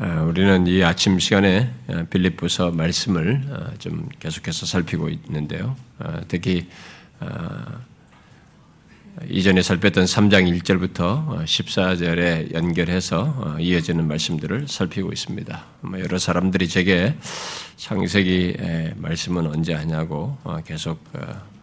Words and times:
어, 0.00 0.26
우리는 0.28 0.68
이 0.68 0.84
아침 0.84 1.18
시간에 1.18 1.72
어, 1.88 2.06
빌립보서 2.08 2.70
말씀을 2.70 3.42
어, 3.50 3.74
좀 3.80 4.08
계속해서 4.20 4.64
살피고 4.64 5.08
있는데요. 5.08 5.74
특히 6.28 6.68
이전에 9.28 9.62
살폈던 9.62 10.04
3장 10.04 10.62
1절부터 10.62 11.42
14절에 11.44 12.54
연결해서 12.54 13.56
이어지는 13.58 14.06
말씀들을 14.06 14.68
살피고 14.68 15.10
있습니다. 15.10 15.64
뭐 15.80 15.98
여러 15.98 16.18
사람들이 16.18 16.68
제게 16.68 17.16
창세기 17.76 18.94
말씀은 18.94 19.48
언제 19.48 19.74
하냐고 19.74 20.38
계속 20.64 21.02
어, 21.14 21.57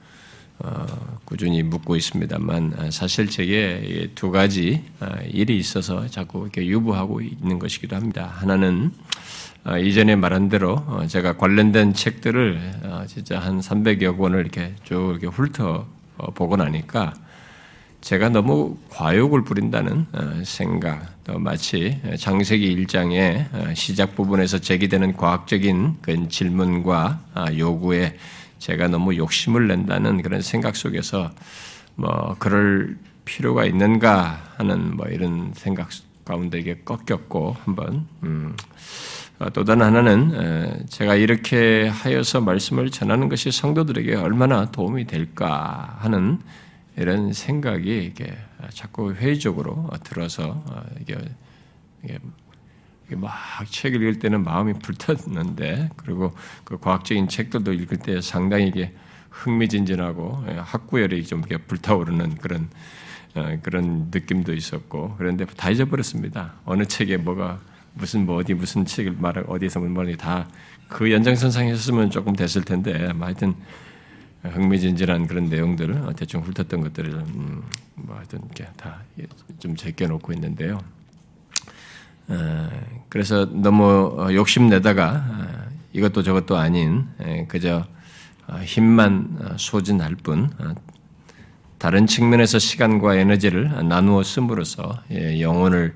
꾸준히 1.26 1.64
묻고 1.64 1.96
있습니다만 1.96 2.74
아, 2.78 2.92
사실 2.92 3.28
제게 3.28 4.10
두 4.16 4.32
가지 4.32 4.84
아, 5.00 5.18
일이 5.28 5.58
있어서 5.58 6.08
자꾸 6.08 6.44
이렇게 6.44 6.66
유보하고 6.66 7.22
있는 7.22 7.60
것이기도 7.60 7.96
합니다. 7.96 8.32
하나는 8.36 8.92
아, 9.64 9.78
이전에 9.78 10.16
말한 10.16 10.50
대로 10.50 10.84
어, 10.88 11.06
제가 11.08 11.38
관련된 11.38 11.94
책들을 11.94 13.06
진짜 13.08 13.40
한 13.40 13.60
300여 13.60 14.18
권을 14.18 14.42
이렇게 14.42 14.76
쭉 14.84 15.18
이렇게 15.20 15.28
훑어 15.28 15.88
어, 16.18 16.32
보고 16.32 16.56
나니까 16.56 17.14
제가 18.02 18.30
너무 18.30 18.78
과욕을 18.90 19.44
부린다는 19.44 20.06
생각, 20.44 21.24
또 21.24 21.40
마치 21.40 22.00
장세기 22.20 22.86
1장의 22.86 23.76
시작 23.76 24.16
부분에서 24.16 24.60
제기되는 24.60 25.14
과학적인 25.14 25.96
그 26.04 26.28
질문과 26.28 27.20
요구에 27.58 28.16
제가 28.66 28.88
너무 28.88 29.16
욕심을 29.16 29.68
낸다는 29.68 30.24
그런 30.24 30.42
생각 30.42 30.76
속에서 30.76 31.30
뭐 31.94 32.36
그럴 32.40 32.98
필요가 33.24 33.64
있는가 33.64 34.42
하는 34.58 34.98
뭐 34.98 35.06
이런 35.06 35.52
생각 35.54 35.90
가운데 36.26 36.58
이게 36.58 36.82
꺾였고 36.84 37.56
한번 37.64 38.08
음. 38.24 38.56
어, 39.38 39.52
또 39.52 39.64
다른 39.66 39.84
하나는 39.84 40.88
제가 40.90 41.14
이렇게 41.14 41.88
하여서 41.88 42.42
말씀을 42.42 42.90
전하는 42.90 43.30
것이 43.30 43.52
성도들에게 43.52 44.16
얼마나 44.16 44.72
도움이 44.72 45.06
될까 45.06 45.98
하는 46.00 46.40
이런 46.98 47.34
생각이 47.34 48.04
이게 48.04 48.36
자꾸 48.74 49.14
회의적으로 49.14 49.92
들어서 50.04 50.64
어, 50.66 50.84
이게 51.02 52.18
막 53.12 53.34
책을 53.70 54.02
읽을 54.02 54.20
때는 54.20 54.44
마음이 54.44 54.74
불탔는데 54.74 55.90
그리고 55.96 56.34
그 56.64 56.78
과학적인 56.80 57.28
책들도 57.28 57.74
읽을 57.74 57.98
때 57.98 58.22
상당히 58.22 58.68
이게 58.68 58.94
흥미진진하고 59.30 60.46
예, 60.50 60.54
학구열이 60.54 61.26
좀 61.26 61.40
이렇게 61.40 61.58
불타오르는 61.58 62.36
그런 62.36 62.70
어, 63.36 63.58
그런 63.62 64.10
느낌도 64.12 64.54
있었고 64.54 65.16
그런데 65.18 65.46
다 65.46 65.70
잊어버렸습니다. 65.70 66.54
어느 66.66 66.86
책에 66.86 67.18
뭐가 67.18 67.60
무슨 67.94 68.26
뭐 68.26 68.38
어디 68.38 68.54
무슨 68.54 68.86
책을 68.86 69.16
말 69.20 69.44
어디서 69.46 69.82
뭐니 69.82 70.18
다그 70.18 71.12
연장선상에 71.12 71.72
있었으면 71.72 72.10
조금 72.10 72.36
됐을 72.36 72.64
텐데 72.64 73.12
뭐 73.14 73.26
하여튼 73.28 73.56
흥미진진한 74.44 75.28
그런 75.28 75.46
내용들을 75.46 76.14
대충 76.16 76.42
훑었던 76.42 76.82
것들을 76.82 77.14
음, 77.14 77.64
뭐 77.96 78.16
하여튼 78.16 78.40
이렇게 78.46 78.66
다 78.78 79.02
좀 79.60 79.76
제껴놓고 79.76 80.34
있는데요. 80.34 80.80
어, 82.28 82.70
그래서 83.10 83.46
너무 83.52 84.16
어, 84.18 84.34
욕심내다가 84.34 85.26
어, 85.28 85.66
이것도 85.94 86.24
저것도 86.24 86.58
아닌 86.58 87.08
그저 87.48 87.86
힘만 88.64 89.56
소진할 89.58 90.16
뿐 90.16 90.52
다른 91.78 92.06
측면에서 92.06 92.60
시간과 92.60 93.16
에너지를 93.16 93.88
나누어 93.88 94.22
씀으로써 94.22 95.02
예, 95.12 95.40
영혼을 95.40 95.96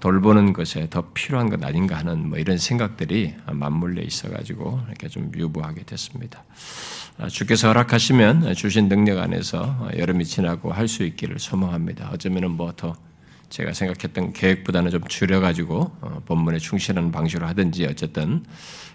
돌보는 0.00 0.54
것에 0.54 0.86
더 0.88 1.10
필요한 1.12 1.50
것 1.50 1.62
아닌가 1.62 1.98
하는 1.98 2.30
뭐 2.30 2.38
이런 2.38 2.56
생각들이 2.56 3.34
맞물려 3.50 4.00
있어가지고 4.02 4.80
이렇게 4.88 5.08
좀 5.08 5.30
유보하게 5.36 5.82
됐습니다. 5.82 6.44
주께서 7.28 7.68
허락하시면 7.68 8.54
주신 8.54 8.88
능력 8.88 9.18
안에서 9.18 9.90
여름이 9.96 10.24
지나고 10.24 10.72
할 10.72 10.88
수 10.88 11.02
있기를 11.02 11.38
소망합니다. 11.38 12.10
어쩌면은 12.12 12.52
뭐더 12.52 12.94
제가 13.48 13.72
생각했던 13.72 14.32
계획보다는 14.32 14.90
좀 14.90 15.02
줄여가지고 15.06 15.96
어, 16.00 16.22
본문에 16.26 16.58
충실한 16.58 17.12
방식으로 17.12 17.46
하든지 17.46 17.86
어쨌든 17.86 18.44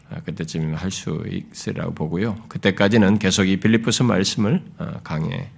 어, 0.09 0.17
그때쯤이면 0.25 0.75
할 0.75 0.91
수 0.91 1.23
있으리라고 1.27 1.93
보고요. 1.93 2.35
그때까지는 2.49 3.17
계속 3.19 3.45
이 3.45 3.57
빌리프스 3.57 4.03
말씀을 4.03 4.61
어, 4.77 4.99
강해 5.03 5.49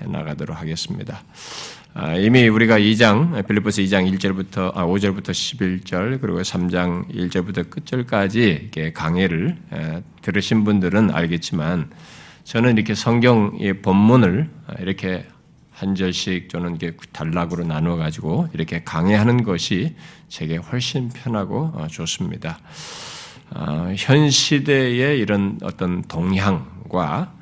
나가도록 0.00 0.58
하겠습니다. 0.58 1.22
아, 1.94 2.16
이미 2.16 2.48
우리가 2.48 2.78
2장 2.78 3.46
빌리포스 3.46 3.82
2장 3.82 4.12
1절부터 4.12 4.76
아, 4.76 4.84
5절부터 4.84 5.30
11절 5.30 6.20
그리고 6.20 6.42
3장 6.42 7.08
1절부터 7.08 7.70
끝절까지 7.70 8.40
이렇게 8.42 8.92
강해를 8.92 9.56
들으신 10.20 10.64
분들은 10.64 11.14
알겠지만 11.14 11.90
저는 12.42 12.76
이렇게 12.76 12.96
성경의 12.96 13.80
본문을 13.80 14.50
이렇게 14.80 15.24
한 15.74 15.96
절씩 15.96 16.48
저는 16.48 16.76
이게 16.76 16.92
단락으로 17.12 17.64
나누어 17.64 17.96
가지고 17.96 18.48
이렇게 18.54 18.84
강의하는 18.84 19.42
것이 19.42 19.96
제게 20.28 20.56
훨씬 20.56 21.08
편하고 21.08 21.72
어, 21.74 21.86
좋습니다. 21.90 22.58
어, 23.50 23.92
현 23.96 24.30
시대의 24.30 25.18
이런 25.18 25.58
어떤 25.62 26.02
동향과 26.02 27.34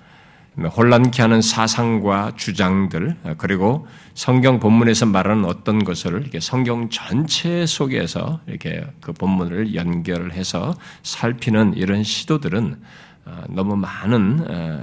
혼란케 0.76 1.22
하는 1.22 1.42
사상과 1.42 2.32
주장들 2.36 3.16
어, 3.22 3.34
그리고 3.36 3.86
성경 4.14 4.60
본문에서 4.60 5.06
말하는 5.06 5.44
어떤 5.44 5.84
것을 5.84 6.22
이렇게 6.22 6.40
성경 6.40 6.88
전체 6.88 7.66
속에서 7.66 8.40
이렇게 8.46 8.82
그 9.02 9.12
본문을 9.12 9.74
연결해서 9.74 10.74
살피는 11.02 11.74
이런 11.76 12.02
시도들은 12.02 12.72
어, 12.72 13.11
너무 13.48 13.76
많은 13.76 14.44
어, 14.48 14.82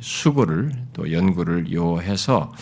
수고를 0.00 0.70
또 0.92 1.12
연구를 1.12 1.72
요해서 1.72 2.52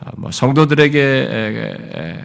어, 0.00 0.10
뭐 0.16 0.30
성도들에게 0.30 2.24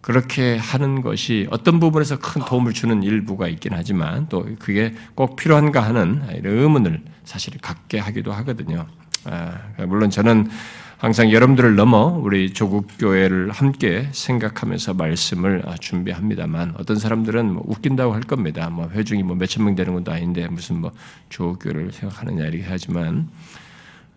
그렇게 0.00 0.56
하는 0.56 1.00
것이 1.00 1.46
어떤 1.50 1.78
부분에서 1.78 2.18
큰 2.18 2.44
도움을 2.44 2.72
주는 2.72 3.02
일부가 3.04 3.46
있긴 3.46 3.72
하지만 3.72 4.28
또 4.28 4.46
그게 4.58 4.94
꼭 5.14 5.36
필요한가 5.36 5.80
하는 5.80 6.22
의문을 6.42 7.02
사실 7.24 7.56
갖게 7.58 8.00
하기도 8.00 8.32
하거든요. 8.32 8.86
아, 9.24 9.58
물론 9.86 10.10
저는 10.10 10.50
항상 11.02 11.32
여러분들을 11.32 11.74
넘어 11.74 12.16
우리 12.22 12.52
조국 12.52 12.86
교회를 12.96 13.50
함께 13.50 14.08
생각하면서 14.12 14.94
말씀을 14.94 15.64
아, 15.66 15.74
준비합니다만 15.74 16.74
어떤 16.78 16.96
사람들은 16.96 17.54
뭐 17.54 17.64
웃긴다고 17.66 18.14
할 18.14 18.20
겁니다. 18.20 18.70
뭐 18.70 18.88
회중이 18.88 19.24
뭐 19.24 19.34
몇천 19.34 19.64
명 19.64 19.74
되는 19.74 19.94
것도 19.94 20.12
아닌데 20.12 20.46
무슨 20.46 20.80
뭐 20.80 20.92
조국 21.28 21.58
교회를 21.58 21.90
생각하느냐 21.90 22.44
이렇게 22.44 22.64
하지만 22.68 23.28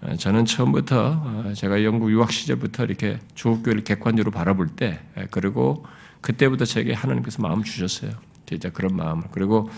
아, 0.01 0.15
저는 0.15 0.45
처음부터 0.45 1.23
아, 1.25 1.53
제가 1.55 1.83
영국 1.83 2.11
유학 2.11 2.31
시절부터 2.31 2.83
이렇게 2.83 3.17
조국 3.33 3.63
교회를 3.63 3.83
객관적으로 3.83 4.29
바라볼 4.29 4.67
때 4.67 4.99
그리고 5.31 5.83
그때부터 6.21 6.65
제게 6.65 6.93
하나님께서 6.93 7.41
마음 7.41 7.63
주셨어요. 7.63 8.11
진짜 8.45 8.69
그런 8.69 8.95
마음을 8.95 9.23
그리고 9.31 9.71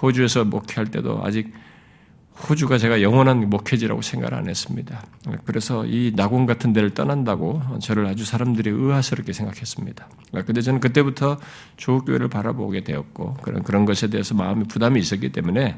호주에서 0.00 0.46
목회할 0.46 0.86
때도 0.90 1.20
아직 1.24 1.52
호주가 2.36 2.78
제가 2.78 3.00
영원한 3.00 3.48
목회지라고 3.48 4.02
생각을 4.02 4.34
안 4.34 4.48
했습니다. 4.48 5.02
그래서 5.44 5.86
이 5.86 6.12
낙원 6.16 6.46
같은 6.46 6.72
데를 6.72 6.90
떠난다고 6.90 7.62
저를 7.80 8.06
아주 8.06 8.24
사람들이 8.24 8.70
의아스럽게 8.70 9.32
생각했습니다. 9.32 10.08
근데 10.44 10.60
저는 10.60 10.80
그때부터 10.80 11.38
조국교회를 11.76 12.28
바라보게 12.28 12.82
되었고 12.82 13.34
그런 13.42 13.62
그런 13.62 13.84
것에 13.84 14.08
대해서 14.08 14.34
마음이 14.34 14.64
부담이 14.64 14.98
있었기 14.98 15.30
때문에 15.30 15.76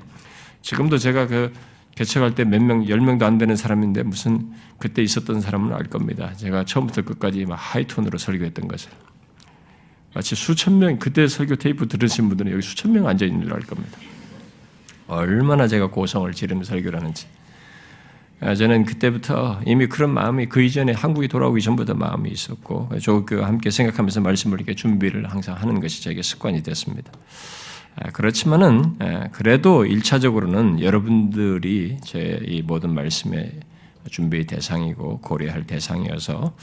지금도 0.62 0.99
제가 0.99 1.27
그 1.27 1.53
개척할 1.94 2.34
때 2.34 2.44
몇 2.44 2.61
명, 2.62 2.88
열 2.88 3.00
명도 3.00 3.25
안 3.27 3.38
되는 3.38 3.55
사람인데 3.55 4.03
무슨 4.03 4.53
그때 4.78 5.03
있었던 5.03 5.41
사람은 5.41 5.73
알 5.75 5.84
겁니다. 5.84 6.33
제가 6.34 6.65
처음부터 6.65 7.03
끝까지 7.03 7.44
막 7.44 7.56
하이톤으로 7.56 8.19
설교했던 8.19 8.67
것을. 8.69 8.91
마치 10.15 10.34
수천 10.34 10.78
명, 10.78 10.99
그때 10.99 11.27
설교 11.28 11.56
테이프 11.56 11.87
들으신 11.88 12.29
분들은 12.29 12.53
여기 12.53 12.62
수천 12.62 12.93
명 12.93 13.06
앉아 13.06 13.25
있는 13.26 13.43
줄 13.43 13.53
알 13.53 13.61
겁니다. 13.61 13.99
얼마나 15.08 15.69
제가 15.69 15.88
고성을 15.88 16.31
지르며 16.32 16.64
설교를 16.64 16.99
하는지. 16.99 17.26
아, 18.41 18.55
저는 18.55 18.85
그때부터 18.85 19.61
이미 19.64 19.87
그런 19.87 20.11
마음이 20.12 20.47
그 20.47 20.61
이전에 20.61 20.93
한국이 20.93 21.29
돌아오기 21.29 21.62
전부터 21.62 21.94
마음이 21.94 22.31
있었고, 22.31 22.91
조교와 23.00 23.47
함께 23.47 23.70
생각하면서 23.70 24.20
말씀을 24.20 24.58
이렇게 24.58 24.75
준비를 24.75 25.31
항상 25.31 25.56
하는 25.56 25.81
것이 25.81 26.03
제게 26.03 26.20
습관이 26.20 26.62
됐습니다. 26.62 27.12
아, 27.97 28.11
그렇지만은, 28.11 28.97
아, 28.99 29.29
그래도 29.32 29.87
일차적으로는 29.87 30.82
여러분들이 30.82 31.97
제 32.05 32.41
이 32.44 32.61
모든 32.61 32.93
말씀의 32.93 33.61
준비 34.11 34.47
대상이고 34.47 35.20
고려할 35.20 35.67
대상이어서, 35.67 36.55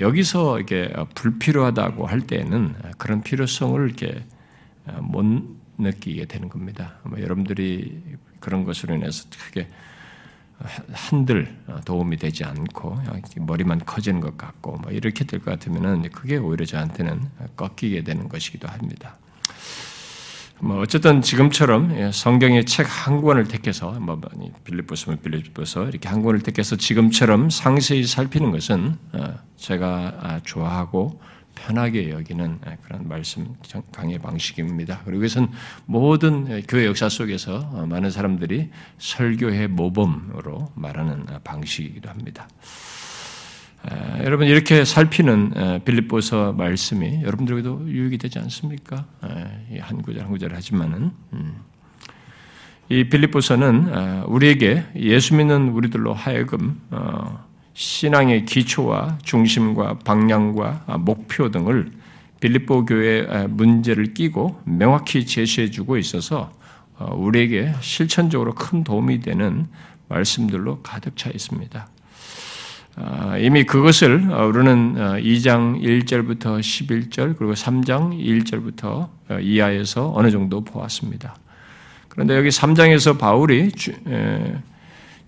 여기서 0.00 0.58
이렇게 0.58 0.92
불필요하다고 1.16 2.06
할 2.06 2.20
때에는 2.20 2.76
그런 2.96 3.22
필요성을 3.22 3.84
이렇게 3.88 4.24
못 5.00 5.24
느끼게 5.80 6.26
되는 6.26 6.48
겁니다. 6.48 6.98
여러분들이 7.18 8.02
그런 8.40 8.64
것으로 8.64 8.94
인해서 8.94 9.24
크게 9.30 9.68
한들 10.92 11.56
도움이 11.86 12.18
되지 12.18 12.44
않고 12.44 12.98
머리만 13.38 13.80
커지는 13.86 14.20
것 14.20 14.36
같고 14.36 14.76
뭐 14.82 14.92
이렇게 14.92 15.24
될 15.24 15.40
것 15.40 15.52
같으면은 15.52 16.02
그게 16.10 16.36
오히려 16.36 16.64
저한테는 16.66 17.22
꺾이게 17.56 18.02
되는 18.04 18.28
것이기도 18.28 18.68
합니다. 18.68 19.16
뭐 20.62 20.78
어쨌든 20.80 21.22
지금처럼 21.22 21.96
예, 21.96 22.10
성경의 22.12 22.66
책 22.66 22.86
한 22.86 23.22
권을 23.22 23.44
택해서 23.48 23.92
뭐 23.92 24.20
빌립보서면 24.64 25.22
빌립보서 25.22 25.88
이렇게 25.88 26.06
한 26.08 26.20
권을 26.22 26.40
택해서 26.40 26.76
지금처럼 26.76 27.48
상세히 27.48 28.04
살피는 28.04 28.50
것은 28.50 28.96
어, 29.14 29.34
제가 29.56 30.18
아, 30.20 30.40
좋아하고 30.44 31.18
편하게 31.54 32.10
여기는 32.10 32.58
예, 32.66 32.78
그런 32.82 33.08
말씀 33.08 33.54
강의 33.92 34.18
방식입니다. 34.18 35.02
그리고 35.04 35.24
이것은 35.24 35.48
모든 35.86 36.62
교회 36.66 36.86
역사 36.86 37.08
속에서 37.08 37.58
어, 37.72 37.86
많은 37.86 38.10
사람들이 38.10 38.70
설교의 38.98 39.68
모범으로 39.68 40.72
말하는 40.74 41.26
방식이기도 41.44 42.08
합니다. 42.08 42.48
여러분 44.24 44.46
이렇게 44.46 44.84
살피는 44.84 45.80
빌립보서 45.86 46.52
말씀이 46.52 47.22
여러분들에게도 47.22 47.88
유익이 47.88 48.18
되지 48.18 48.38
않습니까? 48.40 49.06
한 49.22 50.02
구절 50.02 50.22
한 50.22 50.30
구절 50.30 50.54
하지만은 50.54 51.12
음. 51.32 51.54
이 52.90 53.08
빌립보서는 53.08 54.24
우리에게 54.24 54.84
예수 54.96 55.34
믿는 55.34 55.70
우리들로 55.70 56.12
하여금 56.12 56.78
어, 56.90 57.49
신앙의 57.74 58.44
기초와 58.44 59.18
중심과 59.22 60.00
방향과 60.04 60.98
목표 61.00 61.50
등을 61.50 61.90
빌립보 62.40 62.86
교회 62.86 63.46
문제를 63.48 64.14
끼고 64.14 64.60
명확히 64.64 65.26
제시해 65.26 65.70
주고 65.70 65.96
있어서 65.98 66.50
어, 67.00 67.14
우리에게 67.14 67.72
실천적으로 67.80 68.54
큰 68.54 68.84
도움이 68.84 69.20
되는 69.20 69.66
말씀들로 70.08 70.80
가득 70.82 71.16
차 71.16 71.30
있습니다. 71.30 71.88
아, 72.96 73.38
이미 73.38 73.64
그것을 73.64 74.30
어, 74.30 74.46
우리는 74.46 74.94
2장 74.94 75.76
어, 75.76 75.80
1절부터 75.80 76.60
11절 76.60 77.36
그리고 77.38 77.54
3장 77.54 78.18
1절부터 78.18 79.08
어, 79.30 79.38
이하에서 79.40 80.12
어느 80.14 80.30
정도 80.30 80.62
보았습니다. 80.62 81.36
그런데 82.08 82.36
여기 82.36 82.48
3장에서 82.48 83.18
바울이 83.18 83.70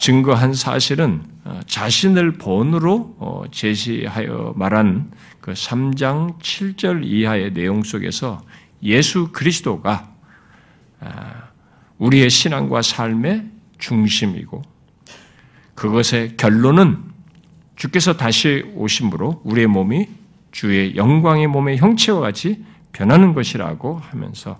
증거한 0.03 0.53
사실은 0.53 1.23
자신을 1.69 2.33
본으로 2.33 3.47
제시하여 3.53 4.53
말한 4.57 5.13
그 5.41 5.53
3장 5.53 6.41
7절 6.41 7.05
이하의 7.05 7.55
내용 7.55 7.85
속에서 7.85 8.43
예수 8.83 9.29
그리스도가 9.31 10.13
아, 10.99 11.51
우리의 11.99 12.31
신앙과 12.31 12.83
삶의 12.83 13.49
중심이고 13.79 14.63
그것의 15.77 16.37
결론은 16.37 16.99
주께서 17.77 18.17
다시 18.17 18.65
오심으로 18.75 19.43
우리의 19.45 19.69
몸이 19.69 20.09
주의 20.51 20.97
영광의 20.97 21.47
몸의 21.47 21.77
형체와 21.77 22.19
같이 22.19 22.65
변하는 22.91 23.35
것이라고 23.35 23.99
하면서 23.99 24.59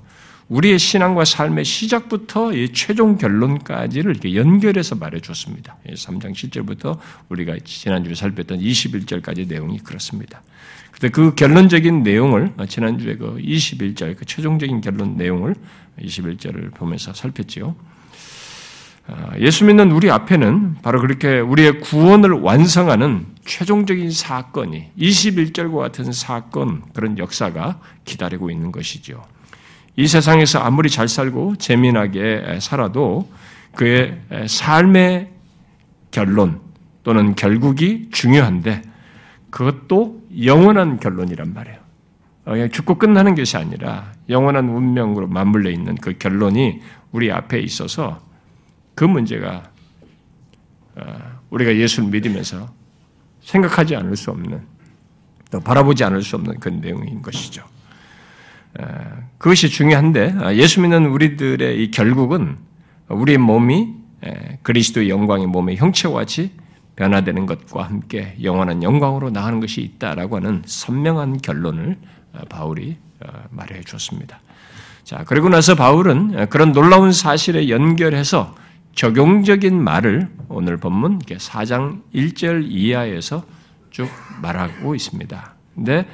우리의 0.49 0.79
신앙과 0.79 1.25
삶의 1.25 1.65
시작부터 1.65 2.53
이 2.53 2.73
최종 2.73 3.17
결론까지를 3.17 4.13
이렇게 4.13 4.35
연결해서 4.35 4.97
말해줬습니다. 4.97 5.77
3장 5.89 6.33
7절부터 6.33 6.99
우리가 7.29 7.57
지난주에 7.65 8.15
살폈던 8.15 8.59
21절까지 8.61 9.49
내용이 9.49 9.79
그렇습니다. 9.79 10.43
근데 10.91 11.09
그 11.09 11.35
결론적인 11.35 12.03
내용을 12.03 12.53
지난주에 12.69 13.17
그 13.17 13.37
21절, 13.39 14.17
그 14.17 14.25
최종적인 14.25 14.81
결론 14.83 15.17
내용을 15.17 15.55
21절을 16.01 16.75
보면서 16.75 17.13
살폈지요. 17.13 17.75
아, 19.09 19.33
예수 19.41 19.65
믿는 19.65 19.91
우리 19.91 20.11
앞에는 20.11 20.77
바로 20.83 21.01
그렇게 21.01 21.41
우리의 21.41 21.81
구원을 21.81 22.31
완성하는 22.33 23.27
최종적인 23.45 24.13
사건이 24.13 24.93
21절과 24.97 25.77
같은 25.77 26.13
사건, 26.13 26.83
그런 26.95 27.19
역사가 27.19 27.81
기다리고 28.05 28.51
있는 28.51 28.71
것이죠. 28.71 29.25
이 29.97 30.07
세상에서 30.07 30.59
아무리 30.59 30.89
잘 30.89 31.09
살고 31.09 31.57
재미나게 31.57 32.59
살아도 32.61 33.29
그의 33.75 34.21
삶의 34.47 35.31
결론 36.11 36.61
또는 37.03 37.35
결국이 37.35 38.09
중요한데 38.11 38.83
그것도 39.51 40.23
영원한 40.45 40.99
결론이란 40.99 41.53
말이에요. 41.53 41.79
그냥 42.45 42.71
죽고 42.71 42.97
끝나는 42.97 43.35
것이 43.35 43.57
아니라 43.57 44.13
영원한 44.29 44.69
운명으로 44.69 45.29
맞물려 45.29 45.71
있는 45.71 45.95
그 45.97 46.17
결론이 46.19 46.81
우리 47.13 47.31
앞에 47.31 47.61
있어서 47.61 48.21
그 48.95 49.05
문제가 49.05 49.71
어, 50.97 51.41
우리가 51.51 51.75
예수를 51.77 52.09
믿으면서 52.11 52.73
생각하지 53.43 53.97
않을 53.97 54.17
수 54.17 54.31
없는 54.31 54.61
또 55.51 55.61
바라보지 55.61 56.05
않을 56.05 56.23
수 56.23 56.37
없는 56.37 56.59
그 56.59 56.69
내용인 56.69 57.23
것이죠. 57.23 57.65
어, 58.79 58.85
그것이 59.39 59.69
중요한데 59.69 60.37
아, 60.41 60.55
예수 60.55 60.81
믿는 60.81 61.07
우리들의 61.07 61.83
이 61.83 61.91
결국은 61.91 62.57
우리의 63.09 63.39
몸이 63.39 64.03
그리스도의 64.63 65.11
영광의 65.11 65.49
몸의 65.49 65.77
형체와 65.77 66.15
같이 66.15 66.53
변화되는 66.97 67.47
것과 67.47 67.83
함께 67.83 68.37
영원한 68.43 68.83
영광으로 68.83 69.31
나가는 69.31 69.59
것이 69.61 69.81
있다라고 69.81 70.37
하는 70.37 70.63
선명한 70.65 71.39
결론을 71.39 71.99
어, 72.35 72.41
바울이 72.49 72.97
말해 73.51 73.83
주었습니다. 73.83 74.41
자, 75.05 75.25
그리고 75.27 75.49
나서 75.49 75.77
바울은 75.77 76.49
그런 76.49 76.73
놀라운 76.73 77.13
사실에 77.13 77.69
연결해서 77.69 78.55
적용적인 78.95 79.81
말을 79.83 80.29
오늘 80.49 80.77
본문 80.77 81.21
4장 81.21 82.03
1절 82.15 82.67
이하에서 82.69 83.45
쭉 83.91 84.09
말하고 84.41 84.95
있습니다. 84.95 85.55
근데 85.75 86.07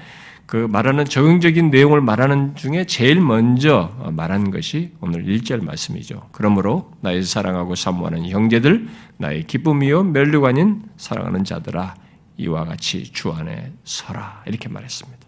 그 0.49 0.57
말하는 0.57 1.05
적용적인 1.05 1.69
내용을 1.69 2.01
말하는 2.01 2.57
중에 2.57 2.87
제일 2.87 3.21
먼저 3.21 3.93
말한 4.13 4.51
것이 4.51 4.93
오늘 5.03 5.27
1절 5.27 5.63
말씀이죠. 5.63 6.31
그러므로 6.33 6.91
나의 7.03 7.23
사랑하고 7.23 7.75
사모하는 7.75 8.27
형제들, 8.27 8.89
나의 9.19 9.47
기쁨이요 9.47 10.05
멸류관인 10.05 10.85
사랑하는 10.97 11.45
자들아 11.45 11.97
이와 12.39 12.65
같이 12.65 13.13
주 13.13 13.31
안에 13.31 13.73
서라 13.85 14.43
이렇게 14.47 14.71
말했습니다. 14.71 15.19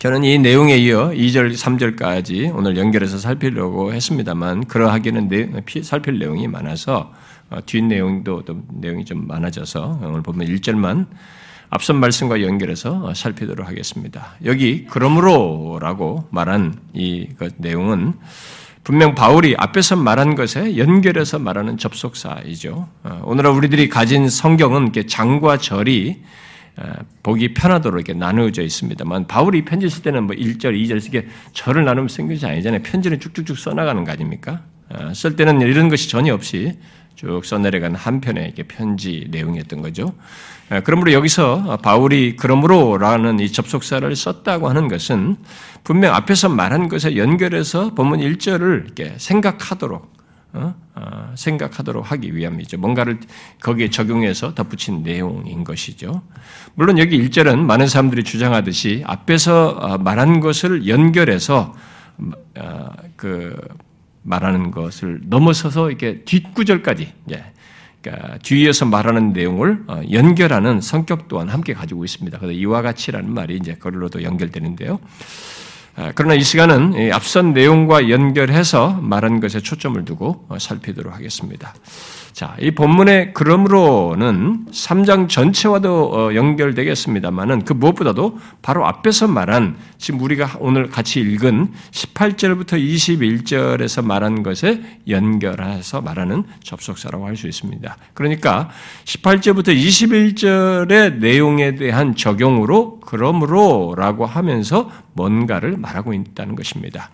저는 0.00 0.24
이 0.24 0.40
내용에 0.40 0.78
이어 0.78 1.10
2절, 1.10 1.54
3절까지 1.54 2.52
오늘 2.56 2.76
연결해서 2.76 3.16
살피려고 3.18 3.92
했습니다만 3.92 4.64
그러하기는 4.64 5.30
살필 5.84 6.18
내용이 6.18 6.48
많아서 6.48 7.12
어, 7.48 7.60
뒷 7.64 7.84
내용도 7.84 8.42
내용이 8.72 9.04
좀 9.04 9.28
많아져서 9.28 10.00
오늘 10.02 10.20
보면 10.22 10.48
1절만 10.48 11.06
앞선 11.74 11.96
말씀과 11.96 12.42
연결해서 12.42 13.06
어, 13.06 13.14
살피도록 13.14 13.66
하겠습니다. 13.66 14.34
여기 14.44 14.84
그러므로라고 14.84 16.28
말한 16.30 16.74
이그 16.92 17.52
내용은 17.56 18.12
분명 18.84 19.14
바울이 19.14 19.54
앞에서 19.56 19.96
말한 19.96 20.34
것에 20.34 20.76
연결해서 20.76 21.38
말하는 21.38 21.78
접속사이죠. 21.78 22.88
어, 23.04 23.22
오늘날 23.24 23.52
우리들이 23.52 23.88
가진 23.88 24.28
성경은 24.28 24.92
장과 25.08 25.56
절이 25.56 26.20
보기 27.22 27.54
편하도록 27.54 27.98
이렇게 27.98 28.18
나누어져 28.18 28.62
있습니다만 28.62 29.26
바울이 29.26 29.64
편지 29.64 29.88
쓸 29.88 30.02
때는 30.02 30.24
뭐 30.24 30.36
1절, 30.36 30.74
2절 30.74 31.06
이게 31.06 31.26
절을 31.54 31.86
나누면 31.86 32.08
쓴 32.08 32.28
것이 32.28 32.44
아니잖아요. 32.44 32.82
편지는 32.82 33.18
쭉쭉쭉 33.18 33.58
써나가는 33.58 34.04
거 34.04 34.12
아닙니까? 34.12 34.62
쓸 35.14 35.36
때는 35.36 35.60
이런 35.62 35.88
것이 35.88 36.08
전혀 36.08 36.34
없이 36.34 36.78
쭉 37.22 37.44
써내려간 37.44 37.94
한 37.94 38.20
편의 38.20 38.46
이렇게 38.46 38.64
편지 38.64 39.28
내용이었던 39.30 39.80
거죠. 39.80 40.12
그러므로 40.84 41.12
여기서 41.12 41.78
바울이 41.82 42.34
그러므로라는 42.36 43.38
이 43.38 43.52
접속사를 43.52 44.14
썼다고 44.16 44.68
하는 44.68 44.88
것은 44.88 45.36
분명 45.84 46.14
앞에서 46.14 46.48
말한 46.48 46.88
것에 46.88 47.16
연결해서 47.16 47.94
본문 47.94 48.18
1절을 48.20 48.86
이렇게 48.86 49.14
생각하도록 49.18 50.12
어? 50.54 50.74
어, 50.94 51.32
생각하도록 51.34 52.10
하기 52.12 52.36
위함이죠. 52.36 52.76
뭔가를 52.76 53.20
거기에 53.62 53.88
적용해서 53.88 54.54
덧붙인 54.54 55.02
내용인 55.02 55.64
것이죠. 55.64 56.22
물론 56.74 56.98
여기 56.98 57.22
1절은 57.22 57.60
많은 57.60 57.86
사람들이 57.86 58.24
주장하듯이 58.24 59.02
앞에서 59.06 59.68
어, 59.68 59.98
말한 59.98 60.40
것을 60.40 60.88
연결해서 60.88 61.74
그 63.16 63.56
말하는 64.22 64.70
것을 64.70 65.20
넘어서서 65.24 65.90
이렇게 65.90 66.22
뒷구절까지 66.24 67.12
예, 67.32 67.44
그러니까 68.00 68.38
뒤에서 68.38 68.86
말하는 68.86 69.32
내용을 69.32 69.84
연결하는 70.10 70.80
성격 70.80 71.28
또한 71.28 71.48
함께 71.48 71.72
가지고 71.72 72.04
있습니다. 72.04 72.38
그래서 72.38 72.52
이와 72.52 72.82
같이라는 72.82 73.32
말이 73.32 73.56
이제 73.56 73.74
거기로도 73.74 74.22
연결되는데요. 74.22 74.98
아, 75.94 76.10
그러나 76.14 76.34
이 76.34 76.42
시간은 76.42 77.12
앞선 77.12 77.52
내용과 77.52 78.08
연결해서 78.08 78.94
말한 78.94 79.40
것에 79.40 79.60
초점을 79.60 80.02
두고 80.04 80.46
어, 80.48 80.58
살피도록 80.58 81.14
하겠습니다. 81.14 81.74
자, 82.32 82.56
이 82.58 82.70
본문의 82.70 83.34
그러므로는 83.34 84.66
3장 84.70 85.28
전체와도 85.28 86.12
어, 86.12 86.34
연결되겠습니다만은 86.34 87.66
그 87.66 87.74
무엇보다도 87.74 88.38
바로 88.62 88.86
앞에서 88.86 89.28
말한 89.28 89.76
지금 89.98 90.20
우리가 90.20 90.56
오늘 90.58 90.88
같이 90.88 91.20
읽은 91.20 91.72
18절부터 91.90 92.82
21절에서 92.82 94.04
말한 94.04 94.42
것에 94.42 94.80
연결해서 95.08 96.00
말하는 96.00 96.44
접속사라고 96.62 97.26
할 97.26 97.32
수 97.42 97.48
있습니다. 97.48 97.96
그러니까 98.14 98.70
18절부터 99.04 99.74
21절의 99.74 101.16
내용에 101.16 101.74
대한 101.74 102.14
적용으로 102.14 103.00
그러므로라고 103.00 104.26
하면서 104.26 104.90
뭔가를 105.14 105.76
말하고 105.76 106.12
있다는 106.12 106.54
것입니다. 106.54 107.10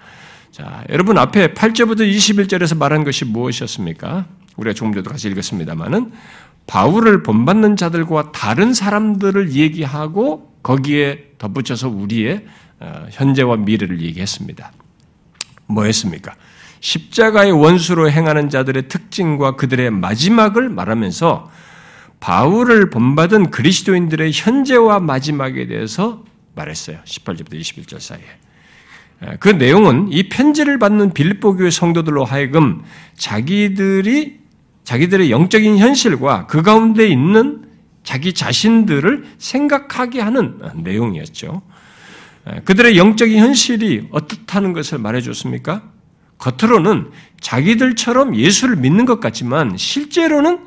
자, 0.59 0.83
여러분 0.89 1.17
앞에 1.19 1.55
8절부터 1.55 2.01
21절에서 2.01 2.77
말한 2.77 3.05
것이 3.05 3.25
무엇이었습니까? 3.25 4.27
우리가 4.57 4.75
조금 4.75 4.93
전에도 4.93 5.09
같이 5.09 5.29
읽었습니다만은 5.29 6.11
바울을 6.67 7.23
본받는 7.23 7.77
자들과 7.77 8.33
다른 8.33 8.75
사람들을 8.75 9.53
얘기하고 9.53 10.53
거기에 10.65 11.35
덧붙여서 11.39 11.91
우리의 11.91 12.45
어, 12.81 13.07
현재와 13.13 13.57
미래를 13.59 14.01
얘기했습니다. 14.03 14.73
뭐였습니까? 15.67 16.35
십자가의 16.81 17.53
원수로 17.53 18.11
행하는 18.11 18.51
자들의 18.51 18.89
특징과 18.89 19.55
그들의 19.55 19.93
마지막을 19.93 20.71
말하면서 20.71 21.53
바울을 22.19 22.91
본받은 22.91 23.53
그리스도인들의 23.53 24.33
현재와 24.35 24.99
마지막에 24.99 25.69
대해서 25.69 26.25
말했어요. 26.57 26.99
18절부터 27.05 27.53
21절 27.61 28.01
사이에. 28.01 28.48
그 29.41 29.49
내용은 29.49 30.09
이 30.11 30.29
편지를 30.29 30.79
받는 30.79 31.13
빌립보 31.13 31.57
교회 31.57 31.71
성도들로 31.71 32.25
하여금 32.25 32.83
자기들이 33.17 34.39
자기들의 34.85 35.31
영적인 35.31 35.79
현실과 35.79 36.47
그 36.47 36.63
가운데 36.63 37.07
있는 37.07 37.65
자기 38.05 38.33
자신들을 38.33 39.25
생각하게 39.39 40.21
하는 40.21 40.61
내용이었죠. 40.77 41.63
그들의 42.65 42.97
영적인 42.97 43.39
현실이 43.39 44.09
어떻다는 44.11 44.73
것을 44.73 44.99
말해줬습니까? 44.99 45.83
겉으로는 46.39 47.11
자기들처럼 47.41 48.37
예수를 48.37 48.77
믿는 48.77 49.05
것 49.05 49.21
같지만 49.21 49.77
실제로는 49.77 50.61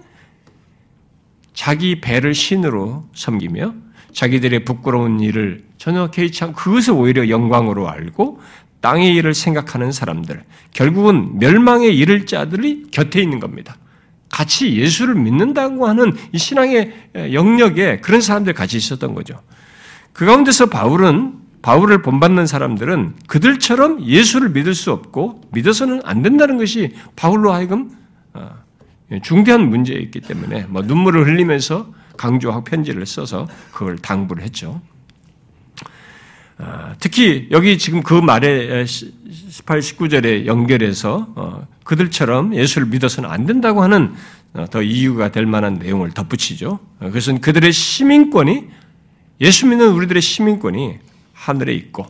자기 1.54 2.02
배를 2.02 2.36
신으로 2.36 3.10
섬기며 3.14 3.74
자기들의 4.14 4.66
부끄러운 4.66 5.20
일을 5.20 5.64
전혀 5.78 6.08
개의치 6.08 6.44
않고 6.44 6.56
그것을 6.56 6.94
오히려 6.94 7.30
영광으로 7.30 7.90
알고 7.90 8.40
땅의 8.82 9.14
일을 9.16 9.34
생각하는 9.34 9.92
사람들, 9.92 10.44
결국은 10.72 11.38
멸망에 11.38 11.88
이를 11.88 12.26
자들이 12.26 12.88
곁에 12.92 13.22
있는 13.22 13.40
겁니다. 13.40 13.78
같이 14.30 14.76
예수를 14.76 15.16
믿는다고 15.16 15.88
하는 15.88 16.14
이 16.32 16.38
신앙의 16.38 16.94
영역에 17.34 18.00
그런 18.00 18.22
사람들 18.22 18.54
같이 18.54 18.78
있었던 18.78 19.14
거죠. 19.14 19.40
그 20.14 20.26
가운데서 20.26 20.68
바울은 20.68 21.42
바울을 21.62 22.02
본받는 22.02 22.48
사람들은 22.48 23.14
그들처럼 23.28 24.04
예수를 24.04 24.50
믿을 24.50 24.74
수 24.74 24.92
없고 24.92 25.42
믿어서는 25.52 26.02
안 26.04 26.24
된다는 26.24 26.58
것이 26.58 26.96
바울로 27.16 27.54
하여금 27.54 27.92
어, 28.34 28.50
중대한 29.22 29.70
문제였기 29.70 30.22
때문에 30.22 30.66
뭐 30.70 30.82
눈물을 30.82 31.28
흘리면서 31.28 31.94
강조하고 32.22 32.64
편지를 32.64 33.06
써서 33.08 33.48
그걸 33.72 33.98
당부를 33.98 34.44
했죠. 34.44 34.80
어, 36.60 36.94
특히 37.00 37.48
여기 37.50 37.80
지금 37.80 38.04
그 38.04 38.14
말에 38.14 38.86
18, 38.86 39.80
19절에 39.80 40.46
연결해서 40.46 41.28
어, 41.36 41.68
그들처럼 41.84 42.54
예수를 42.56 42.88
믿어서는 42.88 43.28
안 43.28 43.48
된다고 43.48 43.82
하는 43.82 44.14
어, 44.54 44.68
더 44.70 44.84
이유가 44.84 45.32
될 45.32 45.48
만한 45.48 45.76
내용을 45.76 46.12
덧붙이죠. 46.12 46.80
그것은 47.00 47.42
그들의 47.42 47.72
시민권이 47.72 48.68
예수 49.42 49.66
믿는 49.66 49.92
우리들의 49.94 50.22
시민권이 50.22 51.00
하늘에 51.34 51.74
있고 51.74 52.06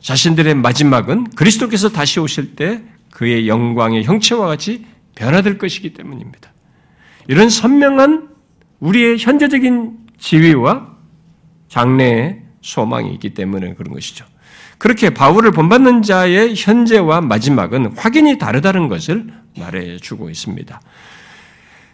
자신들의 0.00 0.56
마지막은 0.56 1.30
그리스도께서 1.30 1.88
다시 1.88 2.20
오실 2.20 2.54
때 2.54 2.82
그의 3.10 3.48
영광의 3.48 4.04
형체와 4.04 4.46
같이 4.46 4.84
변화될 5.14 5.56
것이기 5.56 5.94
때문입니다. 5.94 6.51
이런 7.28 7.48
선명한 7.48 8.28
우리의 8.80 9.18
현재적인 9.18 9.98
지위와 10.18 10.88
장래의 11.68 12.42
소망이 12.60 13.12
있기 13.14 13.34
때문에 13.34 13.74
그런 13.74 13.94
것이죠. 13.94 14.24
그렇게 14.78 15.10
바울을 15.10 15.52
본받는 15.52 16.02
자의 16.02 16.54
현재와 16.56 17.20
마지막은 17.20 17.94
확연히 17.96 18.38
다르다는 18.38 18.88
것을 18.88 19.26
말해주고 19.56 20.28
있습니다. 20.28 20.80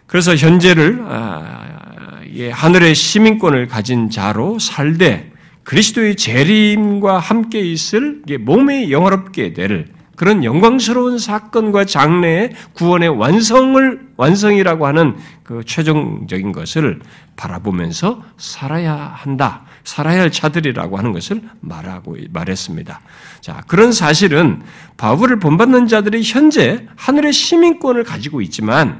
그래서 0.07 0.35
현재를 0.35 1.05
아, 1.07 2.21
하늘의 2.51 2.95
시민권을 2.95 3.67
가진 3.67 4.09
자로 4.09 4.57
살되 4.57 5.31
그리스도의 5.63 6.15
재림과 6.15 7.19
함께 7.19 7.59
있을 7.59 8.23
몸이 8.39 8.91
영화롭게 8.91 9.53
될 9.53 9.85
그런 10.19 10.43
영광스러운 10.43 11.17
사건과 11.17 11.85
장래의 11.85 12.51
구원의 12.73 13.07
완성을 13.07 14.09
완성이라고 14.17 14.85
하는 14.85 15.15
그 15.43 15.63
최종적인 15.65 16.51
것을 16.51 16.99
바라보면서 17.37 18.21
살아야 18.35 18.95
한다. 18.95 19.63
살아야 19.85 20.19
할 20.19 20.29
자들이라고 20.29 20.97
하는 20.97 21.13
것을 21.13 21.41
말하고 21.61 22.17
말했습니다. 22.31 22.99
자, 23.39 23.63
그런 23.67 23.93
사실은 23.93 24.61
바울을 24.97 25.39
본받는 25.39 25.87
자들이 25.87 26.21
현재 26.25 26.85
하늘의 26.97 27.31
시민권을 27.31 28.03
가지고 28.03 28.41
있지만 28.41 28.99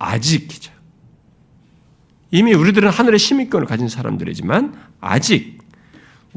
아직이죠. 0.00 0.72
이미 2.32 2.52
우리들은 2.52 2.90
하늘의 2.90 3.20
시민권을 3.20 3.68
가진 3.68 3.88
사람들이지만 3.88 4.74
아직 5.00 5.55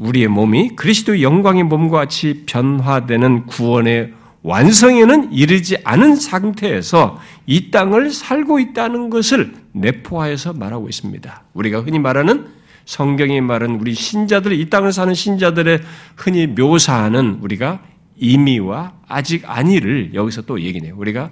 우리의 0.00 0.28
몸이 0.28 0.76
그리스도의 0.76 1.22
영광의 1.22 1.64
몸과 1.64 1.98
같이 1.98 2.44
변화되는 2.46 3.44
구원의 3.46 4.14
완성에는 4.42 5.34
이르지 5.34 5.76
않은 5.84 6.16
상태에서 6.16 7.20
이 7.46 7.70
땅을 7.70 8.10
살고 8.10 8.58
있다는 8.60 9.10
것을 9.10 9.52
내포하여서 9.72 10.54
말하고 10.54 10.88
있습니다. 10.88 11.42
우리가 11.52 11.82
흔히 11.82 11.98
말하는 11.98 12.48
성경이 12.86 13.42
말은 13.42 13.78
우리 13.78 13.92
신자들, 13.92 14.52
이 14.52 14.70
땅을 14.70 14.92
사는 14.92 15.12
신자들의 15.12 15.82
흔히 16.16 16.46
묘사하는 16.46 17.38
우리가 17.42 17.82
이미와 18.16 18.94
아직 19.06 19.42
아니를 19.44 20.14
여기서 20.14 20.42
또 20.42 20.62
얘기해요. 20.62 20.94
우리가 20.96 21.30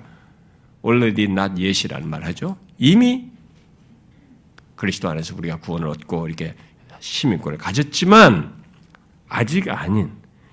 already 0.85 1.25
not 1.33 1.61
yet이라는 1.61 2.07
말 2.07 2.25
하죠. 2.27 2.59
이미 2.77 3.25
그리스도 4.77 5.09
안에서 5.09 5.35
우리가 5.37 5.57
구원을 5.57 5.89
얻고 5.89 6.27
이렇게 6.29 6.55
시민권을 7.01 7.57
가졌지만 7.57 8.58
아직 9.29 9.69
아닌 9.71 10.11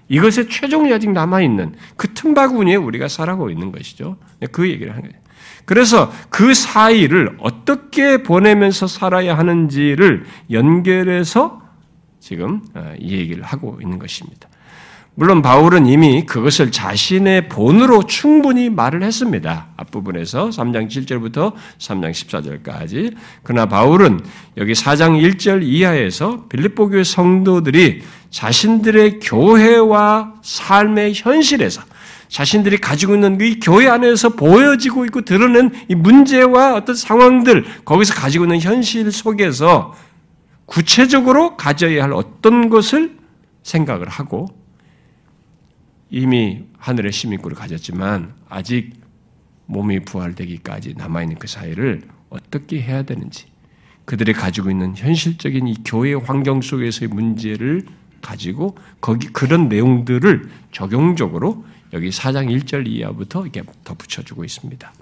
이것의 0.07 0.49
최종이 0.49 0.93
아직 0.93 1.11
남아 1.11 1.41
있는 1.41 1.75
그 1.95 2.13
틈바구니에 2.13 2.75
우리가 2.75 3.07
살아가고 3.07 3.49
있는 3.49 3.71
것이죠. 3.71 4.17
그 4.51 4.69
얘기를 4.69 4.91
하는 4.91 5.09
거예요. 5.09 5.25
그래서 5.65 6.11
그 6.29 6.53
사이를 6.53 7.37
어떻게 7.39 8.21
보내면서 8.21 8.87
살아야 8.87 9.37
하는지를 9.37 10.25
연결해서 10.51 11.61
지금 12.19 12.61
어, 12.73 12.93
이 12.99 13.13
얘기를 13.13 13.43
하고 13.43 13.79
있는 13.81 13.99
것입니다. 13.99 14.47
물론 15.17 15.41
바울은 15.41 15.85
이미 15.85 16.25
그것을 16.25 16.71
자신의 16.73 17.47
본으로 17.47 18.03
충분히 18.03 18.69
말을 18.69 19.01
했습니다. 19.01 19.67
앞부분에서 19.77 20.49
3장 20.49 20.89
7절부터 20.89 21.53
3장 21.79 22.11
14절까지. 22.11 23.15
그러나 23.41 23.65
바울은 23.65 24.19
여기 24.57 24.73
4장 24.73 25.17
1절 25.21 25.63
이하에서 25.63 26.47
빌립보 26.49 26.89
교회 26.89 27.05
성도들이 27.05 28.01
자신들의 28.29 29.21
교회와 29.21 30.33
삶의 30.41 31.13
현실에서 31.15 31.81
자신들이 32.27 32.79
가지고 32.79 33.15
있는 33.15 33.39
이 33.39 33.61
교회 33.61 33.87
안에서 33.87 34.29
보여지고 34.29 35.05
있고 35.05 35.21
드러낸 35.21 35.71
이 35.87 35.95
문제와 35.95 36.75
어떤 36.75 36.93
상황들, 36.93 37.63
거기서 37.85 38.15
가지고 38.15 38.43
있는 38.43 38.59
현실 38.59 39.09
속에서 39.13 39.93
구체적으로 40.65 41.55
가져야 41.55 42.03
할 42.03 42.11
어떤 42.11 42.69
것을 42.69 43.15
생각을 43.63 44.09
하고 44.09 44.64
이미 46.09 46.63
하늘의 46.77 47.11
시민권을 47.11 47.55
가졌지만 47.55 48.33
아직 48.47 48.93
몸이 49.65 50.01
부활되기까지 50.01 50.95
남아있는 50.95 51.37
그 51.39 51.47
사이를 51.47 52.03
어떻게 52.29 52.81
해야 52.81 53.03
되는지 53.03 53.45
그들이 54.05 54.33
가지고 54.33 54.69
있는 54.69 54.95
현실적인 54.95 55.67
이 55.67 55.75
교회 55.83 56.13
환경 56.13 56.61
속에서의 56.61 57.09
문제를 57.09 57.85
가지고 58.21 58.77
거기 59.01 59.27
그런 59.27 59.67
내용들을 59.67 60.49
적용적으로 60.71 61.65
여기 61.93 62.09
4장 62.09 62.47
1절 62.47 62.87
이하부터 62.87 63.43
이렇게 63.43 63.63
덧붙여주고 63.83 64.43
있습니다. 64.43 64.93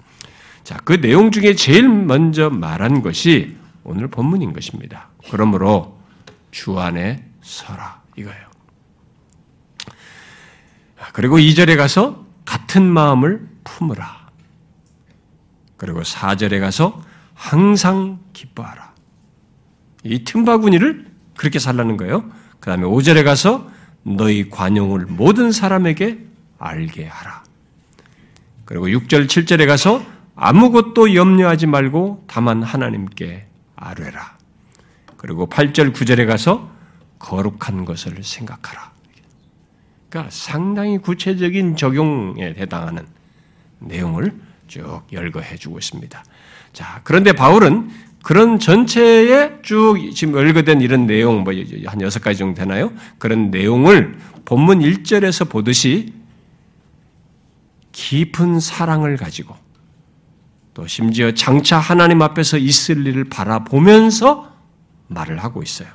자, 0.62 0.78
그 0.84 1.00
내용 1.00 1.30
중에 1.30 1.54
제일 1.54 1.88
먼저 1.88 2.48
말한 2.48 3.02
것이 3.02 3.56
오늘 3.82 4.08
본문인 4.08 4.52
것입니다. 4.52 5.08
그러므로 5.30 5.98
주 6.50 6.78
안에 6.78 7.24
서라 7.42 8.02
이거예요. 8.16 8.53
그리고 11.12 11.38
2절에 11.38 11.76
가서 11.76 12.24
같은 12.44 12.82
마음을 12.82 13.46
품으라. 13.64 14.28
그리고 15.76 16.02
4절에 16.02 16.60
가서 16.60 17.02
항상 17.34 18.20
기뻐하라. 18.32 18.92
이 20.04 20.24
틈바구니를 20.24 21.06
그렇게 21.36 21.58
살라는 21.58 21.96
거예요. 21.96 22.30
그 22.60 22.70
다음에 22.70 22.84
5절에 22.84 23.24
가서 23.24 23.70
너희 24.02 24.48
관용을 24.50 25.06
모든 25.06 25.50
사람에게 25.50 26.24
알게 26.58 27.06
하라. 27.06 27.42
그리고 28.64 28.86
6절, 28.88 29.26
7절에 29.26 29.66
가서 29.66 30.04
아무것도 30.36 31.14
염려하지 31.14 31.66
말고 31.66 32.24
다만 32.26 32.62
하나님께 32.62 33.46
아뢰라. 33.76 34.36
그리고 35.16 35.48
8절, 35.48 35.92
9절에 35.92 36.26
가서 36.26 36.70
거룩한 37.18 37.84
것을 37.84 38.22
생각하라. 38.22 38.93
그러니까 40.14 40.30
상당히 40.30 40.98
구체적인 40.98 41.74
적용에 41.74 42.54
해당하는 42.56 43.04
내용을 43.80 44.32
쭉 44.68 45.02
열거해 45.12 45.56
주고 45.56 45.78
있습니다. 45.78 46.24
자, 46.72 47.00
그런데 47.02 47.32
바울은 47.32 47.90
그런 48.22 48.60
전체에 48.60 49.58
쭉 49.62 49.96
지금 50.14 50.34
열거된 50.34 50.80
이런 50.80 51.06
내용, 51.06 51.42
뭐, 51.42 51.52
한 51.86 52.00
여섯 52.00 52.22
가지 52.22 52.38
정도 52.38 52.54
되나요? 52.60 52.92
그런 53.18 53.50
내용을 53.50 54.16
본문 54.44 54.78
1절에서 54.78 55.48
보듯이 55.48 56.12
깊은 57.90 58.60
사랑을 58.60 59.16
가지고 59.16 59.56
또 60.74 60.86
심지어 60.86 61.32
장차 61.32 61.78
하나님 61.78 62.22
앞에서 62.22 62.56
있을 62.56 63.04
일을 63.04 63.24
바라보면서 63.24 64.52
말을 65.08 65.42
하고 65.42 65.60
있어요. 65.60 65.88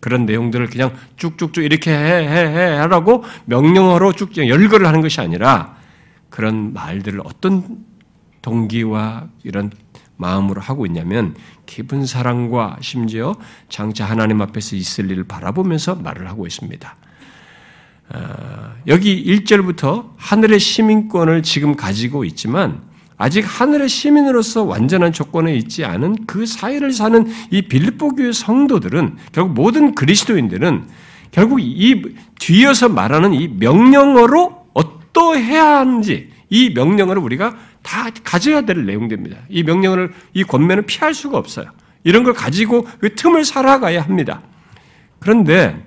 그런 0.00 0.26
내용들을 0.26 0.66
그냥 0.68 0.94
쭉쭉쭉 1.16 1.62
이렇게 1.64 1.92
해, 1.92 2.28
해, 2.28 2.46
해 2.46 2.76
하라고 2.76 3.22
명령어로 3.44 4.14
쭉 4.14 4.36
열거를 4.36 4.86
하는 4.86 5.02
것이 5.02 5.20
아니라 5.20 5.76
그런 6.30 6.72
말들을 6.72 7.20
어떤 7.24 7.84
동기와 8.42 9.28
이런 9.44 9.70
마음으로 10.16 10.60
하고 10.60 10.86
있냐면 10.86 11.34
깊은 11.66 12.06
사랑과 12.06 12.76
심지어 12.80 13.36
장차 13.68 14.04
하나님 14.04 14.40
앞에서 14.42 14.76
있을 14.76 15.10
일을 15.10 15.24
바라보면서 15.24 15.96
말을 15.96 16.28
하고 16.28 16.46
있습니다. 16.46 16.96
어, 18.12 18.74
여기 18.86 19.24
1절부터 19.24 20.10
하늘의 20.16 20.58
시민권을 20.58 21.42
지금 21.42 21.76
가지고 21.76 22.24
있지만 22.24 22.82
아직 23.20 23.42
하늘의 23.42 23.90
시민으로서 23.90 24.64
완전한 24.64 25.12
조건에 25.12 25.54
있지 25.54 25.84
않은 25.84 26.24
그 26.24 26.46
사이를 26.46 26.90
사는 26.90 27.30
이 27.50 27.60
빌립보 27.60 28.14
교회 28.14 28.32
성도들은 28.32 29.18
결국 29.32 29.52
모든 29.52 29.94
그리스도인들은 29.94 30.88
결국 31.30 31.60
이 31.60 32.02
뒤에서 32.38 32.88
말하는 32.88 33.34
이 33.34 33.46
명령어로 33.46 34.68
어떠해야 34.72 35.80
하는지 35.80 36.30
이 36.48 36.70
명령어를 36.70 37.20
우리가 37.20 37.58
다 37.82 38.08
가져야 38.24 38.62
될 38.62 38.86
내용들입니다. 38.86 39.36
이 39.50 39.64
명령어를 39.64 40.14
이 40.32 40.42
권면을 40.42 40.86
피할 40.86 41.12
수가 41.12 41.36
없어요. 41.36 41.66
이런 42.04 42.24
걸 42.24 42.32
가지고 42.32 42.88
그 43.00 43.14
틈을 43.14 43.44
살아가야 43.44 44.00
합니다. 44.00 44.40
그런데 45.18 45.84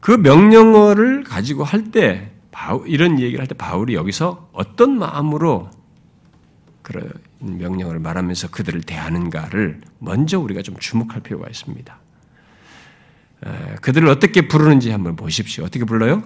그 0.00 0.10
명령어를 0.10 1.22
가지고 1.22 1.62
할 1.62 1.92
때 1.92 2.32
이런 2.86 3.18
얘기를 3.20 3.40
할 3.40 3.46
때 3.46 3.54
바울이 3.54 3.94
여기서 3.94 4.50
어떤 4.52 4.98
마음으로 4.98 5.70
그런 6.82 7.12
명령을 7.40 7.98
말하면서 7.98 8.50
그들을 8.50 8.82
대하는가를 8.82 9.80
먼저 9.98 10.38
우리가 10.40 10.62
좀 10.62 10.76
주목할 10.78 11.20
필요가 11.20 11.48
있습니다. 11.48 11.98
그들을 13.80 14.08
어떻게 14.08 14.48
부르는지 14.48 14.90
한번 14.90 15.14
보십시오. 15.16 15.64
어떻게 15.64 15.84
불러요? 15.84 16.22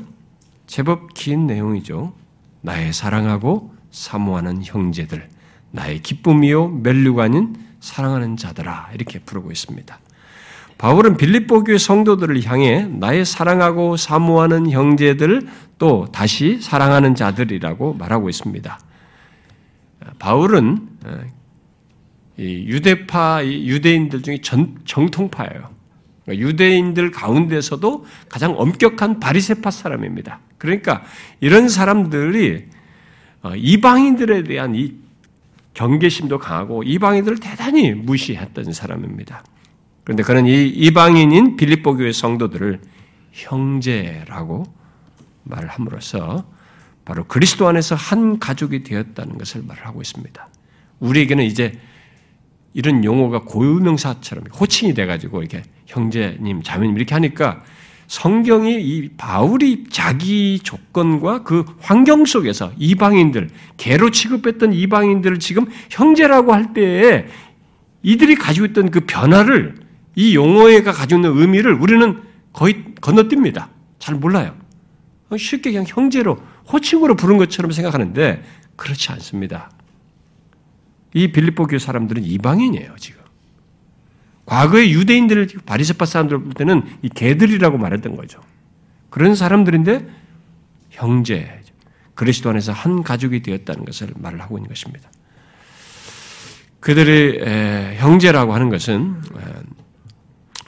제법 0.67 1.13
긴 1.15 1.47
내용이죠. 1.47 2.15
나의 2.63 2.93
사랑하고 2.93 3.75
사모하는 3.91 4.63
형제들, 4.65 5.29
나의 5.73 6.01
기쁨이요 6.01 6.81
아닌 7.21 7.57
사랑하는 7.81 8.37
자들아 8.37 8.91
이렇게 8.95 9.19
부르고 9.19 9.51
있습니다. 9.51 9.99
바울은 10.83 11.17
빌립보 11.17 11.63
교회 11.63 11.79
성도들을 11.79 12.45
향해 12.45 12.89
나의 12.91 13.25
사랑하고 13.25 13.97
사모하는 13.97 14.69
형제들 14.69 15.47
또 15.79 16.09
다시 16.11 16.61
사랑하는 16.61 17.15
자들이라고 17.15 17.95
말하고 17.95 18.29
있습니다. 18.29 18.81
바울은 20.19 20.89
어, 21.05 21.21
유대파 22.37 23.47
유대인들 23.47 24.23
중에 24.23 24.41
전, 24.43 24.77
정통파예요. 24.85 25.71
그러니까 26.25 26.49
유대인들 26.49 27.13
가운데서도 27.13 28.05
가장 28.29 28.59
엄격한 28.59 29.21
바리세파 29.21 29.71
사람입니다. 29.71 30.41
그러니까 30.59 31.05
이런 31.39 31.69
사람들이 31.69 32.65
어, 33.43 33.55
이방인들에 33.55 34.43
대한 34.43 34.75
이 34.75 34.95
경계심도 35.75 36.39
강하고 36.39 36.83
이방인들을 36.83 37.39
대단히 37.39 37.93
무시했던 37.93 38.73
사람입니다. 38.73 39.45
그런데 40.05 40.23
그는 40.23 40.47
이 40.47 40.69
이방인인 40.69 41.57
빌립보 41.57 41.97
교회 41.97 42.13
성도들을 42.13 42.81
형제라고 43.33 44.65
말함으로써 45.45 46.45
바로 47.05 47.25
그리스도 47.25 47.69
안에서 47.69 47.95
한 47.95 48.39
가족이 48.39 48.83
되었다는 48.83 49.39
것을 49.39 49.63
말하고 49.67 50.01
있습니다. 50.01 50.49
우리에게는 51.01 51.45
이제 51.45 51.79
이런 52.75 53.05
용어가 53.05 53.41
고유명사처럼 53.41 54.45
호칭이 54.59 54.95
돼가지고 54.95 55.43
이렇게 55.43 55.63
형제님, 55.87 56.63
자매님 56.63 56.97
이렇게 56.97 57.15
하니까 57.15 57.63
성경이 58.07 58.75
이 58.75 59.09
바울이 59.17 59.85
자기 59.91 60.61
조건과 60.63 61.45
그 61.45 61.65
환경 61.81 62.25
속에서 62.25 62.73
이방인들, 62.79 63.49
개로 63.77 64.11
취급했던 64.11 64.73
이방인들을 64.73 65.39
지금 65.39 65.67
형제라고 65.91 66.53
할 66.53 66.73
때에 66.73 67.27
이들이 68.03 68.35
가지고 68.35 68.67
있던 68.67 68.91
그 68.91 69.01
변화를 69.01 69.77
이 70.15 70.35
용어가 70.35 70.93
가지고 70.93 71.21
있는 71.21 71.39
의미를 71.41 71.75
우리는 71.75 72.23
거의 72.53 72.85
건너뜁니다. 73.01 73.69
잘 73.99 74.15
몰라요. 74.15 74.55
쉽게 75.37 75.71
그냥 75.71 75.85
형제로, 75.87 76.39
호칭으로 76.71 77.17
부른 77.17 77.39
것처럼 77.39 77.73
생각하는데 77.73 78.45
그렇지 78.77 79.11
않습니다. 79.13 79.71
이 81.15 81.33
빌립보 81.33 81.67
교 81.67 81.79
사람들은 81.79 82.25
이방인이에요, 82.25 82.95
지금. 82.99 83.23
과거의 84.45 84.93
유대인들을 84.93 85.49
바리새파 85.65 86.05
사람들 86.05 86.43
볼 86.43 86.53
때는 86.53 86.83
이 87.03 87.09
개들이라고 87.09 87.79
말했던 87.79 88.17
거죠. 88.17 88.41
그런 89.09 89.35
사람들인데 89.35 90.07
형제, 90.91 91.61
그리스도 92.15 92.51
안에서 92.51 92.73
한 92.73 93.03
가족이 93.03 93.41
되었다는 93.41 93.85
것을 93.85 94.13
말을 94.17 94.41
하고 94.43 94.59
있는 94.59 94.69
것입니다. 94.69 95.11
그들의 96.81 97.97
형제라고 97.99 98.53
하는 98.53 98.69
것은 98.69 99.17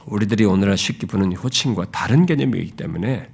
우리들이 0.07 0.45
오늘날 0.45 0.77
쉽게 0.77 1.07
보는 1.07 1.35
호칭과 1.35 1.87
다른 1.91 2.27
개념이기 2.27 2.73
때문에 2.73 3.29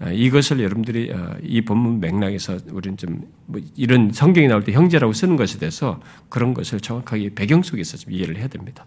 아, 0.00 0.10
이것을 0.10 0.60
여러분들이 0.60 1.12
아, 1.14 1.36
이 1.42 1.60
본문 1.60 2.00
맥락에서 2.00 2.58
우리는 2.72 2.96
좀뭐 2.96 3.60
이런 3.76 4.10
성경이 4.12 4.48
나올 4.48 4.64
때 4.64 4.72
형제라고 4.72 5.12
쓰는 5.12 5.36
것에 5.36 5.58
대해서 5.58 6.00
그런 6.28 6.54
것을 6.54 6.80
정확하게 6.80 7.34
배경 7.34 7.62
속에서 7.62 7.96
좀 7.96 8.12
이해를 8.12 8.36
해야 8.36 8.48
됩니다. 8.48 8.84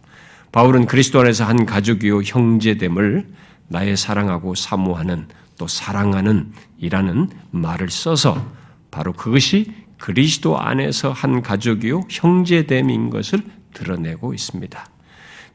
바울은 0.52 0.86
그리스도 0.86 1.22
안에서 1.22 1.46
한 1.46 1.66
가족이요 1.66 2.22
형제됨을 2.22 3.28
나의 3.68 3.98
사랑하고 3.98 4.56
사모하는 4.56 5.28
또 5.58 5.68
사랑하는 5.68 6.52
이라는 6.78 7.30
말을 7.52 7.90
써서 7.90 8.46
바로 8.92 9.14
그것이 9.14 9.72
그리스도 9.98 10.60
안에서 10.60 11.12
한 11.12 11.42
가족이요 11.42 12.08
형제됨인 12.10 13.10
것을 13.10 13.40
드러내고 13.74 14.34
있습니다. 14.34 14.95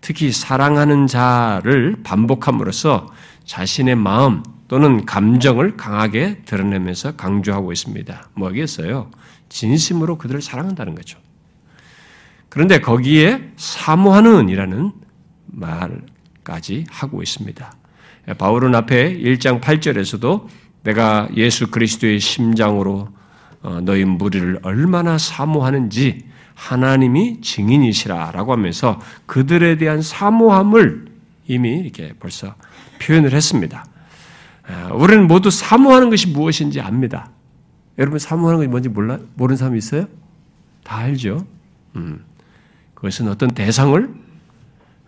특히 0.01 0.33
사랑하는 0.33 1.07
자를 1.07 1.97
반복함으로써 2.03 3.11
자신의 3.45 3.97
마음 3.97 4.43
또는 4.69 5.05
감정을 5.05 5.77
강하게 5.77 6.43
드러내면서 6.45 7.17
강조하고 7.17 7.73
있습니다. 7.73 8.29
뭐겠어요? 8.35 9.11
진심으로 9.49 10.17
그들을 10.17 10.41
사랑한다는 10.41 10.95
거죠. 10.95 11.19
그런데 12.49 12.81
거기에 12.81 13.53
사모하는 13.57 14.49
이라는 14.49 14.93
말까지 15.47 16.85
하고 16.89 17.23
있습니다. 17.23 17.73
바울은 18.39 18.75
앞에 18.75 19.19
1장 19.19 19.61
8절에서도 19.61 20.47
내가 20.83 21.29
예수 21.37 21.71
그리스도의 21.71 22.21
심장으로 22.21 23.09
어, 23.63 23.81
너희 23.83 24.05
무리를 24.05 24.61
얼마나 24.63 25.19
사모하는지 25.19 26.25
하나님이 26.61 27.41
증인이시라라고 27.41 28.53
하면서 28.53 29.01
그들에 29.25 29.79
대한 29.79 30.03
사모함을 30.03 31.07
이미 31.47 31.79
이렇게 31.79 32.13
벌써 32.21 32.55
표현을 33.01 33.33
했습니다. 33.33 33.87
아, 34.69 34.91
우리는 34.93 35.27
모두 35.27 35.51
사모하는 35.51 36.11
것이 36.11 36.29
무엇인지 36.29 36.83
압니다. 36.83 37.31
여러분 37.97 38.19
사모하는 38.19 38.59
것이 38.59 38.69
뭔지 38.69 38.89
몰라 38.91 39.19
모르는 39.35 39.57
사람 39.57 39.75
있어요? 39.75 40.07
다 40.85 40.99
알죠. 40.99 41.47
음, 41.97 42.25
그것은 42.95 43.29
어떤 43.29 43.51
대상을 43.53 44.15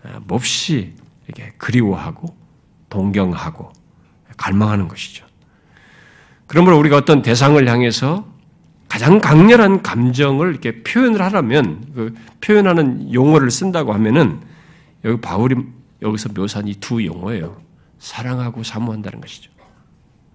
아, 0.04 0.20
몹시 0.26 0.94
이렇게 1.26 1.52
그리워하고 1.58 2.34
동경하고 2.88 3.70
갈망하는 4.38 4.88
것이죠. 4.88 5.26
그러므로 6.46 6.78
우리가 6.78 6.96
어떤 6.96 7.20
대상을 7.20 7.68
향해서 7.68 8.31
가장 8.92 9.20
강렬한 9.20 9.80
감정을 9.80 10.50
이렇게 10.50 10.82
표현을 10.82 11.22
하려면 11.22 11.82
그 11.94 12.14
표현하는 12.42 13.14
용어를 13.14 13.50
쓴다고 13.50 13.94
하면은 13.94 14.38
여기 15.02 15.18
바울이 15.18 15.54
여기서 16.02 16.28
묘사한 16.34 16.68
이 16.68 16.74
두 16.74 17.02
용어예요. 17.02 17.58
사랑하고 17.98 18.62
사모한다는 18.62 19.22
것이죠. 19.22 19.50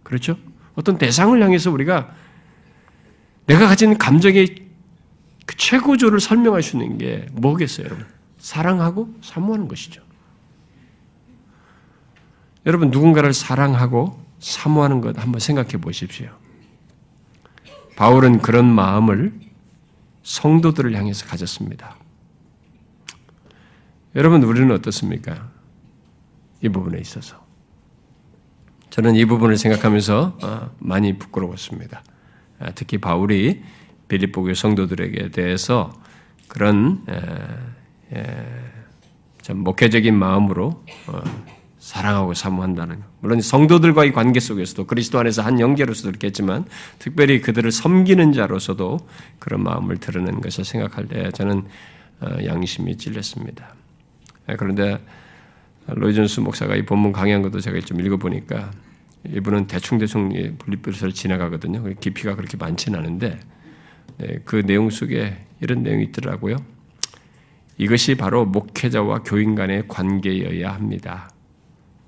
그렇죠? 0.01 0.35
어떤 0.73 0.97
대상을 0.97 1.39
향해서 1.39 1.69
우리가 1.69 2.11
내가 3.45 3.67
가진 3.67 3.95
감정의 3.95 4.55
그 5.45 5.55
최고조를 5.55 6.19
설명할 6.19 6.63
수 6.63 6.77
있는 6.77 6.97
게 6.97 7.27
뭐겠어요, 7.33 7.85
여러분? 7.85 8.07
사랑하고 8.39 9.13
사모하는 9.21 9.67
것이죠. 9.67 10.01
여러분 12.65 12.89
누군가를 12.89 13.35
사랑하고 13.35 14.19
사모하는 14.39 15.01
것 15.01 15.15
한번 15.19 15.39
생각해 15.39 15.73
보십시오. 15.77 16.31
바울은 17.97 18.43
그런 18.43 18.71
마음을 18.73 19.33
성도들을 20.21 20.95
향해서 20.95 21.25
가졌습니다. 21.25 21.97
여러분 24.15 24.43
우리는 24.43 24.71
어떻습니까? 24.71 25.49
이 26.61 26.69
부분에 26.69 26.99
있어서 26.99 27.43
저는 28.91 29.15
이 29.15 29.25
부분을 29.25 29.57
생각하면서 29.57 30.37
어, 30.43 30.71
많이 30.77 31.17
부끄러웠습니다. 31.17 32.03
아, 32.59 32.71
특히 32.71 32.99
바울이 32.99 33.63
빌립보 34.07 34.43
교 34.43 34.53
성도들에게 34.53 35.31
대해서 35.31 35.91
그런 36.47 37.03
좀 39.41 39.63
목회적인 39.63 40.15
마음으로 40.15 40.83
어, 41.07 41.21
사랑하고 41.87 42.33
사모한다는 42.33 42.99
것. 42.99 43.05
물론 43.21 43.39
성도들과의 43.39 44.11
관계 44.11 44.41
속에서도 44.41 44.87
그리스도 44.87 45.19
안에서 45.19 45.41
한 45.41 45.61
영계로서도 45.61 46.09
그렇겠지만 46.09 46.65
특별히 46.99 47.39
그들을 47.39 47.71
섬기는 47.71 48.33
자로서도 48.33 49.07
그런 49.39 49.63
마음을 49.63 49.95
드러낸 49.95 50.41
것을 50.41 50.65
생각할 50.65 51.07
때 51.07 51.31
저는 51.31 51.63
어, 52.19 52.27
양심이 52.43 52.97
찔렸습니다. 52.97 53.73
아, 54.47 54.57
그런데 54.57 54.97
로이존스 55.85 56.41
목사가 56.41 56.75
이 56.75 56.83
본문 56.83 57.13
강의한 57.13 57.41
것도 57.41 57.61
제가 57.61 57.79
좀 57.79 58.01
읽어보니까 58.01 58.69
이분은 59.29 59.67
대충대충 59.67 60.57
분립별서를 60.57 61.13
지나가거든요. 61.13 61.85
깊이가 62.01 62.35
그렇게 62.35 62.57
많지는 62.57 62.99
않은데 62.99 63.39
네, 64.17 64.39
그 64.43 64.61
내용 64.65 64.89
속에 64.89 65.37
이런 65.61 65.83
내용이 65.83 66.03
있더라고요. 66.03 66.57
이것이 67.77 68.15
바로 68.15 68.45
목회자와 68.45 69.19
교인 69.19 69.55
간의 69.55 69.87
관계여야 69.87 70.73
합니다. 70.73 71.29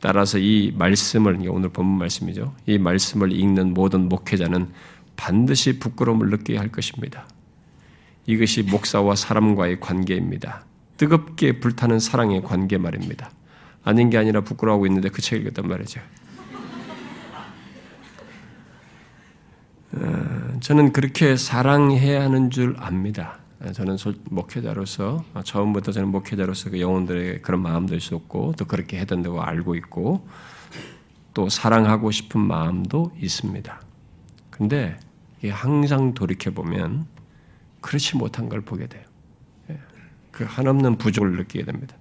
따라서 0.01 0.37
이 0.37 0.73
말씀을 0.77 1.39
오늘 1.49 1.69
본문 1.69 1.97
말씀이죠. 1.99 2.55
이 2.65 2.77
말씀을 2.77 3.33
읽는 3.33 3.73
모든 3.73 4.07
목회자는 4.07 4.69
반드시 5.15 5.79
부끄러움을 5.79 6.29
느끼게 6.29 6.57
할 6.57 6.69
것입니다. 6.69 7.27
이것이 8.25 8.63
목사와 8.63 9.15
사람과의 9.15 9.79
관계입니다. 9.79 10.65
뜨겁게 10.97 11.59
불타는 11.59 11.99
사랑의 11.99 12.43
관계 12.43 12.77
말입니다. 12.77 13.31
아닌 13.83 14.09
게 14.09 14.17
아니라 14.17 14.41
부끄러워하고 14.41 14.85
있는데 14.87 15.09
그 15.09 15.21
책을 15.21 15.47
읽었단 15.47 15.67
말이죠. 15.67 15.99
어, 19.91 20.59
저는 20.59 20.93
그렇게 20.93 21.35
사랑해야 21.35 22.21
하는 22.21 22.51
줄 22.51 22.75
압니다. 22.77 23.38
저는 23.73 23.97
목회자로서 24.29 25.23
처음부터 25.43 25.91
저는 25.91 26.09
목회자로서 26.09 26.69
그 26.69 26.79
영혼들의 26.79 27.41
그런 27.41 27.61
마음도 27.61 27.95
있었고 27.95 28.53
또 28.57 28.65
그렇게 28.65 28.97
해야 28.97 29.05
된다고 29.05 29.41
알고 29.41 29.75
있고 29.75 30.25
또 31.33 31.49
사랑하고 31.49 32.11
싶은 32.11 32.39
마음도 32.39 33.11
있습니다. 33.19 33.81
근데 34.49 34.97
항상 35.49 36.13
돌이켜 36.13 36.51
보면 36.51 37.05
그렇지 37.81 38.17
못한 38.17 38.49
걸 38.49 38.61
보게 38.61 38.87
돼요. 38.87 39.03
예, 39.69 39.79
그 40.31 40.45
한없는 40.45 40.97
부족을 40.97 41.37
느끼게 41.37 41.65
됩니다. 41.65 41.95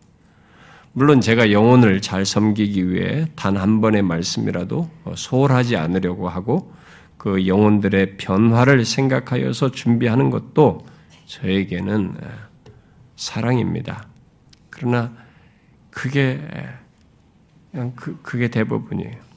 물론 0.92 1.20
제가 1.20 1.52
영혼을 1.52 2.00
잘 2.00 2.24
섬기기 2.24 2.90
위해 2.90 3.26
단 3.36 3.56
한 3.56 3.80
번의 3.80 4.02
말씀이라도 4.02 4.88
소홀하지 5.14 5.76
않으려고 5.76 6.28
하고 6.28 6.72
그 7.16 7.46
영혼들의 7.46 8.16
변화를 8.16 8.84
생각하여서 8.84 9.72
준비하는 9.72 10.30
것도 10.30 10.86
저에게는 11.28 12.16
사랑입니다. 13.16 14.08
그러나 14.70 15.12
그게 15.90 16.40
그냥 17.70 17.92
그, 17.94 18.18
그게 18.22 18.48
대부분이에요. 18.48 19.28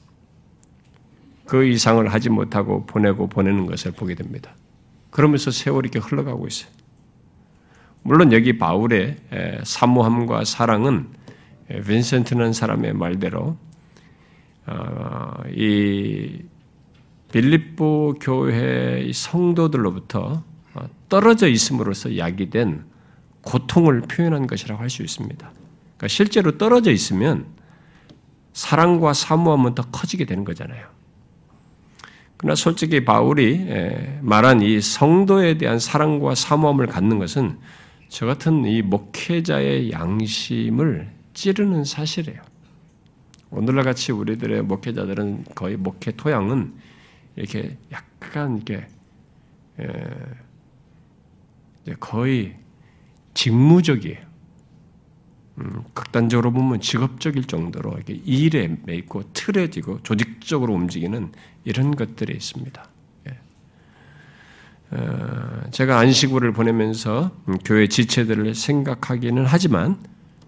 그 1.46 1.64
이상을 1.66 2.06
하지 2.08 2.30
못하고 2.30 2.86
보내고 2.86 3.26
보내는 3.26 3.66
것을 3.66 3.92
보게 3.92 4.14
됩니다. 4.14 4.56
그러면서 5.10 5.50
세월이 5.50 5.90
이렇게 5.92 5.98
흘러가고 5.98 6.46
있어요. 6.46 6.72
물론 8.02 8.32
여기 8.32 8.56
바울의 8.56 9.16
사모함과 9.62 10.44
사랑은 10.44 11.08
빈센트는 11.86 12.52
사람의 12.54 12.94
말대로 12.94 13.56
어, 14.66 15.34
이 15.50 16.42
빌립보 17.32 18.14
교회 18.20 19.10
성도들로부터 19.12 20.42
어, 20.42 20.51
떨어져 21.08 21.48
있음으로써 21.48 22.16
야기된 22.16 22.84
고통을 23.42 24.02
표현한 24.02 24.46
것이라고 24.46 24.80
할 24.80 24.88
수 24.88 25.02
있습니다. 25.02 25.50
그러니까 25.96 26.08
실제로 26.08 26.58
떨어져 26.58 26.90
있으면 26.90 27.46
사랑과 28.52 29.12
사모함은 29.12 29.74
더 29.74 29.82
커지게 29.90 30.24
되는 30.24 30.44
거잖아요. 30.44 30.86
그러나 32.36 32.54
솔직히 32.54 33.04
바울이 33.04 33.66
말한 34.20 34.62
이 34.62 34.80
성도에 34.80 35.58
대한 35.58 35.78
사랑과 35.78 36.34
사모함을 36.34 36.86
갖는 36.86 37.18
것은 37.18 37.58
저 38.08 38.26
같은 38.26 38.64
이 38.64 38.82
목회자의 38.82 39.92
양심을 39.92 41.10
찌르는 41.34 41.84
사실이에요. 41.84 42.42
오늘날 43.50 43.84
같이 43.84 44.12
우리들의 44.12 44.62
목회자들은 44.62 45.44
거의 45.54 45.76
목회 45.76 46.10
토양은 46.10 46.74
이렇게 47.36 47.76
약간 47.90 48.56
이렇게 48.56 48.86
거의 52.00 52.56
직무적이에요. 53.34 54.32
음, 55.58 55.84
극단적으로 55.92 56.52
보면 56.52 56.80
직업적일 56.80 57.44
정도로 57.44 57.92
이렇게 57.92 58.14
일에 58.24 58.76
매고 58.84 59.22
틀에 59.32 59.68
지고 59.68 60.02
조직적으로 60.02 60.72
움직이는 60.74 61.32
이런 61.64 61.94
것들이 61.94 62.32
있습니다. 62.34 62.88
예. 63.28 64.96
어, 64.96 65.62
제가 65.70 65.98
안식일을 65.98 66.52
보내면서 66.52 67.30
음, 67.48 67.58
교회 67.64 67.86
지체들을 67.86 68.54
생각하기는 68.54 69.44
하지만 69.44 69.98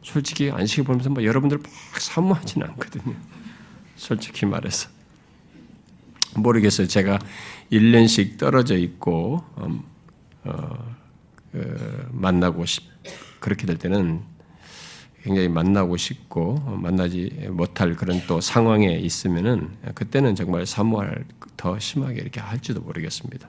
솔직히 0.02 0.50
안식일 0.50 0.84
보면서 0.84 1.10
뭐 1.10 1.24
여러분들 1.24 1.58
막 1.58 1.66
사모하지는 2.00 2.66
않거든요. 2.70 3.14
솔직히 3.96 4.46
말해서. 4.46 4.88
모르겠어요. 6.36 6.86
제가 6.88 7.18
1년씩 7.70 8.38
떨어져 8.38 8.76
있고, 8.76 9.44
음, 9.58 9.82
어, 10.44 10.96
그 11.02 11.03
만나고 12.10 12.66
싶, 12.66 12.84
그렇게 13.40 13.66
될 13.66 13.76
때는 13.78 14.22
굉장히 15.22 15.48
만나고 15.48 15.96
싶고, 15.96 16.62
어, 16.66 16.78
만나지 16.80 17.48
못할 17.50 17.94
그런 17.94 18.20
또 18.26 18.40
상황에 18.40 18.94
있으면은, 18.96 19.70
그때는 19.94 20.34
정말 20.34 20.66
사모할 20.66 21.24
더 21.56 21.78
심하게 21.78 22.20
이렇게 22.20 22.40
할지도 22.40 22.80
모르겠습니다. 22.80 23.48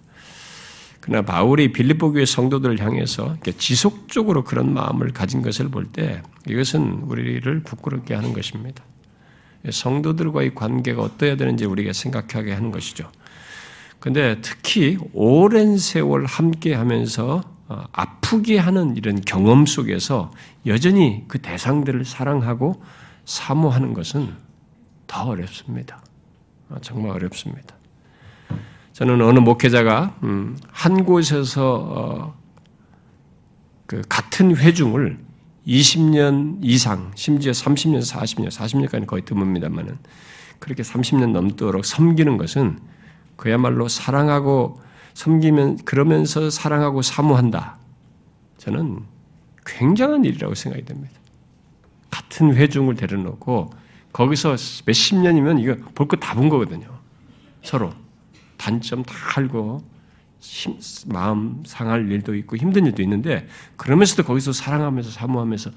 그러나 1.01 1.21
바울이 1.23 1.71
빌립보 1.71 2.13
교회 2.13 2.25
성도들을 2.25 2.79
향해서 2.79 3.37
지속적으로 3.57 4.43
그런 4.43 4.73
마음을 4.73 5.11
가진 5.13 5.43
것을 5.43 5.69
볼 5.69 5.85
때 5.91 6.23
이것은 6.47 7.03
우리를 7.03 7.61
부끄럽게 7.61 8.15
하는 8.15 8.33
것입니다. 8.33 8.83
성도들과의 9.69 10.55
관계가 10.55 11.01
어떠해야 11.03 11.37
되는지 11.37 11.65
우리가 11.65 11.93
생각하게 11.93 12.53
하는 12.53 12.71
것이죠. 12.71 13.11
근데 13.99 14.39
특히 14.41 14.97
오랜 15.13 15.77
세월 15.77 16.25
함께 16.25 16.73
하면서 16.73 17.43
어, 17.43 17.54
아프게 17.67 18.57
하는 18.57 18.95
이런 18.95 19.21
경험 19.21 19.65
속에서 19.65 20.31
여전히 20.65 21.23
그 21.27 21.39
대상들을 21.39 22.05
사랑하고 22.05 22.81
사모하는 23.25 23.93
것은 23.93 24.33
더 25.07 25.23
어렵습니다. 25.23 26.01
어, 26.69 26.77
정말 26.81 27.11
어렵습니다. 27.11 27.75
저는 28.93 29.21
어느 29.21 29.39
목회자가 29.39 30.15
음, 30.23 30.57
한 30.71 31.03
곳에서 31.05 31.75
어, 31.75 32.35
그 33.87 34.01
같은 34.07 34.55
회중을 34.55 35.17
20년 35.67 36.59
이상, 36.61 37.11
심지어 37.15 37.51
30년, 37.51 37.99
40년, 37.99 38.49
40년까지 38.49 39.07
거의 39.07 39.23
드뭅니다만은 39.23 39.97
그렇게 40.59 40.83
30년 40.83 41.31
넘도록 41.31 41.85
섬기는 41.85 42.37
것은 42.37 42.79
그야말로 43.35 43.87
사랑하고 43.87 44.79
섬기면 45.15 45.77
그러면서 45.85 46.49
사랑하고 46.51 47.01
사모한다. 47.01 47.77
저는 48.57 48.99
굉장한 49.65 50.23
일이라고 50.25 50.53
생각이 50.53 50.85
됩니다. 50.85 51.13
같은 52.11 52.53
회중을 52.55 52.95
데려놓고 52.95 53.71
거기서 54.13 54.55
몇십 54.85 55.17
년이면 55.19 55.59
이거 55.59 55.75
볼 55.95 56.07
거 56.07 56.17
다 56.17 56.35
본 56.35 56.49
거거든요. 56.49 56.87
서로. 57.63 57.91
단점 58.57 59.03
다 59.03 59.15
알고 59.37 59.83
힘, 60.39 60.77
마음 61.07 61.63
상할 61.65 62.09
일도 62.11 62.35
있고 62.35 62.55
힘든 62.57 62.85
일도 62.85 63.01
있는데 63.01 63.47
그러면서도 63.77 64.23
거기서 64.23 64.53
사랑하면서 64.53 65.09
사모하면서 65.11 65.71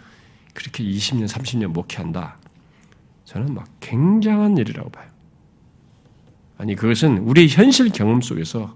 그렇게 0.54 0.84
20년, 0.84 1.28
30년 1.28 1.68
목회한다. 1.68 2.36
저는 3.24 3.54
막 3.54 3.66
굉장한 3.80 4.56
일이라고 4.58 4.90
봐요. 4.90 5.08
아니 6.56 6.74
그것은 6.74 7.18
우리의 7.18 7.48
현실 7.48 7.90
경험 7.90 8.20
속에서 8.20 8.74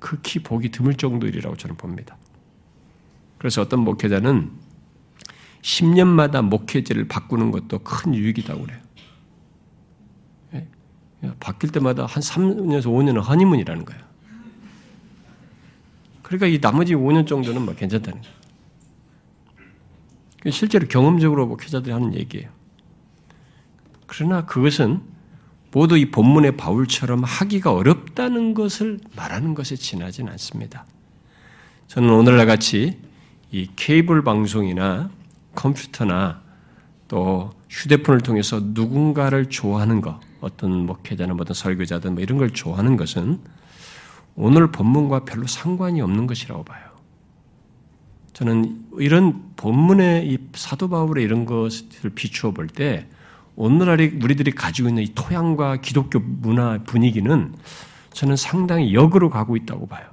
극히 0.00 0.40
보기 0.40 0.70
드물 0.70 0.96
정도 0.96 1.28
일이라고 1.28 1.56
저는 1.56 1.76
봅니다. 1.76 2.16
그래서 3.38 3.62
어떤 3.62 3.80
목회자는 3.80 4.50
10년마다 5.62 6.42
목회제를 6.42 7.06
바꾸는 7.06 7.50
것도 7.50 7.80
큰 7.80 8.14
유익이라고 8.14 8.62
그래요. 8.62 8.80
예? 10.54 10.66
바뀔 11.38 11.70
때마다 11.70 12.06
한 12.06 12.22
3년에서 12.22 12.86
5년은 12.86 13.22
허니문이라는 13.22 13.84
거예요. 13.84 14.02
그러니까 16.22 16.46
이 16.46 16.60
나머지 16.60 16.94
5년 16.94 17.26
정도는 17.26 17.62
뭐 17.62 17.74
괜찮다는 17.74 18.20
거예요. 18.22 18.40
실제로 20.50 20.88
경험적으로 20.88 21.46
목회자들이 21.46 21.92
하는 21.92 22.14
얘기예요. 22.14 22.48
그러나 24.06 24.46
그것은 24.46 25.02
모두 25.72 25.96
이 25.96 26.10
본문의 26.10 26.56
바울처럼 26.56 27.22
하기가 27.24 27.72
어렵다는 27.72 28.54
것을 28.54 28.98
말하는 29.14 29.54
것에 29.54 29.76
지나진 29.76 30.28
않습니다. 30.28 30.84
저는 31.86 32.10
오늘날 32.10 32.46
같이 32.46 32.98
이 33.52 33.68
케이블 33.76 34.22
방송이나 34.22 35.10
컴퓨터나 35.54 36.42
또 37.08 37.50
휴대폰을 37.68 38.20
통해서 38.20 38.60
누군가를 38.62 39.48
좋아하는 39.48 40.00
것, 40.00 40.20
어떤 40.40 40.86
목회자나 40.86 41.34
어떤 41.38 41.54
설교자든 41.54 42.14
뭐 42.14 42.22
이런 42.22 42.38
걸 42.38 42.50
좋아하는 42.50 42.96
것은 42.96 43.40
오늘 44.36 44.70
본문과 44.70 45.24
별로 45.24 45.46
상관이 45.46 46.00
없는 46.00 46.26
것이라고 46.26 46.64
봐요. 46.64 46.88
저는 48.32 48.86
이런 48.98 49.52
본문의 49.56 50.28
이 50.28 50.38
사도 50.54 50.88
바울의 50.88 51.24
이런 51.24 51.44
것을 51.44 52.10
비추어 52.14 52.52
볼 52.52 52.68
때 52.68 53.06
오늘날 53.60 54.00
우리들이 54.22 54.52
가지고 54.52 54.88
있는 54.88 55.02
이 55.02 55.08
토양과 55.14 55.82
기독교 55.82 56.18
문화 56.18 56.78
분위기는 56.78 57.54
저는 58.14 58.36
상당히 58.36 58.94
역으로 58.94 59.28
가고 59.28 59.54
있다고 59.54 59.86
봐요. 59.86 60.08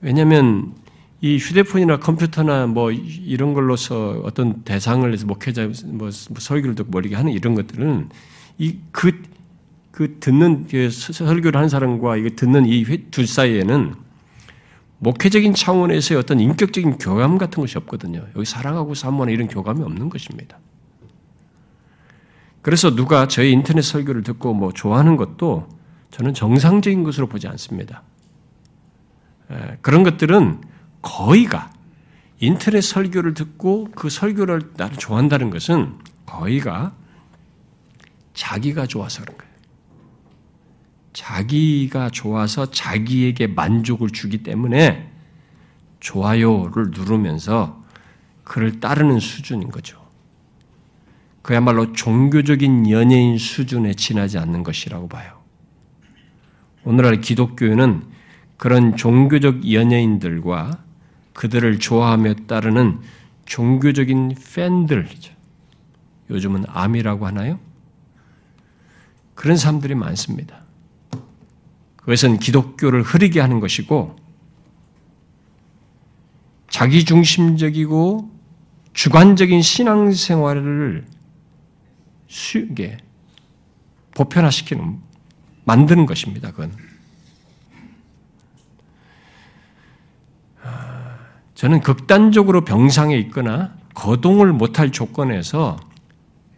왜냐하면 0.00 0.74
이 1.20 1.36
휴대폰이나 1.36 1.98
컴퓨터나 1.98 2.66
뭐 2.66 2.90
이런 2.92 3.52
걸로서 3.52 4.22
어떤 4.24 4.62
대상을 4.62 5.12
해서 5.12 5.26
목회자 5.26 5.70
뭐 5.88 6.10
설교를 6.10 6.76
듣고 6.76 6.90
멀리 6.90 7.12
하는 7.12 7.30
이런 7.30 7.54
것들은 7.54 8.08
이그그 8.56 10.20
듣는 10.20 10.66
그 10.66 10.88
설교를 10.90 11.56
하는 11.56 11.68
사람과 11.68 12.16
이거 12.16 12.30
듣는 12.34 12.64
이 12.64 12.84
둘 13.10 13.26
사이에는 13.26 13.94
목회적인 14.98 15.52
차원에서의 15.52 16.18
어떤 16.18 16.40
인격적인 16.40 16.96
교감 16.96 17.36
같은 17.36 17.60
것이 17.60 17.76
없거든요. 17.76 18.24
여기 18.34 18.46
사랑하고 18.46 18.94
사모하는 18.94 19.34
이런 19.34 19.46
교감이 19.46 19.82
없는 19.82 20.08
것입니다. 20.08 20.58
그래서 22.64 22.96
누가 22.96 23.28
저희 23.28 23.52
인터넷 23.52 23.82
설교를 23.82 24.22
듣고 24.22 24.54
뭐 24.54 24.72
좋아하는 24.72 25.18
것도 25.18 25.68
저는 26.10 26.32
정상적인 26.32 27.04
것으로 27.04 27.26
보지 27.26 27.46
않습니다. 27.46 28.02
그런 29.82 30.02
것들은 30.02 30.62
거의가 31.02 31.70
인터넷 32.40 32.80
설교를 32.80 33.34
듣고 33.34 33.90
그 33.94 34.08
설교를 34.08 34.72
나를 34.78 34.96
좋아한다는 34.96 35.50
것은 35.50 35.98
거의가 36.24 36.94
자기가 38.32 38.86
좋아서 38.86 39.20
그런 39.20 39.36
거예요. 39.36 39.52
자기가 41.12 42.08
좋아서 42.08 42.70
자기에게 42.70 43.48
만족을 43.48 44.08
주기 44.08 44.42
때문에 44.42 45.12
좋아요를 46.00 46.92
누르면서 46.92 47.84
그를 48.42 48.80
따르는 48.80 49.20
수준인 49.20 49.70
거죠. 49.70 50.02
그야말로 51.44 51.92
종교적인 51.92 52.88
연예인 52.88 53.36
수준에 53.36 53.92
지나지 53.92 54.38
않는 54.38 54.62
것이라고 54.62 55.08
봐요. 55.08 55.42
오늘날 56.84 57.20
기독교는 57.20 58.02
그런 58.56 58.96
종교적 58.96 59.70
연예인들과 59.70 60.82
그들을 61.34 61.78
좋아하며 61.80 62.34
따르는 62.46 62.98
종교적인 63.44 64.36
팬들이죠. 64.54 65.34
요즘은 66.30 66.64
암이라고 66.66 67.26
하나요? 67.26 67.60
그런 69.34 69.58
사람들이 69.58 69.94
많습니다. 69.96 70.64
그것은 71.96 72.38
기독교를 72.38 73.02
흐리게 73.02 73.40
하는 73.40 73.60
것이고 73.60 74.16
자기중심적이고 76.70 78.30
주관적인 78.94 79.60
신앙생활을 79.60 81.12
쉽게 82.34 82.98
보편화시키는 84.14 84.98
만드는 85.64 86.04
것입니다. 86.06 86.50
그건 86.50 86.72
아, 90.62 91.16
저는 91.54 91.80
극단적으로 91.80 92.64
병상에 92.64 93.16
있거나 93.18 93.76
거동을 93.94 94.52
못할 94.52 94.90
조건에서 94.90 95.78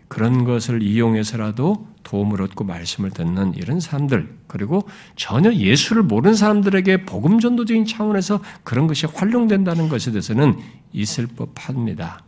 그런 0.09 0.45
것을 0.45 0.83
이용해서라도 0.83 1.87
도움을 2.03 2.41
얻고 2.41 2.65
말씀을 2.65 3.11
듣는 3.11 3.55
이런 3.55 3.81
사람들, 3.81 4.39
그리고 4.47 4.89
전혀 5.17 5.53
예수를 5.53 6.05
모르는 6.05 6.37
사람들에게 6.37 7.05
복음 7.05 7.41
전도적인 7.41 7.85
차원에서 7.85 8.41
그런 8.63 8.87
것이 8.87 9.07
활용된다는 9.07 9.89
것에 9.89 10.13
대해서는 10.13 10.59
있을 10.93 11.27
법합니다. 11.27 12.23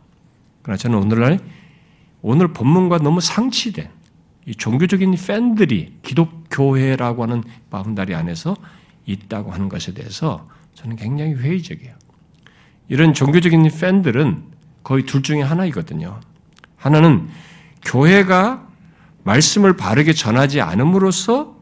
그러나 0.61 0.77
저는 0.77 0.97
오늘날 0.97 1.39
오늘 2.21 2.49
본문과 2.49 2.99
너무 2.99 3.21
상치된 3.21 3.89
이 4.45 4.55
종교적인 4.55 5.15
팬들이 5.15 5.93
기독교회라고 6.01 7.23
하는 7.23 7.43
바운다리 7.69 8.15
안에서 8.15 8.55
있다고 9.05 9.51
하는 9.51 9.69
것에 9.69 9.93
대해서 9.93 10.47
저는 10.73 10.95
굉장히 10.95 11.33
회의적이에요. 11.33 11.93
이런 12.87 13.13
종교적인 13.13 13.69
팬들은 13.79 14.43
거의 14.83 15.05
둘 15.05 15.21
중에 15.21 15.41
하나이거든요. 15.41 16.19
하나는 16.77 17.29
교회가 17.83 18.67
말씀을 19.23 19.77
바르게 19.77 20.13
전하지 20.13 20.61
않음으로써 20.61 21.55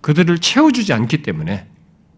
그들을 0.00 0.38
채워주지 0.38 0.92
않기 0.92 1.22
때문에 1.22 1.66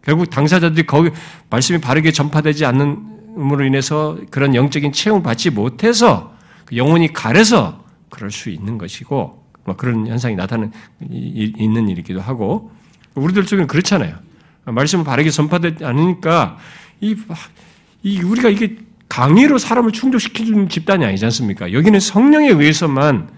결국 0.03 0.31
당사자들이 0.31 0.87
거기 0.87 1.11
말씀이 1.51 1.81
바르게 1.81 2.13
전파되지 2.13 2.65
않음으로 2.65 3.65
인해서 3.65 4.19
그런 4.31 4.55
영적인 4.55 4.93
체험을 4.93 5.23
받지 5.23 5.51
못해서 5.51 6.33
그 6.33 6.40
영혼이 6.75 7.13
가려서 7.13 7.85
그럴 8.09 8.31
수 8.31 8.51
있는 8.51 8.79
것이고 8.79 9.45
뭐 9.65 9.77
그런 9.77 10.07
현상이 10.07 10.37
나타나는 10.37 10.73
있는 11.09 11.89
일이기도 11.89 12.21
하고 12.21 12.71
우리들 13.15 13.45
쪽에는 13.47 13.67
그렇잖아요. 13.67 14.17
말씀을 14.65 15.05
바르게 15.05 15.31
전파되지 15.31 15.85
않으니까 15.85 16.59
이, 17.01 17.17
이 18.03 18.21
우리가 18.21 18.49
이게 18.49 18.77
강의로 19.09 19.59
사람을 19.59 19.93
충족시키는 19.93 20.69
집단이 20.69 21.05
아니지 21.05 21.25
않습니까? 21.25 21.73
여기는 21.73 21.99
성령에 21.99 22.49
의해서만 22.49 23.29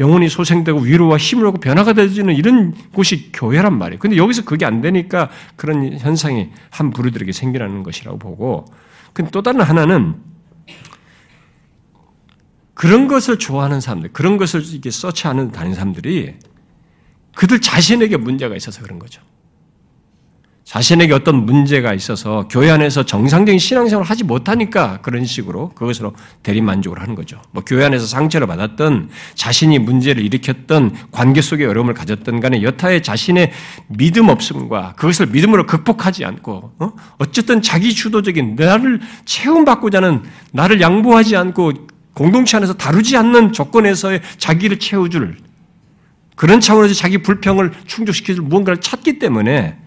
영혼이 0.00 0.28
소생되고 0.28 0.80
위로와 0.80 1.16
힘을 1.16 1.46
얻고 1.46 1.60
변화가 1.60 1.92
되지는 1.92 2.34
이런 2.34 2.74
곳이 2.92 3.30
교회란 3.32 3.76
말이에요. 3.76 3.98
근데 3.98 4.16
여기서 4.16 4.44
그게 4.44 4.64
안 4.64 4.80
되니까 4.80 5.28
그런 5.56 5.98
현상이 5.98 6.50
한 6.70 6.90
부류들에게 6.90 7.30
생기라는 7.32 7.82
것이라고 7.82 8.18
보고, 8.18 8.64
근데 9.12 9.30
또 9.30 9.42
다른 9.42 9.60
하나는 9.60 10.14
그런 12.74 13.08
것을 13.08 13.38
좋아하는 13.38 13.80
사람들, 13.80 14.12
그런 14.12 14.36
것을 14.36 14.62
이게 14.64 14.90
서치하는 14.90 15.50
다른 15.52 15.74
사람들이 15.74 16.34
그들 17.34 17.60
자신에게 17.60 18.16
문제가 18.16 18.56
있어서 18.56 18.82
그런 18.82 18.98
거죠. 18.98 19.20
자신에게 20.64 21.12
어떤 21.12 21.44
문제가 21.44 21.92
있어서 21.92 22.48
교회 22.48 22.70
안에서 22.70 23.04
정상적인 23.04 23.58
신앙생활을 23.58 24.08
하지 24.08 24.24
못하니까 24.24 25.00
그런 25.02 25.26
식으로 25.26 25.70
그것으로 25.74 26.14
대리만족을 26.42 26.98
하는 26.98 27.14
거죠. 27.14 27.42
뭐 27.50 27.62
교회 27.62 27.84
안에서 27.84 28.06
상처를 28.06 28.46
받았던 28.46 29.10
자신이 29.34 29.78
문제를 29.80 30.24
일으켰던 30.24 30.96
관계 31.10 31.42
속에 31.42 31.66
어려움을 31.66 31.92
가졌던 31.92 32.40
간에 32.40 32.62
여타의 32.62 33.02
자신의 33.02 33.52
믿음 33.88 34.30
없음과 34.30 34.94
그것을 34.96 35.26
믿음으로 35.26 35.66
극복하지 35.66 36.24
않고 36.24 36.72
어? 36.78 36.92
쨌든 37.32 37.60
자기 37.60 37.92
주도적인 37.92 38.54
나를 38.56 39.00
체험받고자 39.26 39.98
하는 39.98 40.22
나를 40.52 40.80
양보하지 40.80 41.36
않고 41.36 41.91
공동체 42.14 42.56
안에서 42.56 42.74
다루지 42.74 43.16
않는 43.16 43.52
조건에서의 43.52 44.20
자기를 44.38 44.78
채워줄 44.78 45.38
그런 46.36 46.60
차원에서 46.60 46.94
자기 46.94 47.18
불평을 47.18 47.72
충족시켜줄 47.86 48.44
무언가를 48.44 48.80
찾기 48.80 49.18
때문에 49.18 49.78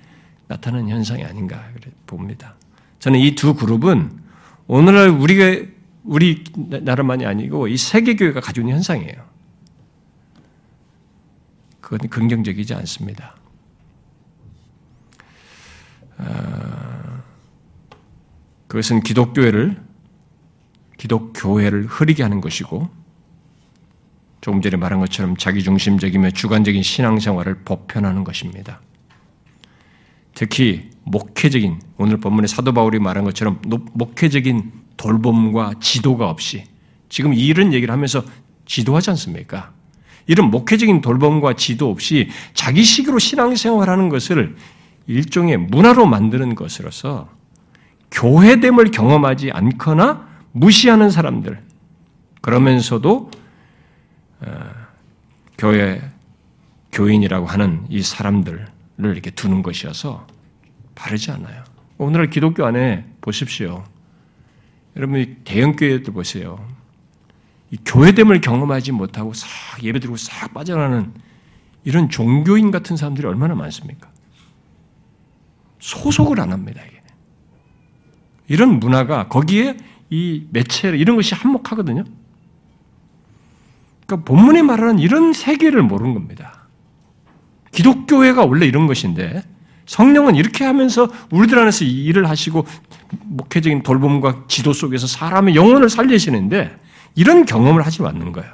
나타나는 0.47 0.89
현상이 0.89 1.23
아닌가 1.23 1.63
봅니다. 2.07 2.55
저는 2.99 3.19
이 3.19 3.35
두 3.35 3.55
그룹은 3.55 4.11
오늘날 4.67 5.09
우리가 5.09 5.67
우리 6.03 6.43
나라만이 6.55 7.25
아니고 7.25 7.67
이 7.67 7.77
세계 7.77 8.15
교회가 8.15 8.39
가지고 8.39 8.65
있는 8.67 8.75
현상이에요. 8.75 9.25
그건 11.81 12.09
긍정적이지 12.09 12.73
않습니다. 12.73 13.35
아, 16.17 17.21
그것은 18.67 19.01
기독교회를 19.01 19.84
기독교회를 20.97 21.85
흐리게 21.85 22.23
하는 22.23 22.41
것이고 22.41 22.89
조금 24.41 24.61
전에 24.61 24.77
말한 24.77 24.99
것처럼 24.99 25.37
자기중심적이며 25.37 26.31
주관적인 26.31 26.83
신앙생활을 26.83 27.63
보편하는 27.65 28.23
것입니다. 28.23 28.79
특히 30.33 30.89
목회적인 31.03 31.79
오늘 31.97 32.17
본문의 32.17 32.47
사도 32.47 32.73
바울이 32.73 32.99
말한 32.99 33.23
것처럼 33.23 33.61
목회적인 33.65 34.71
돌봄과 34.97 35.75
지도가 35.79 36.29
없이 36.29 36.65
지금 37.09 37.33
이런 37.33 37.73
얘기를 37.73 37.91
하면서 37.91 38.23
지도하지 38.65 39.11
않습니까? 39.11 39.71
이런 40.27 40.49
목회적인 40.49 41.01
돌봄과 41.01 41.53
지도 41.53 41.89
없이 41.89 42.29
자기식으로 42.53 43.19
신앙생활하는 43.19 44.09
것을 44.09 44.55
일종의 45.07 45.57
문화로 45.57 46.05
만드는 46.07 46.55
것으로서 46.55 47.29
교회됨을 48.11 48.91
경험하지 48.91 49.51
않거나 49.51 50.27
무시하는 50.55 51.09
사람들 51.09 51.61
그러면서도 52.41 53.29
어, 54.39 54.69
교회 55.57 56.01
교인이라고 56.93 57.45
하는 57.45 57.85
이 57.89 58.01
사람들을 58.01 58.65
이렇게 58.97 59.31
두는 59.31 59.63
것이어서 59.63 60.25
바르지 60.95 61.31
않아요. 61.31 61.63
오늘날 61.97 62.29
기독교 62.29 62.65
안에 62.65 63.05
보십시오. 63.19 63.83
여러분 64.95 65.37
대형 65.43 65.75
교회들 65.75 66.13
보세요. 66.13 66.65
이 67.69 67.77
교회됨을 67.85 68.39
경험하지 68.39 68.93
못하고 68.93 69.33
싹 69.33 69.83
예배드리고 69.83 70.15
싹 70.15 70.53
빠져나가는 70.53 71.13
이런 71.83 72.09
종교인 72.09 72.71
같은 72.71 72.95
사람들이 72.95 73.27
얼마나 73.27 73.55
많습니까? 73.55 74.09
소속을 75.79 76.39
안 76.39 76.53
합니다. 76.53 76.81
이게. 76.87 77.01
이런 78.47 78.79
문화가 78.79 79.27
거기에 79.27 79.75
이 80.09 80.45
매체 80.51 80.89
이런 80.89 81.15
것이 81.15 81.35
한몫하거든요. 81.35 82.03
그러니까 84.05 84.25
본문에 84.25 84.61
말하는 84.61 84.99
이런 84.99 85.33
세계를 85.33 85.81
모르는 85.81 86.13
겁니다. 86.13 86.67
기독교회가 87.71 88.45
원래 88.45 88.65
이런 88.65 88.87
것인데 88.87 89.43
성령은 89.85 90.35
이렇게 90.35 90.63
하면서 90.63 91.09
우리들 91.31 91.59
안에서 91.59 91.85
일을 91.85 92.29
하시고 92.29 92.65
목회적인 93.23 93.83
돌봄과 93.83 94.45
지도 94.47 94.73
속에서 94.73 95.07
사람의 95.07 95.55
영혼을 95.55 95.89
살리시는데 95.89 96.77
이런 97.15 97.45
경험을 97.45 97.85
하지 97.85 98.01
않는 98.03 98.31
거예요. 98.31 98.51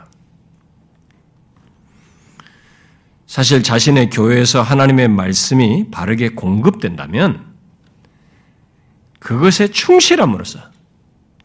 사실 3.28 3.64
자신의 3.64 4.10
교회에서 4.10 4.62
하나님의 4.62 5.08
말씀이 5.08 5.90
바르게 5.90 6.30
공급된다면 6.30 7.46
그것에 9.20 9.70
충실함으로써 9.70 10.71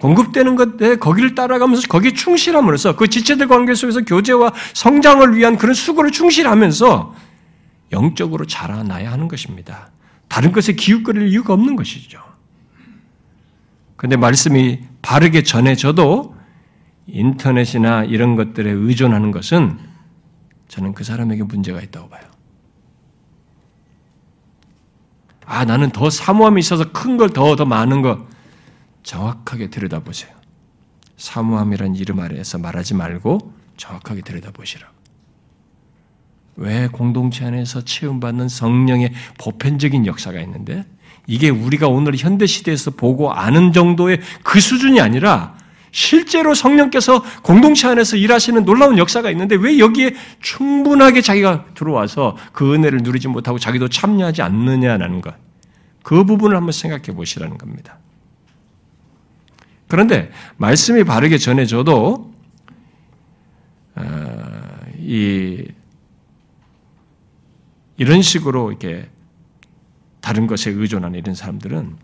공급되는 0.06 0.54
것에 0.54 0.96
거기를 0.96 1.34
따라가면서 1.34 1.88
거기에 1.88 2.12
충실함으로써 2.12 2.94
그 2.94 3.08
지체들 3.08 3.48
관계 3.48 3.74
속에서 3.74 4.02
교제와 4.02 4.52
성장을 4.72 5.34
위한 5.34 5.56
그런 5.56 5.74
수고를 5.74 6.12
충실하면서 6.12 7.14
영적으로 7.90 8.46
자라나야 8.46 9.10
하는 9.10 9.26
것입니다. 9.26 9.90
다른 10.28 10.52
것에 10.52 10.74
기웃거릴 10.74 11.26
이유가 11.28 11.54
없는 11.54 11.74
것이죠. 11.74 12.20
그런데 13.96 14.16
말씀이 14.16 14.80
바르게 15.02 15.42
전해져도 15.42 16.36
인터넷이나 17.08 18.04
이런 18.04 18.36
것들에 18.36 18.70
의존하는 18.70 19.32
것은 19.32 19.76
저는 20.68 20.94
그 20.94 21.02
사람에게 21.02 21.42
문제가 21.42 21.80
있다고 21.80 22.08
봐요. 22.10 22.22
아, 25.46 25.64
나는 25.64 25.90
더 25.90 26.10
사모함이 26.10 26.60
있어서 26.60 26.92
큰 26.92 27.16
걸 27.16 27.30
더, 27.30 27.56
더 27.56 27.64
많은 27.64 28.02
것 28.02 28.35
정확하게 29.06 29.70
들여다보세요. 29.70 30.34
사모함이란 31.16 31.94
이름 31.94 32.18
아래에서 32.18 32.58
말하지 32.58 32.94
말고 32.94 33.54
정확하게 33.76 34.22
들여다보시라. 34.22 34.86
왜 36.56 36.88
공동체 36.88 37.44
안에서 37.44 37.82
체험받는 37.82 38.48
성령의 38.48 39.12
보편적인 39.38 40.06
역사가 40.06 40.40
있는데 40.40 40.84
이게 41.28 41.50
우리가 41.50 41.86
오늘 41.86 42.16
현대 42.16 42.46
시대에서 42.46 42.90
보고 42.90 43.32
아는 43.32 43.72
정도의 43.72 44.20
그 44.42 44.60
수준이 44.60 45.00
아니라 45.00 45.56
실제로 45.92 46.54
성령께서 46.54 47.22
공동체 47.42 47.86
안에서 47.86 48.16
일하시는 48.16 48.64
놀라운 48.64 48.98
역사가 48.98 49.30
있는데 49.30 49.54
왜 49.54 49.78
여기에 49.78 50.14
충분하게 50.40 51.20
자기가 51.20 51.66
들어와서 51.74 52.36
그 52.52 52.74
은혜를 52.74 53.00
누리지 53.02 53.28
못하고 53.28 53.58
자기도 53.58 53.88
참여하지 53.88 54.42
않느냐라는 54.42 55.20
것. 55.20 55.34
그 56.02 56.24
부분을 56.24 56.56
한번 56.56 56.72
생각해 56.72 57.14
보시라는 57.14 57.56
겁니다. 57.56 57.98
그런데 59.88 60.30
말씀이 60.56 61.04
바르게 61.04 61.38
전해져도 61.38 62.34
어, 63.94 64.80
이 64.98 65.64
이런 67.96 68.22
식으로 68.22 68.70
이렇게 68.70 69.08
다른 70.20 70.46
것에 70.46 70.70
의존하는 70.70 71.18
이런 71.18 71.34
사람들은 71.34 71.96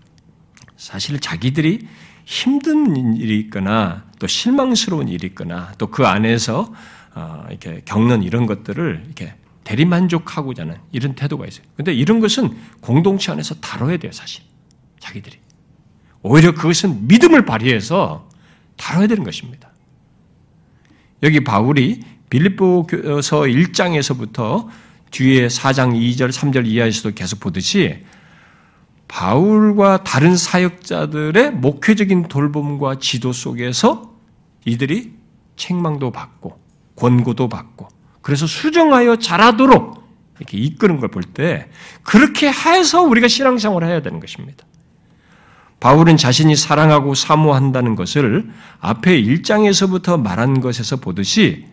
사실 0.76 1.20
자기들이 1.20 1.86
힘든 2.24 3.16
일이 3.16 3.38
있거나 3.40 4.04
또 4.18 4.26
실망스러운 4.26 5.08
일이 5.08 5.26
있거나 5.28 5.72
또 5.78 5.88
그 5.88 6.06
안에서 6.06 6.72
어, 7.14 7.44
이렇게 7.50 7.82
겪는 7.84 8.22
이런 8.22 8.46
것들을 8.46 9.02
이렇게 9.04 9.34
대리만족하고자 9.64 10.62
하는 10.62 10.76
이런 10.92 11.14
태도가 11.14 11.46
있어요. 11.46 11.64
근데 11.76 11.92
이런 11.92 12.20
것은 12.20 12.56
공동체 12.80 13.30
안에서 13.32 13.54
다뤄야 13.56 13.98
돼요, 13.98 14.12
사실. 14.12 14.42
자기들이. 14.98 15.38
오히려 16.22 16.52
그것은 16.54 17.06
믿음을 17.08 17.44
발휘해서 17.44 18.28
다뤄야 18.76 19.06
되는 19.06 19.24
것입니다. 19.24 19.70
여기 21.22 21.42
바울이 21.44 22.02
빌립보서 22.30 23.42
1장에서부터 23.42 24.68
뒤에 25.10 25.46
4장 25.48 25.92
2절, 25.92 26.30
3절 26.32 26.66
이하에서도 26.66 27.14
계속 27.14 27.40
보듯이 27.40 28.02
바울과 29.08 30.04
다른 30.04 30.36
사역자들의 30.36 31.50
목회적인 31.52 32.28
돌봄과 32.28 32.98
지도 32.98 33.32
속에서 33.32 34.14
이들이 34.64 35.12
책망도 35.56 36.12
받고 36.12 36.58
권고도 36.96 37.48
받고 37.48 37.88
그래서 38.22 38.46
수정하여 38.46 39.16
잘하도록 39.16 40.02
이렇게 40.38 40.56
이끄는 40.56 40.98
걸 40.98 41.10
볼 41.10 41.22
때 41.24 41.68
그렇게 42.02 42.50
해서 42.50 43.02
우리가 43.02 43.28
신앙생활을 43.28 43.86
해야 43.86 44.00
되는 44.00 44.18
것입니다. 44.18 44.64
바울은 45.82 46.16
자신이 46.16 46.54
사랑하고 46.54 47.14
사모한다는 47.14 47.96
것을 47.96 48.48
앞에 48.78 49.20
1장에서부터 49.20 50.22
말한 50.22 50.60
것에서 50.60 50.94
보듯이 50.94 51.64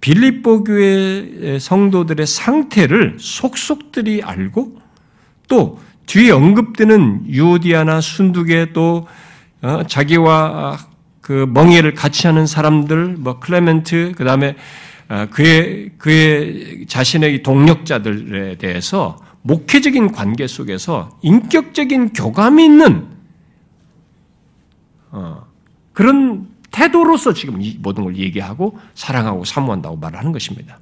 빌립보 0.00 0.64
교회 0.64 1.58
성도들의 1.58 2.26
상태를 2.26 3.18
속속들이 3.20 4.22
알고 4.22 4.78
또 5.48 5.78
뒤에 6.06 6.30
언급되는 6.30 7.26
유디아나 7.28 8.00
순두계 8.00 8.72
또 8.72 9.06
어, 9.60 9.82
자기와 9.86 10.78
그 11.20 11.46
멍해를 11.46 11.92
같이 11.92 12.26
하는 12.26 12.46
사람들, 12.46 13.16
뭐 13.18 13.38
클레멘트, 13.38 14.14
그 14.16 14.24
다음에 14.24 14.56
어, 15.10 15.26
그의 15.30 15.90
그의 15.98 16.86
자신의 16.88 17.42
동력자들에 17.42 18.56
대해서 18.56 19.18
목회적인 19.42 20.12
관계 20.12 20.46
속에서 20.46 21.18
인격적인 21.22 22.12
교감이 22.12 22.64
있는 22.64 23.08
어, 25.10 25.46
그런 25.92 26.48
태도로서 26.70 27.32
지금 27.34 27.60
이 27.60 27.76
모든 27.80 28.04
걸 28.04 28.16
얘기하고 28.16 28.78
사랑하고 28.94 29.44
사모한다고 29.44 29.96
말하는 29.96 30.32
것입니다. 30.32 30.78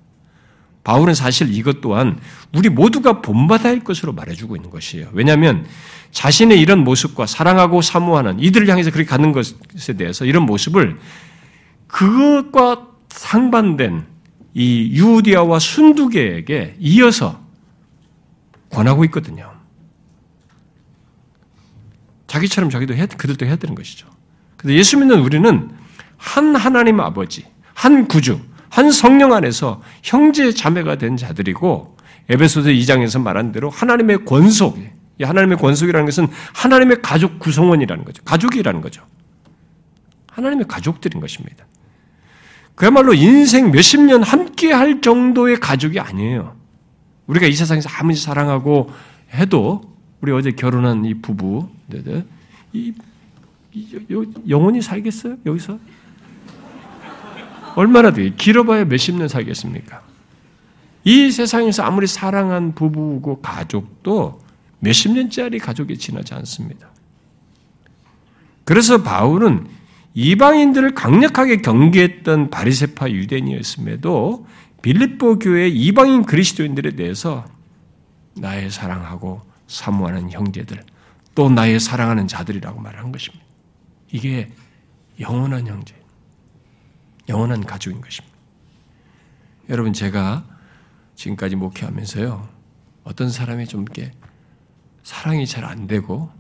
바울은 0.84 1.14
사실 1.14 1.54
이것 1.54 1.80
또한 1.80 2.18
우리 2.54 2.68
모두가 2.68 3.20
본받아야 3.20 3.72
할 3.72 3.84
것으로 3.84 4.12
말해주고 4.12 4.56
있는 4.56 4.70
것이에요. 4.70 5.08
왜냐하면 5.12 5.66
자신의 6.12 6.60
이런 6.60 6.84
모습과 6.84 7.26
사랑하고 7.26 7.82
사모하는 7.82 8.40
이들을 8.40 8.68
향해서 8.68 8.90
그렇게 8.90 9.08
가는 9.08 9.32
것에 9.32 9.94
대해서 9.98 10.24
이런 10.24 10.44
모습을 10.44 10.98
그것과 11.86 12.88
상반된 13.08 14.06
이 14.54 14.90
유디아와 14.94 15.58
순두계에게 15.58 16.76
이어서 16.78 17.47
권하고 18.70 19.04
있거든요. 19.06 19.52
자기처럼 22.26 22.70
자기도 22.70 22.94
해, 22.94 23.06
그들도 23.06 23.46
해야 23.46 23.56
되는 23.56 23.74
것이죠. 23.74 24.06
그래서 24.56 24.78
예수 24.78 24.98
믿는 24.98 25.20
우리는 25.20 25.70
한 26.16 26.54
하나님 26.54 27.00
아버지, 27.00 27.46
한 27.74 28.06
구주, 28.06 28.40
한 28.68 28.90
성령 28.90 29.32
안에서 29.32 29.80
형제 30.02 30.52
자매가 30.52 30.96
된 30.96 31.16
자들이고 31.16 31.96
에베소서 32.28 32.68
2장에서 32.68 33.22
말한 33.22 33.52
대로 33.52 33.70
하나님의 33.70 34.24
권속, 34.26 34.78
하나님의 35.20 35.56
권속이라는 35.56 36.04
것은 36.04 36.28
하나님의 36.52 37.00
가족 37.02 37.38
구성원이라는 37.38 38.04
거죠. 38.04 38.22
가족이라는 38.24 38.80
거죠. 38.82 39.02
하나님의 40.30 40.66
가족들인 40.68 41.20
것입니다. 41.20 41.66
그야말로 42.74 43.14
인생 43.14 43.72
몇십 43.72 44.00
년 44.02 44.22
함께 44.22 44.72
할 44.72 45.00
정도의 45.00 45.58
가족이 45.58 45.98
아니에요. 45.98 46.57
우리가 47.28 47.46
이 47.46 47.52
세상에서 47.52 47.88
아무리 47.90 48.16
사랑하고 48.16 48.90
해도 49.34 49.96
우리 50.20 50.32
어제 50.32 50.50
결혼한 50.50 51.04
이 51.04 51.14
부부, 51.14 51.68
이 52.72 52.92
영원히 54.48 54.82
살겠어요? 54.82 55.36
여기서? 55.46 55.78
얼마나 57.76 58.10
돼? 58.12 58.30
길어봐야 58.30 58.86
몇십 58.86 59.16
년 59.16 59.28
살겠습니까? 59.28 60.02
이 61.04 61.30
세상에서 61.30 61.84
아무리 61.84 62.06
사랑한 62.06 62.74
부부고 62.74 63.40
가족도 63.40 64.40
몇십 64.80 65.12
년짜리 65.12 65.58
가족이 65.58 65.96
지나지 65.98 66.34
않습니다. 66.34 66.88
그래서 68.64 69.02
바울은 69.02 69.66
이방인들을 70.14 70.94
강력하게 70.94 71.58
경계했던 71.58 72.50
바리세파 72.50 73.10
유대인이었음에도 73.10 74.46
빌립보 74.88 75.38
교회 75.38 75.68
이방인 75.68 76.24
그리스도인들에 76.24 76.92
대해서 76.92 77.46
나의 78.34 78.70
사랑하고 78.70 79.42
사모하는 79.66 80.30
형제들, 80.30 80.82
또 81.34 81.50
나의 81.50 81.78
사랑하는 81.78 82.26
자들이라고 82.26 82.80
말하는 82.80 83.12
것입니다. 83.12 83.44
이게 84.10 84.50
영원한 85.20 85.66
형제, 85.66 85.94
영원한 87.28 87.66
가족인 87.66 88.00
것입니다. 88.00 88.34
여러분, 89.68 89.92
제가 89.92 90.46
지금까지 91.16 91.56
목회하면서요, 91.56 92.48
어떤 93.04 93.28
사람이 93.28 93.66
좀 93.66 93.82
이렇게 93.82 94.10
사랑이 95.02 95.46
잘 95.46 95.66
안 95.66 95.86
되고, 95.86 96.30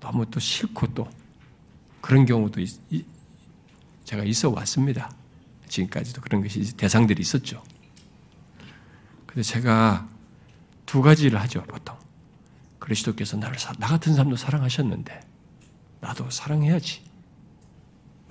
너무 0.00 0.24
또 0.30 0.40
싫고 0.40 0.94
또, 0.94 1.06
그런 2.00 2.24
경우도 2.24 2.62
있, 2.62 2.80
제가 4.06 4.24
있어 4.24 4.48
왔습니다. 4.48 5.10
지금까지도 5.72 6.20
그런 6.20 6.42
것이 6.42 6.76
대상들이 6.76 7.20
있었죠. 7.20 7.62
근데 9.26 9.42
제가 9.42 10.06
두 10.84 11.00
가지를 11.00 11.40
하죠, 11.40 11.62
보통. 11.62 11.96
그리스도께서 12.78 13.38
나를, 13.38 13.56
나 13.78 13.86
같은 13.86 14.12
사람도 14.14 14.36
사랑하셨는데, 14.36 15.20
나도 16.00 16.28
사랑해야지. 16.30 17.02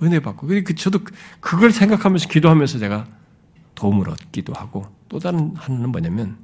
은혜 0.02 0.20
받고. 0.20 0.46
그 0.46 0.74
저도 0.74 1.00
그걸 1.40 1.72
생각하면서 1.72 2.28
기도하면서 2.28 2.78
제가 2.78 3.08
도움을 3.74 4.08
얻기도 4.10 4.52
하고, 4.52 4.86
또 5.08 5.18
다른 5.18 5.56
하나는 5.56 5.90
뭐냐면, 5.90 6.38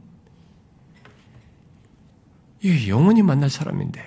이 2.60 2.88
영원히 2.88 3.22
만날 3.22 3.50
사람인데, 3.50 4.02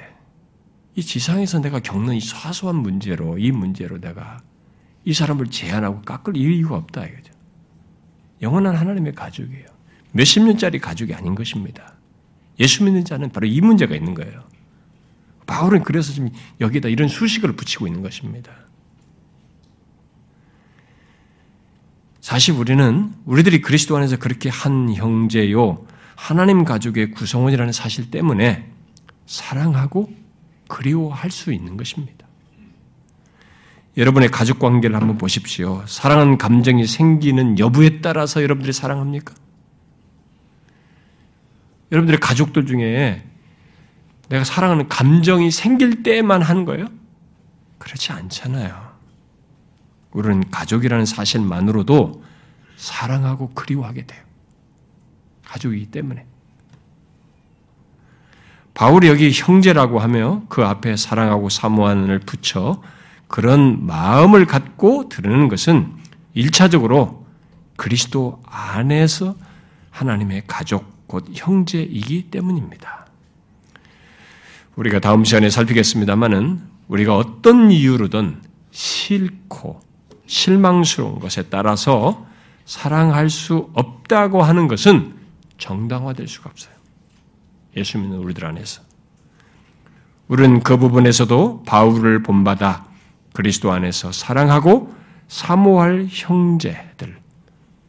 이 0.95 1.01
지상에서 1.01 1.59
내가 1.59 1.79
겪는 1.79 2.15
이 2.15 2.19
사소한 2.19 2.75
문제로, 2.75 3.37
이 3.37 3.51
문제로 3.51 3.97
내가 3.97 4.41
이 5.05 5.13
사람을 5.13 5.47
제한하고 5.47 6.01
깎을 6.01 6.37
이유가 6.37 6.75
없다, 6.75 7.05
이거죠. 7.05 7.33
영원한 8.41 8.75
하나님의 8.75 9.13
가족이에요. 9.13 9.65
몇십 10.11 10.43
년짜리 10.43 10.79
가족이 10.79 11.13
아닌 11.13 11.35
것입니다. 11.35 11.93
예수 12.59 12.83
믿는 12.83 13.05
자는 13.05 13.29
바로 13.31 13.47
이 13.47 13.61
문제가 13.61 13.95
있는 13.95 14.13
거예요. 14.13 14.43
바울은 15.47 15.83
그래서 15.83 16.13
지금 16.13 16.29
여기다 16.59 16.89
이런 16.89 17.07
수식을 17.07 17.55
붙이고 17.55 17.87
있는 17.87 18.01
것입니다. 18.01 18.51
사실 22.19 22.53
우리는 22.53 23.13
우리들이 23.25 23.61
그리스도 23.61 23.97
안에서 23.97 24.17
그렇게 24.17 24.49
한 24.49 24.93
형제요, 24.93 25.85
하나님 26.15 26.63
가족의 26.63 27.11
구성원이라는 27.11 27.73
사실 27.73 28.11
때문에 28.11 28.69
사랑하고 29.25 30.11
그리워할 30.67 31.31
수 31.31 31.51
있는 31.51 31.77
것입니다. 31.77 32.27
여러분의 33.97 34.29
가족 34.29 34.59
관계를 34.59 34.95
한번 34.95 35.17
보십시오. 35.17 35.83
사랑하는 35.85 36.37
감정이 36.37 36.85
생기는 36.87 37.59
여부에 37.59 37.99
따라서 38.01 38.41
여러분들이 38.41 38.71
사랑합니까? 38.71 39.33
여러분들의 41.91 42.19
가족들 42.19 42.65
중에 42.65 43.25
내가 44.29 44.45
사랑하는 44.45 44.87
감정이 44.87 45.51
생길 45.51 46.03
때만 46.03 46.41
하는 46.41 46.63
거예요? 46.63 46.85
그렇지 47.79 48.13
않잖아요. 48.13 48.91
우리는 50.11 50.49
가족이라는 50.49 51.05
사실만으로도 51.05 52.23
사랑하고 52.77 53.49
그리워하게 53.49 54.05
돼요. 54.05 54.21
가족이기 55.45 55.87
때문에. 55.87 56.25
바울이 58.73 59.09
여기 59.09 59.31
형제라고 59.31 59.99
하며 59.99 60.43
그 60.47 60.63
앞에 60.63 60.95
사랑하고 60.95 61.49
사모하는을 61.49 62.19
붙여 62.19 62.81
그런 63.31 63.85
마음을 63.85 64.45
갖고 64.45 65.07
들으는 65.07 65.47
것은 65.47 65.93
일차적으로 66.33 67.25
그리스도 67.77 68.43
안에서 68.45 69.35
하나님의 69.89 70.43
가족, 70.47 71.07
곧 71.07 71.27
형제이기 71.33 72.29
때문입니다. 72.29 73.07
우리가 74.75 74.99
다음 74.99 75.23
시간에 75.23 75.49
살피겠습니다만은 75.49 76.61
우리가 76.89 77.15
어떤 77.15 77.71
이유로든 77.71 78.41
싫고 78.71 79.79
실망스러운 80.27 81.19
것에 81.19 81.43
따라서 81.43 82.25
사랑할 82.65 83.29
수 83.29 83.69
없다고 83.73 84.43
하는 84.43 84.67
것은 84.67 85.15
정당화될 85.57 86.27
수가 86.27 86.49
없어요. 86.49 86.73
예수 87.77 87.97
믿는 87.97 88.17
우리들 88.17 88.45
안에서. 88.45 88.81
우리는 90.27 90.61
그 90.61 90.75
부분에서도 90.75 91.63
바울을 91.65 92.23
본받아 92.23 92.90
그리스도 93.33 93.71
안에서 93.71 94.11
사랑하고 94.11 94.93
사모할 95.27 96.07
형제들, 96.09 97.17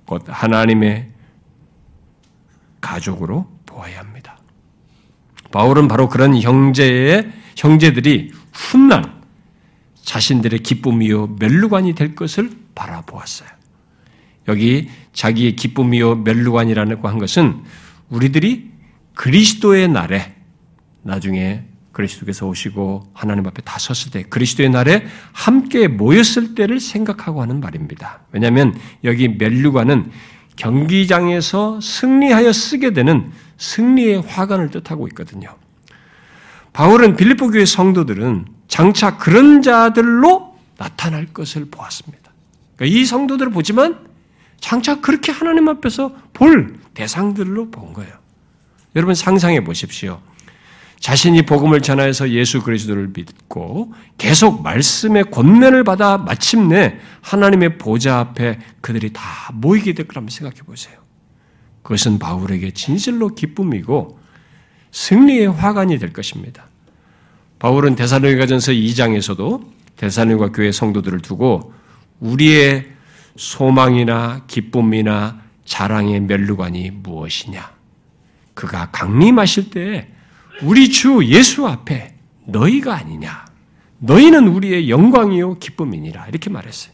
곧 0.05 0.25
하나님의 0.27 1.09
가족으로 2.81 3.51
보아야 3.67 3.99
합니다. 4.01 4.39
바울은 5.51 5.89
바로 5.89 6.09
그런 6.09 6.41
형제의 6.41 7.31
형제들이 7.57 8.33
훗날 8.53 9.21
자신들의 10.03 10.61
기쁨이요 10.61 11.37
멸루관이 11.39 11.95
될 11.95 12.15
것을 12.15 12.51
바라보았어요. 12.75 13.49
여기 14.49 14.89
자기의 15.13 15.57
기쁨이요 15.57 16.17
멸루관이라고 16.17 17.09
한 17.09 17.19
것은 17.19 17.63
우리들이 18.09 18.71
그리스도의 19.15 19.89
날에 19.89 20.35
나중에 21.03 21.65
그리스도께서 21.93 22.47
오시고 22.47 23.13
하나님 23.15 23.47
앞에 23.47 23.63
다 23.63 23.79
섰을 23.79 24.11
때 24.11 24.23
그리스도의 24.23 24.71
날에 24.71 25.07
함께 25.33 25.89
모였을 25.89 26.55
때를 26.55 26.81
생각하고 26.81 27.43
하는 27.43 27.61
말입니다. 27.61 28.21
왜냐하면 28.33 28.75
여기 29.05 29.29
멜류관은 29.29 30.11
경기장에서 30.57 31.81
승리하여 31.81 32.53
쓰게 32.53 32.93
되는 32.93 33.31
승리의 33.59 34.23
화관을 34.23 34.71
뜻하고 34.71 35.07
있거든요. 35.09 35.55
바울은 36.73 37.17
빌립보 37.17 37.51
교회 37.51 37.65
성도들은 37.65 38.47
장차 38.69 39.19
그런 39.19 39.61
자들로 39.63 40.57
나타날 40.79 41.27
것을 41.27 41.67
보았습니다. 41.67 42.33
그러니까 42.77 42.99
이 42.99 43.05
성도들을 43.05 43.53
보지만 43.53 43.99
장차 44.61 45.01
그렇게 45.01 45.31
하나님 45.33 45.69
앞에서 45.69 46.15
볼 46.33 46.79
대상들로 46.95 47.71
본 47.71 47.93
거예요. 47.93 48.13
여러분 48.97 49.15
상상해 49.15 49.63
보십시오. 49.65 50.21
자신이 51.03 51.43
복음을 51.43 51.81
전하여서 51.81 52.31
예수 52.31 52.63
그리스도를 52.63 53.09
믿고 53.13 53.93
계속 54.19 54.63
말씀의 54.63 55.33
권면을 55.33 55.83
받아 55.83 56.17
마침내 56.17 56.97
하나님의 57.23 57.77
보좌 57.77 58.21
앞에 58.21 58.61
그들이 58.81 59.13
다 59.13 59.23
모이게 59.53 59.95
될 59.95 60.07
거라면 60.07 60.31
생각해 60.31 60.61
보세요. 60.65 60.97
그것은 61.83 62.21
바울에게 62.21 62.71
진실로 62.71 63.35
기쁨이고 63.35 64.21
승리의 64.93 65.51
화관이 65.51 65.99
될 65.99 66.13
것입니다. 66.13 66.69
바울은 67.59 67.97
대사로니가전서 67.97 68.71
2장에서도 68.71 69.73
대사로니가 69.97 70.53
교회 70.53 70.71
성도들을 70.71 71.19
두고 71.19 71.75
우리의 72.21 72.87
소망이나 73.35 74.45
기쁨이나 74.47 75.43
자랑의 75.65 76.21
멸류관이 76.21 76.93
무엇이냐? 76.93 77.73
그가 78.55 78.93
강림하실 78.93 79.71
때 79.71 80.09
우리 80.61 80.91
주 80.91 81.25
예수 81.25 81.67
앞에 81.67 82.15
너희가 82.47 82.95
아니냐. 82.95 83.47
너희는 83.99 84.49
우리의 84.49 84.91
영광이요 84.91 85.59
기쁨이니라. 85.59 86.27
이렇게 86.29 86.51
말했어요. 86.51 86.93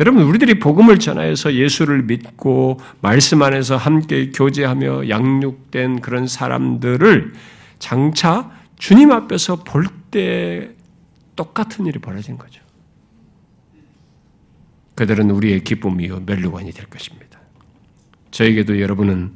여러분, 0.00 0.22
우리들이 0.22 0.58
복음을 0.58 0.98
전하여서 0.98 1.54
예수를 1.54 2.02
믿고 2.04 2.80
말씀 3.00 3.42
안에서 3.42 3.76
함께 3.76 4.30
교제하며 4.30 5.08
양육된 5.08 6.00
그런 6.00 6.26
사람들을 6.26 7.34
장차 7.78 8.50
주님 8.78 9.12
앞에서 9.12 9.56
볼 9.64 9.86
때 10.12 10.68
똑같은 11.36 11.86
일이 11.86 11.98
벌어진 11.98 12.36
거죠. 12.36 12.60
그들은 14.94 15.30
우리의 15.30 15.64
기쁨이요 15.64 16.24
멸류관이 16.26 16.70
될 16.72 16.84
것입니다. 16.86 17.40
저에게도 18.30 18.78
여러분은 18.78 19.32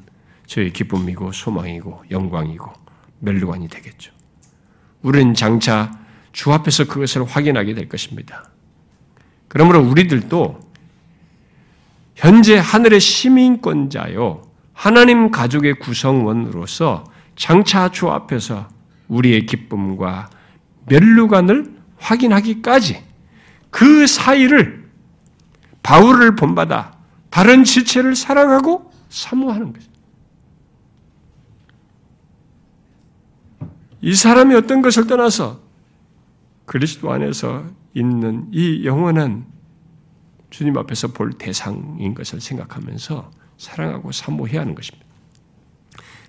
저의 0.46 0.70
기쁨이고 0.74 1.32
소망이고 1.32 2.04
영광이고 2.10 2.70
멸류관이 3.20 3.68
되겠죠. 3.68 4.12
우리는 5.02 5.34
장차 5.34 5.90
주 6.32 6.52
앞에서 6.52 6.84
그것을 6.84 7.24
확인하게 7.24 7.74
될 7.74 7.88
것입니다. 7.88 8.50
그러므로 9.48 9.80
우리들도 9.80 10.66
현재 12.14 12.58
하늘의 12.58 13.00
시민권자요, 13.00 14.42
하나님 14.72 15.30
가족의 15.30 15.78
구성원으로서 15.78 17.04
장차 17.36 17.90
주 17.90 18.08
앞에서 18.10 18.68
우리의 19.08 19.46
기쁨과 19.46 20.30
멸류관을 20.86 21.74
확인하기까지 21.98 23.02
그 23.70 24.06
사이를 24.06 24.88
바울을 25.82 26.36
본받아 26.36 26.96
다른 27.30 27.64
지체를 27.64 28.16
사랑하고 28.16 28.90
사모하는 29.08 29.72
거죠. 29.72 29.86
이 34.06 34.14
사람이 34.14 34.54
어떤 34.54 34.82
것을 34.82 35.08
떠나서 35.08 35.60
그리스도 36.64 37.10
안에서 37.10 37.64
있는 37.92 38.46
이 38.52 38.84
영원한 38.84 39.46
주님 40.50 40.78
앞에서 40.78 41.08
볼 41.08 41.32
대상인 41.32 42.14
것을 42.14 42.40
생각하면서 42.40 43.32
사랑하고 43.58 44.12
사모해야 44.12 44.60
하는 44.60 44.76
것입니다. 44.76 45.04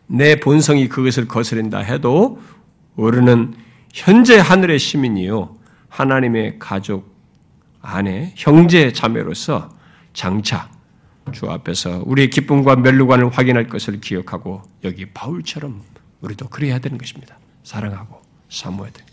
내 0.07 0.39
본성이 0.39 0.89
그것을 0.89 1.27
거스른다 1.27 1.77
해도 1.77 2.41
우리는 2.95 3.53
현재 3.93 4.39
하늘의 4.39 4.79
시민이요 4.79 5.55
하나님의 5.89 6.57
가족 6.57 7.15
안에 7.83 8.33
형제 8.35 8.91
자매로서 8.91 9.69
장차 10.13 10.67
주 11.31 11.45
앞에서 11.45 12.01
우리의 12.07 12.31
기쁨과 12.31 12.77
멸류관을 12.77 13.29
확인할 13.29 13.67
것을 13.67 14.01
기억하고 14.01 14.63
여기 14.83 15.05
바울처럼 15.05 15.83
우리도 16.21 16.47
그래야 16.47 16.79
되는 16.79 16.97
것입니다. 16.97 17.37
사랑하고 17.67 18.21
사모해야 18.49 18.93
돼. 18.93 19.05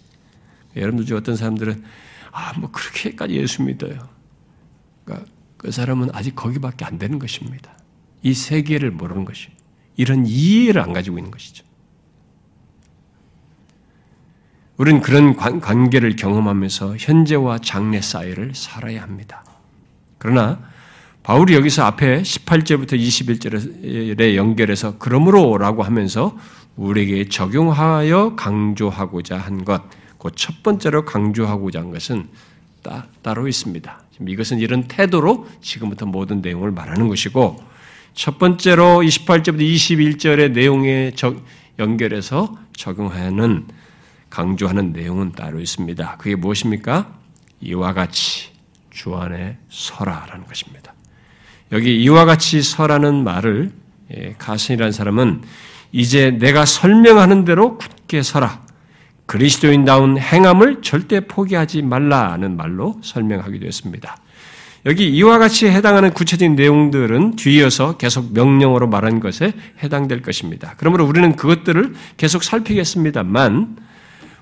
여러분들 0.77 1.07
중 1.07 1.17
어떤 1.17 1.35
사람들은 1.35 1.83
아 2.31 2.53
뭐 2.59 2.71
그렇게까지 2.71 3.35
예수 3.35 3.63
믿어요. 3.63 3.99
그러니까 5.05 5.29
그 5.57 5.73
사람은 5.73 6.11
아직 6.13 6.37
거기밖에 6.37 6.85
안 6.85 6.99
되는 6.99 7.19
것입니다. 7.19 7.77
이 8.23 8.33
세계를 8.33 8.93
모르는 8.93 9.25
것이 9.25 9.49
이런 9.97 10.25
이해를 10.27 10.81
안 10.81 10.93
가지고 10.93 11.19
있는 11.19 11.31
것이죠. 11.31 11.65
우리는 14.77 15.01
그런 15.01 15.37
관, 15.37 15.91
계를 15.91 16.17
경험하면서 16.17 16.97
현재와 16.99 17.59
장래 17.59 18.01
사이를 18.01 18.55
살아야 18.55 19.03
합니다. 19.03 19.45
그러나 20.19 20.61
바울이 21.23 21.55
여기서 21.55 21.85
앞에 21.85 22.23
18절부터 22.23 22.93
21절에 22.93 24.35
연결해서 24.35 24.99
그러므로라고 24.99 25.83
하면서 25.83 26.37
우리에게 26.77 27.29
적용하여 27.29 28.35
강조하고자 28.37 29.39
한 29.39 29.65
것, 29.65 29.83
그 30.19 30.31
첫 30.35 30.63
번째로 30.63 31.05
강조하고자 31.05 31.81
한 31.81 31.91
것은 31.91 32.29
따, 32.83 33.07
따로 33.23 33.47
있습니다. 33.47 34.01
이것은 34.27 34.59
이런 34.59 34.85
태도로 34.85 35.49
지금부터 35.61 36.07
모든 36.07 36.41
내용을 36.41 36.71
말하는 36.71 37.09
것이고, 37.09 37.63
첫 38.15 38.39
번째로 38.39 39.03
28절부터 39.03 39.61
21절의 39.61 40.53
내용에 40.53 41.13
연결해서 41.79 42.57
적용하는 42.77 43.67
강조하는 44.31 44.93
내용은 44.93 45.33
따로 45.33 45.61
있습니다. 45.61 46.17
그게 46.19 46.37
무엇입니까? 46.37 47.19
이와 47.61 47.93
같이 47.93 48.51
주 48.91 49.15
안에 49.17 49.59
서라라는 49.69 50.47
것입니다. 50.47 50.95
여기 51.73 52.01
이와 52.03 52.25
같이 52.25 52.63
서라는 52.63 53.25
말을 53.25 53.73
예, 54.17 54.35
가슨이라는 54.39 54.93
사람은 54.93 55.43
이제 55.93 56.33
내가 56.33 56.65
설명하는 56.65 57.45
대로 57.45 57.79
굳게 57.79 58.23
서라. 58.23 58.63
그리스도인다운 59.27 60.19
행함을 60.19 60.83
절대 60.83 61.21
포기하지 61.21 61.83
말라는 61.83 62.57
말로 62.57 62.99
설명하기도 63.03 63.67
했습니다. 63.67 64.17
여기 64.87 65.09
이와 65.09 65.39
같이 65.39 65.67
해당하는 65.67 66.13
구체적인 66.13 66.57
내용들은 66.57 67.37
뒤이어서 67.37 67.97
계속 67.97 68.35
명령어로 68.35 68.87
말한 68.87 69.19
것에 69.21 69.55
해당될 69.83 70.21
것입니다. 70.21 70.75
그러므로 70.77 71.07
우리는 71.07 71.37
그것들을 71.37 71.95
계속 72.19 72.45
살피겠습니다만 72.45 73.77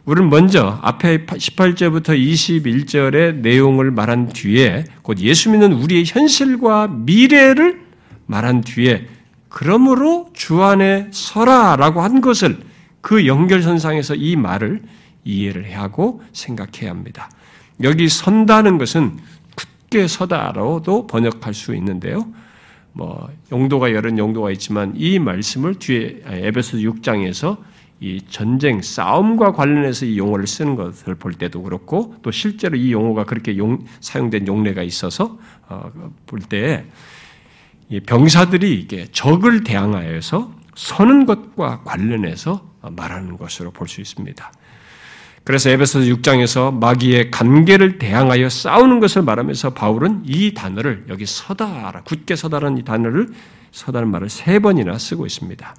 우리는 0.05 0.30
먼저 0.30 0.80
앞에 0.82 1.26
18절부터 1.26 2.09
21절의 2.18 3.36
내용을 3.36 3.93
말한 3.93 4.30
뒤에 4.30 4.84
곧 5.03 5.20
예수 5.20 5.49
믿는 5.51 5.74
우리의 5.74 6.05
현실과 6.07 6.88
미래를 6.88 7.82
말한 8.26 8.62
뒤에 8.62 9.07
그러므로 9.53 10.30
주 10.32 10.62
안에 10.62 11.09
서라라고 11.11 12.00
한 12.00 12.22
것을 12.22 12.59
그 13.03 13.26
연결선상에서 13.26 14.14
이 14.14 14.34
말을 14.34 14.82
이해를 15.24 15.78
하고 15.78 16.22
생각해야 16.32 16.90
합니다. 16.90 17.30
여기 17.82 18.09
선다는 18.09 18.78
것은 18.78 19.18
굳게 19.55 20.09
서다로도 20.09 21.07
번역할 21.07 21.53
수 21.53 21.74
있는데요. 21.74 22.26
뭐 22.94 23.28
용도가 23.53 23.92
여러 23.92 24.16
용도가 24.16 24.50
있지만 24.53 24.94
이 24.96 25.18
말씀을 25.18 25.74
뒤에 25.74 26.22
에베소 26.24 26.78
6장에서 26.78 27.59
이 28.00 28.22
전쟁 28.30 28.80
싸움과 28.80 29.53
관련해서 29.53 30.07
이 30.07 30.16
용어를 30.16 30.46
쓰는 30.46 30.76
것을 30.76 31.14
볼 31.14 31.34
때도 31.34 31.62
그렇고 31.62 32.14
또 32.22 32.30
실제로 32.30 32.76
이 32.76 32.90
용어가 32.90 33.24
그렇게 33.24 33.59
용, 33.59 33.84
사용된 34.00 34.46
용례가 34.46 34.82
있어서 34.82 35.38
어, 35.68 35.92
볼 36.26 36.40
때 36.40 36.86
병사들이 38.01 38.74
이게 38.74 39.07
적을 39.12 39.64
대항하여서 39.64 40.53
서는 40.74 41.26
것과 41.26 41.82
관련해서 41.84 42.66
말하는 42.90 43.36
것으로 43.36 43.70
볼 43.70 43.88
수 43.88 44.01
있습니다. 44.01 44.53
그래서 45.45 45.70
에베소 45.70 46.01
6장에서 46.01 46.72
마귀의 46.78 47.30
관계를 47.32 47.99
대항하여 47.99 48.49
싸우는 48.49 49.01
것을 49.01 49.22
말하면서 49.22 49.70
바울은 49.70 50.22
이 50.24 50.55
단어를 50.55 51.07
여기 51.09 51.26
서다라 51.26 52.03
굳게 52.05 52.36
서다라는 52.36 52.78
이 52.78 52.84
단어를 52.84 53.28
서다는 53.72 54.09
말을 54.11 54.28
세 54.28 54.61
번이나 54.61 54.99
쓰고 54.99 55.26
있습니다. 55.26 55.74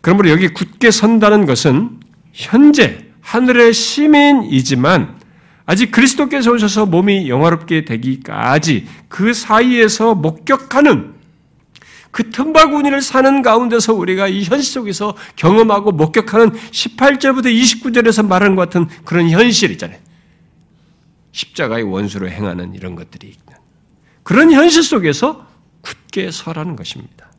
그러므로 0.00 0.30
여기 0.30 0.48
굳게 0.48 0.90
선다는 0.90 1.46
것은 1.46 2.00
현재 2.32 3.06
하늘의 3.20 3.72
시민이지만 3.72 5.20
아직 5.66 5.92
그리스도께서 5.92 6.50
오셔서 6.50 6.86
몸이 6.86 7.28
영화롭게 7.28 7.84
되기까지 7.84 8.86
그 9.08 9.32
사이에서 9.32 10.14
목격하는 10.14 11.13
그 12.14 12.30
틈바구니를 12.30 13.02
사는 13.02 13.42
가운데서 13.42 13.92
우리가 13.92 14.28
이 14.28 14.44
현실 14.44 14.72
속에서 14.72 15.16
경험하고 15.34 15.90
목격하는 15.90 16.52
18절부터 16.52 17.46
29절에서 17.46 18.24
말하는 18.24 18.54
것 18.54 18.62
같은 18.62 18.86
그런 19.04 19.28
현실 19.28 19.72
있잖아요. 19.72 19.98
십자가의 21.32 21.82
원수로 21.82 22.30
행하는 22.30 22.76
이런 22.76 22.94
것들이 22.94 23.26
있는 23.26 23.42
그런 24.22 24.52
현실 24.52 24.84
속에서 24.84 25.48
굳게 25.80 26.30
서라는 26.30 26.76
것입니다. 26.76 27.32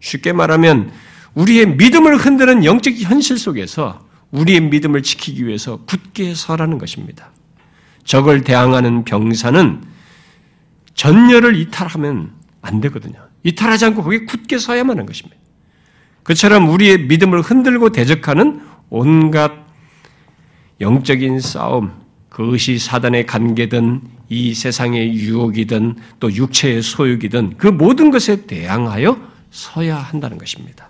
쉽게 0.00 0.32
말하면 0.32 0.90
우리의 1.34 1.76
믿음을 1.76 2.16
흔드는 2.16 2.64
영적 2.64 2.94
현실 2.94 3.38
속에서 3.38 4.04
우리의 4.32 4.58
믿음을 4.62 5.04
지키기 5.04 5.46
위해서 5.46 5.84
굳게 5.86 6.34
서라는 6.34 6.78
것입니다. 6.78 7.30
적을 8.02 8.42
대항하는 8.42 9.04
병사는 9.04 9.84
전열을 10.94 11.54
이탈하면 11.54 12.32
안 12.60 12.80
되거든요. 12.80 13.29
이탈하지 13.42 13.86
않고 13.86 14.02
거기에 14.02 14.20
굳게 14.20 14.58
서야만 14.58 14.90
하는 14.90 15.06
것입니다. 15.06 15.36
그처럼 16.22 16.68
우리의 16.68 17.06
믿음을 17.06 17.40
흔들고 17.40 17.90
대적하는 17.90 18.60
온갖 18.90 19.52
영적인 20.80 21.40
싸움, 21.40 21.92
그것이 22.28 22.78
사단의 22.78 23.26
관계든 23.26 24.02
이 24.28 24.54
세상의 24.54 25.14
유혹이든 25.14 25.96
또 26.20 26.32
육체의 26.32 26.82
소욕이든 26.82 27.54
그 27.58 27.66
모든 27.66 28.10
것에 28.10 28.46
대항하여 28.46 29.20
서야 29.50 29.96
한다는 29.96 30.38
것입니다. 30.38 30.88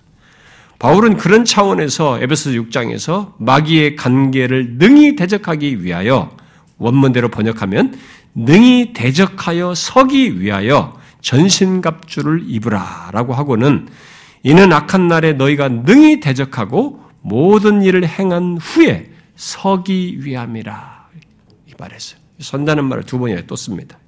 바울은 0.79 1.17
그런 1.17 1.45
차원에서 1.45 2.21
에베소 2.23 2.51
6장에서 2.51 3.35
마귀의 3.39 3.97
관계를 3.97 4.77
능히 4.79 5.17
대적하기 5.17 5.85
위하여 5.85 6.37
원문대로 6.79 7.29
번역하면 7.29 7.99
능히 8.35 8.93
대적하여 8.93 9.75
서기 9.75 10.41
위하여 10.41 11.00
전신갑주를 11.21 12.45
입으라라고 12.47 13.35
하고는 13.35 13.89
이는 14.43 14.73
악한 14.73 15.09
날에 15.09 15.35
너희가 15.35 15.69
능히 15.69 16.21
대적하고 16.21 17.01
모든 17.21 17.83
일을 17.83 18.07
행한 18.07 18.59
후에 18.61 19.11
서기 19.37 20.19
위함이라 20.21 21.09
이 21.67 21.73
말했어요. 21.79 22.21
선다는 22.41 22.85
말을 22.85 23.05
두 23.05 23.19
번이나 23.19 23.43
또 23.47 23.57
씁니다. 23.57 23.99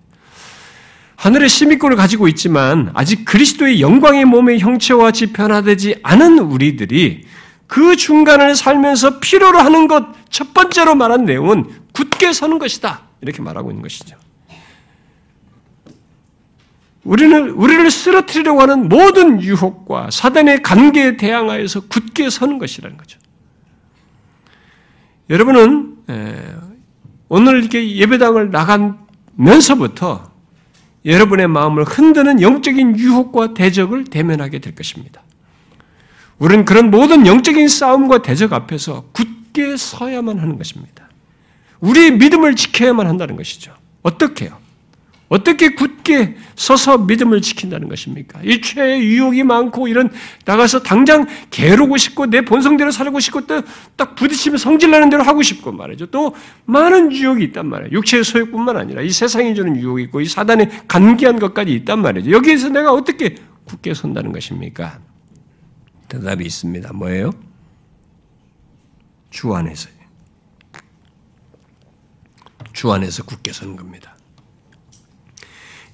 하늘의 1.17 1.49
시민권을 1.49 1.97
가지고 1.97 2.27
있지만 2.29 2.91
아직 2.95 3.25
그리스도의 3.25 3.81
영광의 3.81 4.25
몸의 4.25 4.59
형체와 4.61 5.05
같이 5.05 5.33
변화되지 5.33 5.97
않은 6.03 6.39
우리들이 6.39 7.27
그 7.67 7.97
중간을 7.97 8.57
살면서 8.57 9.21
필요로 9.21 9.59
하는 9.59 9.87
것 9.89 10.23
첫 10.33 10.55
번째로 10.55 10.95
말한 10.97 11.27
내용은 11.27 11.67
굳게 11.93 12.33
서는 12.33 12.59
것이다. 12.59 13.03
이렇게 13.21 13.43
말하고 13.43 13.71
있는 13.71 13.83
것이죠. 13.83 14.17
우리는 17.05 17.51
우리를 17.51 17.91
쓰러뜨리려고 17.91 18.63
하는 18.63 18.89
모든 18.89 19.43
유혹과 19.43 20.11
사단의 20.11 20.63
관계에 20.63 21.17
대항하여서 21.17 21.89
굳게 21.89 22.31
서는 22.31 22.59
것이라는 22.59 22.97
거죠. 22.97 23.19
여러분은 25.29 25.97
오늘 27.29 27.61
이렇게 27.61 27.97
예배당을 27.97 28.51
나가면서부터 28.51 30.31
여러분의 31.05 31.49
마음을 31.49 31.83
흔드는 31.83 32.41
영적인 32.41 32.99
유혹과 32.99 33.55
대적을 33.55 34.05
대면하게 34.05 34.61
될 34.61 34.75
것입니다. 34.75 35.23
우리는 36.39 36.65
그런 36.65 36.91
모든 36.91 37.27
영적인 37.27 37.67
싸움과 37.67 38.23
대적 38.23 38.53
앞에서 38.53 39.07
굳게 39.13 39.77
서야만 39.77 40.39
하는 40.39 40.57
것입니다. 40.59 41.09
우리의 41.81 42.13
믿음을 42.13 42.55
지켜야만 42.55 43.09
한다는 43.09 43.35
것이죠. 43.37 43.75
어떻게요? 44.03 44.59
어떻게 45.29 45.75
굳 45.75 45.92
게 46.03 46.37
서서 46.55 46.99
믿음을 46.99 47.41
지킨다는 47.41 47.89
것입니까? 47.89 48.41
이 48.45 48.61
죄의 48.61 49.03
유혹이 49.05 49.43
많고 49.45 49.89
이런 49.89 50.11
나가서 50.45 50.83
당장 50.83 51.27
게으르고 51.51 51.97
싶고 51.97 52.27
내 52.27 52.43
본성대로 52.43 52.91
살고 52.91 53.21
싶고 53.21 53.47
또딱 53.47 54.15
부딪히면 54.17 54.59
성질나는 54.59 55.11
대로 55.11 55.23
하고 55.23 55.43
싶고 55.43 55.73
말이죠. 55.73 56.07
또 56.07 56.35
많은 56.65 57.13
유혹이 57.13 57.45
있단 57.45 57.69
말이에요. 57.69 57.93
육체의 57.93 58.25
소욕뿐만 58.25 58.77
아니라 58.77 59.03
이 59.03 59.11
세상이 59.11 59.55
주는 59.55 59.77
유혹이 59.77 60.05
있고 60.05 60.21
이 60.21 60.27
사단의 60.27 60.71
간기한 60.89 61.39
것까지 61.39 61.73
있단 61.73 62.01
말이죠. 62.01 62.31
여기에서 62.31 62.69
내가 62.69 62.93
어떻게 62.93 63.37
굳게 63.65 63.95
선다는 63.95 64.33
것입니까? 64.33 64.99
대답이 66.09 66.45
있습니다. 66.45 66.93
뭐예요? 66.93 67.33
주 69.31 69.55
안에서요. 69.55 69.95
주 72.73 72.93
안에서 72.93 73.25
굳게 73.25 73.53
서는 73.53 73.77
겁니다. 73.77 74.17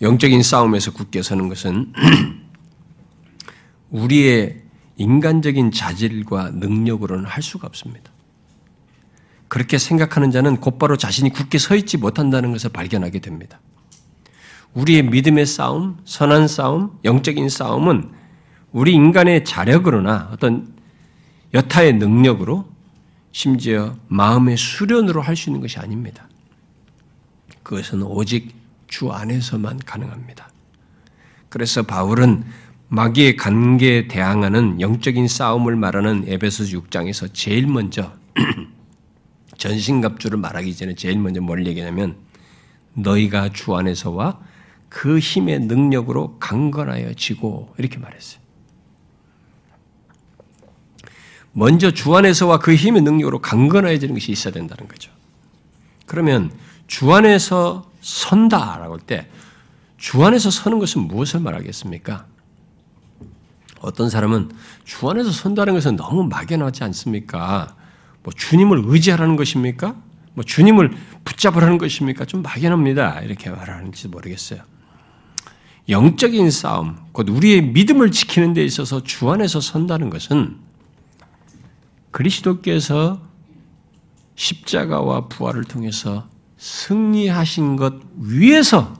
영적인 0.01 0.43
싸움에서 0.43 0.93
굳게 0.93 1.23
서는 1.23 1.49
것은 1.49 1.93
우리의 3.91 4.63
인간적인 4.97 5.71
자질과 5.71 6.51
능력으로는 6.51 7.25
할 7.25 7.43
수가 7.43 7.67
없습니다. 7.67 8.11
그렇게 9.49 9.79
생각하는 9.79 10.31
자는 10.31 10.59
곧바로 10.59 10.97
자신이 10.97 11.31
굳게 11.31 11.59
서 11.59 11.75
있지 11.75 11.97
못한다는 11.97 12.53
것을 12.53 12.71
발견하게 12.71 13.21
됩니다. 13.21 13.61
우리의 14.75 15.05
믿음의 15.05 15.47
싸움, 15.47 15.99
선한 16.05 16.49
싸움, 16.49 16.99
영적인 17.05 17.49
싸움은 17.49 18.11
우리 18.73 18.93
인간의 18.93 19.45
자력으로나 19.45 20.29
어떤 20.33 20.75
여타의 21.55 21.95
능력으로 21.95 22.69
심지어 23.33 23.97
마음의 24.09 24.57
수련으로 24.57 25.23
할 25.23 25.35
수 25.35 25.49
있는 25.49 25.61
것이 25.63 25.79
아닙니다. 25.79 26.29
그것은 27.63 28.03
오직 28.03 28.58
주 28.89 29.13
안에서만 29.13 29.79
가능합니다. 29.85 30.51
그래서 31.49 31.83
바울은 31.83 32.45
마귀의 32.89 33.37
관계에 33.37 34.09
대항하는 34.09 34.81
영적인 34.81 35.29
싸움을 35.29 35.77
말하는 35.77 36.25
에베소 36.27 36.65
6장에서 36.65 37.33
제일 37.33 37.67
먼저 37.67 38.13
전신갑주를 39.59 40.39
말하기 40.39 40.75
전에 40.75 40.95
제일 40.95 41.19
먼저 41.19 41.41
뭘 41.41 41.67
얘기하냐면 41.67 42.17
너희가 42.95 43.51
주 43.53 43.75
안에서와 43.77 44.41
그 44.89 45.19
힘의 45.19 45.61
능력으로 45.61 46.39
강건하여 46.39 47.15
지고 47.15 47.75
이렇게 47.79 47.99
말했어요. 47.99 48.41
먼저 51.53 51.91
주 51.91 52.15
안에서와 52.15 52.59
그 52.59 52.75
힘의 52.75 53.03
능력으로 53.03 53.41
강건해지는 53.41 54.15
것이 54.15 54.33
있어야 54.33 54.53
된다는 54.53 54.89
거죠. 54.89 55.11
그러면 56.07 56.51
주 56.87 57.13
안에서 57.13 57.88
선다라고 58.09 58.95
할 58.95 59.01
때 59.07 59.29
주 59.99 60.25
안에서 60.25 60.51
서는 60.51 60.79
것은 60.79 61.03
무엇을 61.03 61.41
말하겠습니까? 61.41 62.25
어떤 63.81 64.09
사람은 64.09 64.51
주 64.85 65.11
안에서 65.11 65.31
선다는 65.31 65.75
것은 65.75 65.97
너무 65.97 66.25
막연하지 66.25 66.85
않습니까? 66.85 67.75
뭐 68.23 68.33
주님을 68.33 68.83
의지하라는 68.87 69.35
것입니까? 69.37 69.97
뭐 70.35 70.45
주님을 70.45 70.97
붙잡으라는 71.25 71.79
것입니까? 71.79 72.25
좀 72.25 72.43
막연합니다. 72.43 73.21
이렇게 73.23 73.51
말하는지 73.51 74.07
모르겠어요. 74.09 74.63
영적인 75.89 76.51
싸움, 76.53 76.97
곧 77.13 77.29
우리의 77.29 77.63
믿음을 77.63 78.13
지키는 78.13 78.55
데 78.55 78.65
있어서 78.65 79.03
주 79.03 79.31
안에서 79.31 79.61
선다는 79.61 80.11
것은 80.11 80.59
그리스도께서 82.13 83.21
십자가와 84.37 85.27
부활을 85.27 85.65
통해서 85.65 86.29
승리하신 86.59 87.77
것 87.77 87.95
위에서 88.19 88.95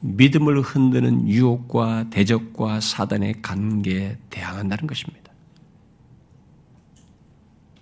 믿음을 0.00 0.62
흔드는 0.62 1.28
유혹과 1.28 2.06
대적과 2.10 2.80
사단의 2.80 3.42
관계에 3.42 4.16
대항한다는 4.30 4.86
것입니다. 4.86 5.30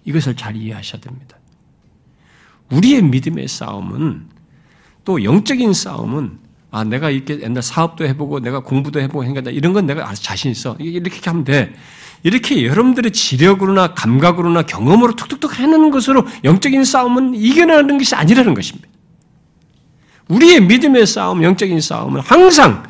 이것을 0.05 0.35
잘 0.37 0.57
이해하셔야 0.57 1.01
됩니다. 1.01 1.37
우리의 2.73 3.03
믿음의 3.03 3.47
싸움은 3.47 4.27
또 5.05 5.23
영적인 5.23 5.73
싸움은 5.73 6.39
아 6.71 6.85
내가 6.85 7.11
이렇게 7.11 7.41
옛날 7.41 7.63
사업도 7.63 8.07
해보고 8.07 8.41
내가 8.41 8.61
공부도 8.61 9.01
해보고 9.01 9.25
하니까 9.25 9.51
이런 9.51 9.73
건 9.73 9.87
내가 9.87 10.13
자신 10.15 10.51
있어 10.51 10.77
이렇게 10.79 11.21
하면 11.31 11.45
돼 11.45 11.75
이렇게 12.23 12.65
여러분들의 12.67 13.13
지력으로나 13.13 13.95
감각으로나 13.95 14.63
경험으로 14.63 15.15
툭툭툭 15.15 15.59
해내는 15.59 15.91
것으로 15.91 16.27
영적인 16.45 16.85
싸움은 16.85 17.35
이겨내는 17.35 17.99
것이 17.99 18.15
아니라는 18.15 18.55
것입니다. 18.55 18.89
우리의 20.29 20.61
믿음의 20.63 21.07
싸움, 21.07 21.43
영적인 21.43 21.81
싸움은 21.81 22.21
항상 22.21 22.85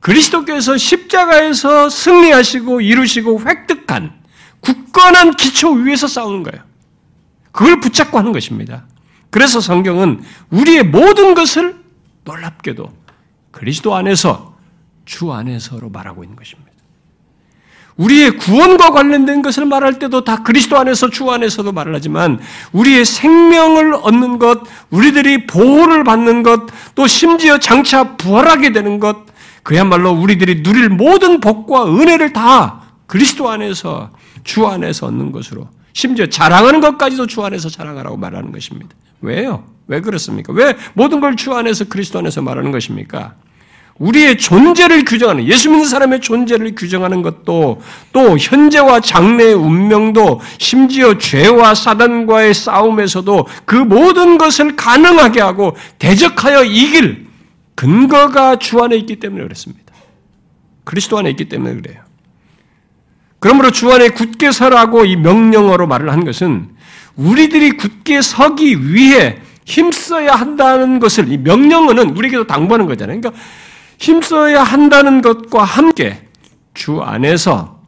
그리스도께서 0.00 0.76
십자가에서 0.76 1.88
승리하시고 1.88 2.82
이루시고 2.82 3.40
획득한 3.40 4.12
굳건한 4.60 5.36
기초 5.36 5.72
위에서 5.72 6.06
싸우는 6.06 6.42
거예요. 6.42 6.62
그걸 7.52 7.80
붙잡고 7.80 8.18
하는 8.18 8.32
것입니다. 8.32 8.86
그래서 9.30 9.60
성경은 9.60 10.22
우리의 10.50 10.84
모든 10.84 11.34
것을 11.34 11.82
놀랍게도 12.24 12.92
그리스도 13.50 13.94
안에서 13.94 14.56
주 15.04 15.32
안에서로 15.32 15.90
말하고 15.90 16.24
있는 16.24 16.36
것입니다. 16.36 16.63
우리의 17.96 18.36
구원과 18.38 18.90
관련된 18.90 19.42
것을 19.42 19.66
말할 19.66 19.98
때도 19.98 20.24
다 20.24 20.42
그리스도 20.42 20.76
안에서 20.78 21.10
주 21.10 21.30
안에서도 21.30 21.70
말을 21.70 21.94
하지만 21.94 22.40
우리의 22.72 23.04
생명을 23.04 23.94
얻는 23.94 24.38
것, 24.38 24.62
우리들이 24.90 25.46
보호를 25.46 26.02
받는 26.02 26.42
것, 26.42 26.62
또 26.94 27.06
심지어 27.06 27.58
장차 27.58 28.16
부활하게 28.16 28.72
되는 28.72 28.98
것, 28.98 29.18
그야말로 29.62 30.10
우리들이 30.10 30.62
누릴 30.62 30.88
모든 30.88 31.40
복과 31.40 31.86
은혜를 31.86 32.32
다 32.32 32.82
그리스도 33.06 33.48
안에서 33.48 34.10
주 34.42 34.66
안에서 34.66 35.06
얻는 35.06 35.32
것으로 35.32 35.68
심지어 35.92 36.26
자랑하는 36.26 36.80
것까지도 36.80 37.26
주 37.26 37.44
안에서 37.44 37.68
자랑하라고 37.68 38.16
말하는 38.16 38.50
것입니다. 38.50 38.90
왜요? 39.22 39.64
왜 39.86 40.00
그렇습니까? 40.00 40.52
왜 40.52 40.76
모든 40.94 41.20
걸 41.20 41.36
주 41.36 41.54
안에서 41.54 41.84
그리스도 41.84 42.18
안에서 42.18 42.42
말하는 42.42 42.72
것입니까? 42.72 43.34
우리의 43.98 44.38
존재를 44.38 45.04
규정하는 45.04 45.46
예수 45.46 45.70
믿는 45.70 45.86
사람의 45.86 46.20
존재를 46.20 46.74
규정하는 46.74 47.22
것도 47.22 47.80
또 48.12 48.38
현재와 48.38 49.00
장래의 49.00 49.54
운명도 49.54 50.40
심지어 50.58 51.16
죄와 51.16 51.74
사단과의 51.74 52.54
싸움에서도 52.54 53.46
그 53.64 53.76
모든 53.76 54.36
것을 54.36 54.74
가능하게 54.74 55.40
하고 55.40 55.76
대적하여 55.98 56.64
이길 56.64 57.26
근거가 57.76 58.56
주 58.56 58.80
안에 58.80 58.96
있기 58.96 59.16
때문에 59.16 59.44
그렇습니다. 59.44 59.84
그리스도 60.82 61.18
안에 61.18 61.30
있기 61.30 61.48
때문에 61.48 61.80
그래요. 61.80 62.02
그러므로 63.38 63.70
주 63.70 63.92
안에 63.92 64.08
굳게 64.08 64.52
서라고 64.52 65.04
이 65.04 65.16
명령어로 65.16 65.86
말을 65.86 66.10
한 66.10 66.24
것은 66.24 66.68
우리들이 67.16 67.72
굳게 67.72 68.22
서기 68.22 68.92
위해 68.92 69.38
힘써야 69.64 70.34
한다는 70.34 70.98
것을 70.98 71.30
이 71.30 71.38
명령어는 71.38 72.16
우리에게도 72.16 72.46
당부하는 72.46 72.86
거잖아요. 72.86 73.20
그러니까 73.20 73.40
힘써야 73.98 74.62
한다는 74.62 75.22
것과 75.22 75.64
함께 75.64 76.28
주 76.74 77.00
안에서 77.02 77.80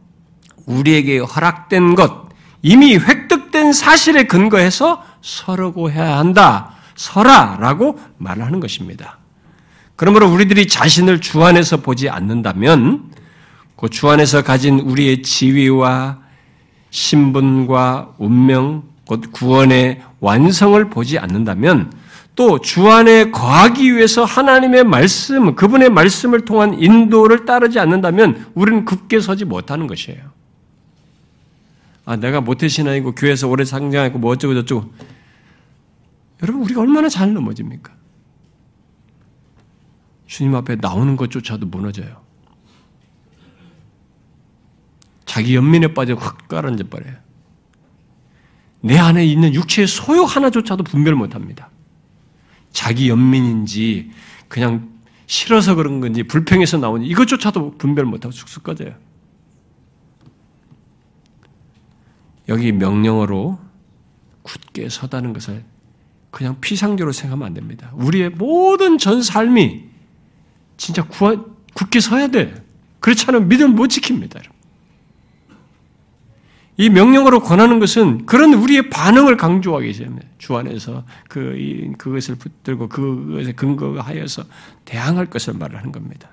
우리에게 0.66 1.18
허락된 1.18 1.94
것, 1.94 2.28
이미 2.62 2.96
획득된 2.96 3.72
사실에 3.72 4.24
근거해서 4.24 5.02
서라고 5.22 5.90
해야 5.90 6.18
한다. 6.18 6.72
서라라고 6.96 7.98
말하는 8.18 8.60
것입니다. 8.60 9.18
그러므로 9.96 10.28
우리들이 10.28 10.66
자신을 10.66 11.20
주 11.20 11.44
안에서 11.44 11.78
보지 11.78 12.08
않는다면 12.08 13.12
그 13.76 13.88
주 13.90 14.08
안에서 14.08 14.42
가진 14.42 14.80
우리의 14.80 15.22
지위와 15.22 16.18
신분과 16.90 18.14
운명, 18.18 18.84
곧 19.06 19.30
구원의 19.32 20.00
완성을 20.20 20.82
보지 20.88 21.18
않는다면 21.18 21.92
또 22.36 22.58
주 22.58 22.86
안에 22.88 23.30
거하기 23.30 23.96
위해서 23.96 24.24
하나님의 24.24 24.84
말씀, 24.84 25.54
그분의 25.54 25.88
말씀을 25.88 26.44
통한 26.44 26.78
인도를 26.78 27.46
따르지 27.46 27.78
않는다면 27.80 28.52
우리는 28.54 28.84
굳게 28.84 29.20
서지 29.20 29.46
못하는 29.46 29.86
것이에요. 29.86 30.20
아, 32.04 32.16
내가 32.16 32.42
모태신앙이고 32.42 33.14
교회에서 33.14 33.48
오래 33.48 33.64
상장하고 33.64 34.18
뭐 34.18 34.32
어쩌고 34.32 34.54
저쩌고. 34.54 34.92
여러분, 36.42 36.62
우리가 36.62 36.82
얼마나 36.82 37.08
잘 37.08 37.32
넘어집니까? 37.32 37.92
주님 40.26 40.54
앞에 40.54 40.76
나오는 40.76 41.16
것조차도 41.16 41.66
무너져요. 41.66 42.20
자기 45.24 45.56
연민에 45.56 45.94
빠져 45.94 46.14
확 46.14 46.48
가라앉아 46.48 46.84
버려요. 46.90 47.14
내 48.82 48.98
안에 48.98 49.24
있는 49.24 49.54
육체의 49.54 49.88
소욕 49.88 50.36
하나조차도 50.36 50.84
분별 50.84 51.14
못 51.14 51.34
합니다. 51.34 51.70
자기 52.76 53.08
연민인지 53.08 54.10
그냥 54.48 54.90
싫어서 55.24 55.76
그런 55.76 56.00
건지 56.00 56.22
불평해서 56.22 56.76
나오는지 56.76 57.10
이것조차도 57.10 57.78
분별 57.78 58.04
못하고 58.04 58.32
쑥쑥 58.32 58.64
꺼져요. 58.64 58.94
여기 62.50 62.72
명령어로 62.72 63.58
굳게 64.42 64.90
서다는 64.90 65.32
것을 65.32 65.64
그냥 66.30 66.60
피상적으로 66.60 67.12
생각하면 67.12 67.46
안 67.46 67.54
됩니다. 67.54 67.92
우리의 67.94 68.28
모든 68.28 68.98
전 68.98 69.22
삶이 69.22 69.84
진짜 70.76 71.02
굳게 71.72 72.00
서야 72.00 72.28
돼. 72.28 72.62
그렇지 73.00 73.24
않으면 73.26 73.48
믿음을 73.48 73.74
못 73.74 73.86
지킵니다. 73.86 74.42
이 76.78 76.90
명령으로 76.90 77.40
권하는 77.40 77.78
것은 77.78 78.26
그런 78.26 78.52
우리의 78.52 78.90
반응을 78.90 79.36
강조하기 79.36 79.92
때문에 79.92 80.20
주 80.38 80.56
안에서 80.56 81.04
그, 81.28 81.56
그것을 81.96 82.34
붙들고 82.34 82.88
그것에 82.88 83.52
근거하여서 83.52 84.44
대항할 84.84 85.26
것을 85.26 85.54
말하는 85.54 85.90
겁니다. 85.90 86.28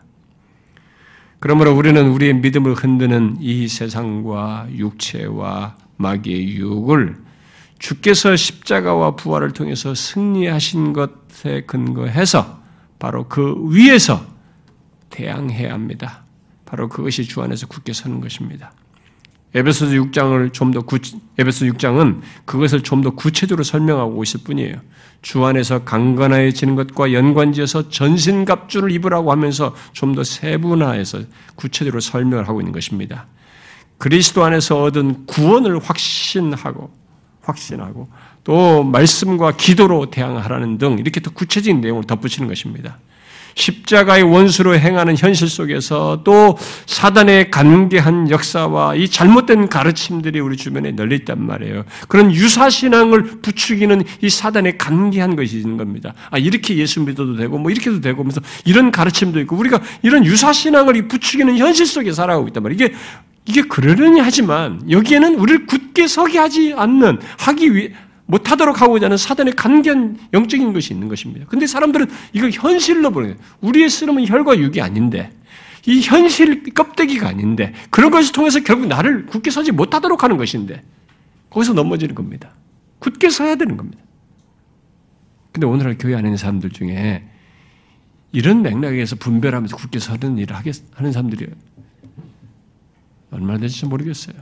그러므로 1.39 1.74
우리는 1.74 2.10
우리의 2.10 2.36
믿음을 2.36 2.74
흔드는 2.74 3.38
이 3.39 3.68
세상과 3.68 4.68
육체와 4.72 5.76
마귀의 5.98 6.56
유혹을 6.56 7.18
주께서 7.80 8.36
십자가와 8.36 9.16
부활을 9.16 9.52
통해서 9.52 9.94
승리하신 9.94 10.94
것에 10.94 11.64
근거해서 11.68 12.62
바로 13.00 13.28
그 13.28 13.56
위에서 13.70 14.26
대항해야 15.10 15.74
합니다. 15.74 16.24
바로 16.66 16.88
그것이 16.88 17.26
주 17.26 17.41
안에서 17.41 17.68
굳게 17.68 17.91
서는 17.91 18.22
것입니다. 18.22 18.72
에베소서 19.56 19.91
6장을 19.93 20.51
좀 20.54 20.72
더 20.72 20.84
에베소 21.38 21.66
6장은 21.66 22.22
그것을 22.45 22.82
좀 22.82 23.01
더 23.04 23.12
구체적으로 23.12 23.64
설명하고 23.64 24.24
있을 24.24 24.41
뿐이에요. 24.43 24.76
주 25.22 25.45
안에서 25.45 25.84
강건해지는 25.84 26.76
것과 26.76 27.14
연관지어서 27.14 27.89
전신갑주를 27.89 28.91
입으라고 28.91 29.32
하면서 29.32 29.76
좀 29.93 30.16
더 30.16 30.24
세분화해서 30.24 31.22
구체적으로 31.56 32.01
설명을 32.01 32.47
하고 32.47 32.62
있는 32.62 32.72
것입니다. 32.74 33.28
그리스도 33.97 34.43
안에서 34.43 34.84
얻은 34.84 35.28
구원을 35.28 35.80
확신하고 35.80 36.91
확신하고 37.41 38.08
또 38.43 38.84
말씀과 38.84 39.56
기도로 39.56 40.10
대항하라는 40.10 40.78
등 40.78 40.97
이렇게 40.99 41.22
더 41.22 41.30
구체적인 41.32 41.80
내용을 41.82 42.04
덧붙이는 42.04 42.47
것입니다. 42.49 42.97
십자가의 43.56 44.24
원수로 44.24 44.78
행하는 44.78 45.18
현실 45.18 45.47
속에서 45.47 46.22
또 46.24 46.58
사단의 46.86 47.51
간계한 47.51 48.30
역사와 48.30 48.95
이 48.95 49.08
잘못된 49.08 49.70
가르침들이 49.70 50.39
우리 50.39 50.58
주변에 50.58 50.91
널려 50.91 51.16
있단 51.18 51.45
말이에요. 51.45 51.84
그런 52.08 52.32
유사신앙을 52.32 53.41
부추기는 53.41 54.04
이 54.22 54.30
사단의 54.30 54.78
간계한 54.78 55.36
것이 55.36 55.58
있는 55.58 55.78
겁니다. 55.78 56.14
아, 56.30 56.38
이렇게 56.38 56.78
예수 56.78 57.01
믿어도 57.01 57.36
되고, 57.36 57.58
뭐 57.58 57.72
이렇게도 57.72 58.01
되고 58.01 58.22
하면서 58.22 58.41
이런 58.66 58.91
가르침도 58.91 59.39
있고, 59.41 59.56
우리가 59.56 59.82
이런 60.01 60.26
유사신앙을 60.26 61.08
부추기는 61.08 61.58
현실 61.58 61.86
속에 61.86 62.12
살아가고 62.12 62.47
있단 62.47 62.64
말이에요. 62.64 62.86
이게, 62.86 62.95
이게 63.45 63.62
그러려니 63.62 64.20
하지만 64.22 64.82
여기에는 64.89 65.36
우리를 65.36 65.66
굳게 65.66 66.08
서게 66.08 66.39
하지 66.39 66.74
않는, 66.76 67.20
하기 67.39 67.76
위해, 67.76 67.91
못하도록 68.34 68.81
하고자 68.81 69.05
하는 69.05 69.17
사단의 69.17 69.53
간견 69.53 70.17
영적인 70.34 70.73
것이 70.73 70.91
있는 70.91 71.07
것입니다. 71.07 71.45
근데 71.47 71.67
사람들은 71.67 72.07
이걸 72.34 72.49
현실로 72.51 73.11
보는 73.11 73.36
거예요. 73.36 73.49
우리의 73.61 73.89
쓰름은 73.91 74.27
혈과 74.27 74.57
육이 74.57 74.81
아닌데, 74.81 75.31
이 75.86 76.01
현실 76.01 76.63
껍데기가 76.73 77.27
아닌데, 77.27 77.73
그런 77.91 78.09
것을 78.09 78.31
통해서 78.31 78.59
결국 78.61 78.88
나를 78.88 79.27
굳게 79.27 79.51
서지 79.51 79.71
못하도록 79.71 80.23
하는 80.23 80.38
것인데, 80.38 80.81
거기서 81.51 81.73
넘어지는 81.73 82.15
겁니다. 82.15 82.55
굳게 82.97 83.29
서야 83.29 83.55
되는 83.55 83.77
겁니다. 83.77 84.01
근데 85.51 85.67
오늘날 85.67 85.95
교회 85.99 86.15
안에 86.15 86.29
있는 86.29 86.38
사람들 86.38 86.71
중에 86.71 87.29
이런 88.31 88.63
맥락에서 88.63 89.15
분별하면서 89.17 89.77
굳게 89.77 89.99
서는 89.99 90.39
일을 90.39 90.55
하는 90.55 91.11
사람들이 91.11 91.45
얼마나 93.29 93.59
될지 93.59 93.86
모르겠어요. 93.86 94.36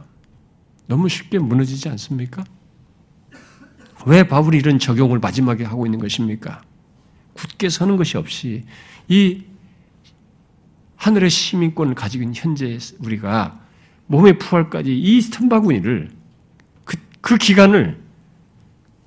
너무 0.87 1.09
쉽게 1.09 1.39
무너지지 1.39 1.89
않습니까? 1.89 2.45
왜 4.05 4.27
바울이 4.27 4.57
이런 4.57 4.79
적용을 4.79 5.19
마지막에 5.19 5.63
하고 5.63 5.85
있는 5.85 5.99
것입니까? 5.99 6.61
굳게 7.33 7.69
서는 7.69 7.97
것이 7.97 8.17
없이 8.17 8.63
이 9.07 9.43
하늘의 10.95 11.29
시민권을 11.29 11.95
가지고 11.95 12.23
있는 12.23 12.35
현재 12.35 12.77
우리가 12.99 13.59
몸의 14.07 14.37
부활까지 14.37 14.95
이 14.95 15.19
틈바구니를 15.21 16.11
그, 16.83 16.97
그 17.21 17.37
기간을 17.37 17.99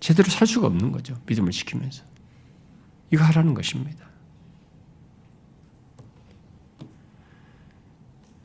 제대로 0.01 0.29
살 0.29 0.47
수가 0.47 0.67
없는 0.67 0.93
거죠. 0.93 1.17
믿음을 1.27 1.51
지키면서. 1.51 2.05
이거 3.11 3.23
하라는 3.25 3.55
것입니다. 3.55 4.05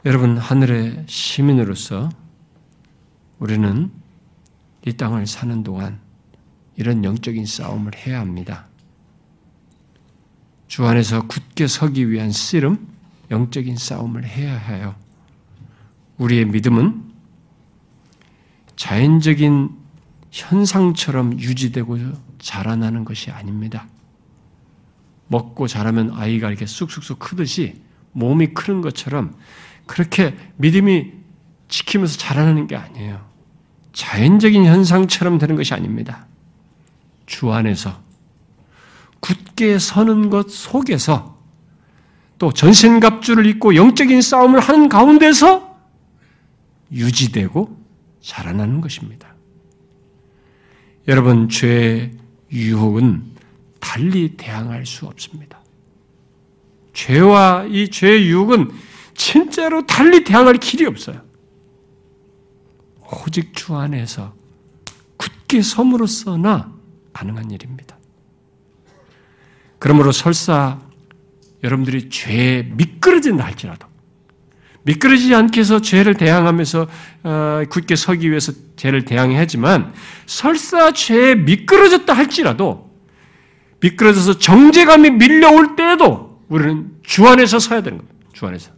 여러분, 0.05 0.37
하늘의 0.37 1.05
시민으로서 1.07 2.09
우리는 3.39 3.91
이 4.85 4.93
땅을 4.93 5.27
사는 5.27 5.63
동안 5.63 5.99
이런 6.79 7.03
영적인 7.03 7.45
싸움을 7.45 7.91
해야 7.93 8.21
합니다. 8.21 8.67
주 10.69 10.85
안에서 10.85 11.27
굳게 11.27 11.67
서기 11.67 12.09
위한 12.09 12.31
씨름, 12.31 12.87
영적인 13.29 13.75
싸움을 13.75 14.23
해야 14.25 14.57
해요. 14.57 14.95
우리의 16.17 16.45
믿음은 16.45 17.03
자연적인 18.77 19.71
현상처럼 20.31 21.37
유지되고 21.41 21.97
자라나는 22.39 23.03
것이 23.03 23.29
아닙니다. 23.29 23.89
먹고 25.27 25.67
자라면 25.67 26.13
아이가 26.13 26.47
이렇게 26.47 26.65
쑥쑥쑥 26.65 27.19
크듯이 27.19 27.81
몸이 28.13 28.53
크는 28.53 28.79
것처럼 28.79 29.35
그렇게 29.85 30.33
믿음이 30.55 31.11
지키면서 31.67 32.17
자라나는 32.17 32.67
게 32.67 32.77
아니에요. 32.77 33.27
자연적인 33.91 34.63
현상처럼 34.63 35.39
되는 35.39 35.57
것이 35.57 35.73
아닙니다. 35.73 36.28
주 37.29 37.53
안에서 37.53 38.01
굳게 39.19 39.77
서는 39.77 40.29
것 40.29 40.49
속에서 40.49 41.37
또 42.39 42.51
전신갑주를 42.51 43.45
입고 43.45 43.75
영적인 43.75 44.21
싸움을 44.21 44.59
하는 44.59 44.89
가운데서 44.89 45.77
유지되고 46.91 47.77
자라나는 48.19 48.81
것입니다. 48.81 49.35
여러분, 51.07 51.49
죄의 51.49 52.13
유혹은 52.51 53.23
달리 53.79 54.35
대항할 54.35 54.85
수 54.85 55.05
없습니다. 55.05 55.59
죄와 56.93 57.67
이 57.69 57.89
죄의 57.89 58.27
유혹은 58.27 58.71
진짜로 59.13 59.85
달리 59.85 60.23
대항할 60.23 60.55
길이 60.55 60.85
없어요. 60.85 61.21
오직 63.25 63.53
주 63.53 63.75
안에서 63.75 64.33
굳게 65.17 65.61
섬으로써나 65.61 66.78
가능한 67.19 67.51
일입니다. 67.51 67.97
그러므로 69.77 70.11
설사 70.11 70.79
여러분들이 71.63 72.09
죄에 72.09 72.63
미끄러진다 72.71 73.45
할지라도 73.45 73.87
미끄러지지 74.83 75.35
않게 75.35 75.59
해서 75.59 75.81
죄를 75.81 76.13
대항하면서 76.15 76.87
어, 77.23 77.63
굳게 77.69 77.97
서기 77.97 78.29
위해서 78.29 78.53
죄를 78.77 79.03
대항해야 79.03 79.41
하지만 79.41 79.93
설사 80.25 80.93
죄에 80.93 81.35
미끄러졌다 81.35 82.11
할지라도 82.11 82.89
미끄러져서 83.81 84.39
정죄감이 84.39 85.11
밀려올 85.11 85.75
때에도 85.75 86.41
우리는 86.47 86.91
주 87.03 87.27
안에서 87.27 87.59
서야 87.59 87.81
되는 87.81 87.97
겁니다. 87.97 88.15
주 88.31 88.45
안에서. 88.45 88.71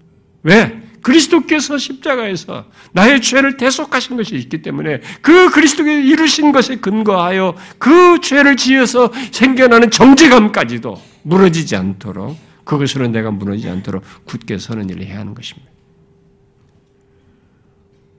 왜? 0.43 0.81
그리스도께서 1.01 1.77
십자가에서 1.77 2.65
나의 2.91 3.21
죄를 3.21 3.57
대속하신 3.57 4.17
것이 4.17 4.35
있기 4.35 4.61
때문에 4.61 5.01
그 5.21 5.49
그리스도께서 5.49 5.99
이루신 5.99 6.51
것에 6.51 6.77
근거하여 6.77 7.55
그 7.77 8.19
죄를 8.21 8.55
지어서 8.57 9.11
생겨나는 9.31 9.91
정죄감까지도 9.91 11.01
무너지지 11.23 11.75
않도록 11.75 12.37
그것으로 12.63 13.07
내가 13.07 13.31
무너지지 13.31 13.69
않도록 13.69 14.03
굳게 14.25 14.57
서는 14.57 14.89
일을 14.89 15.05
해야 15.05 15.19
하는 15.19 15.33
것입니다. 15.33 15.69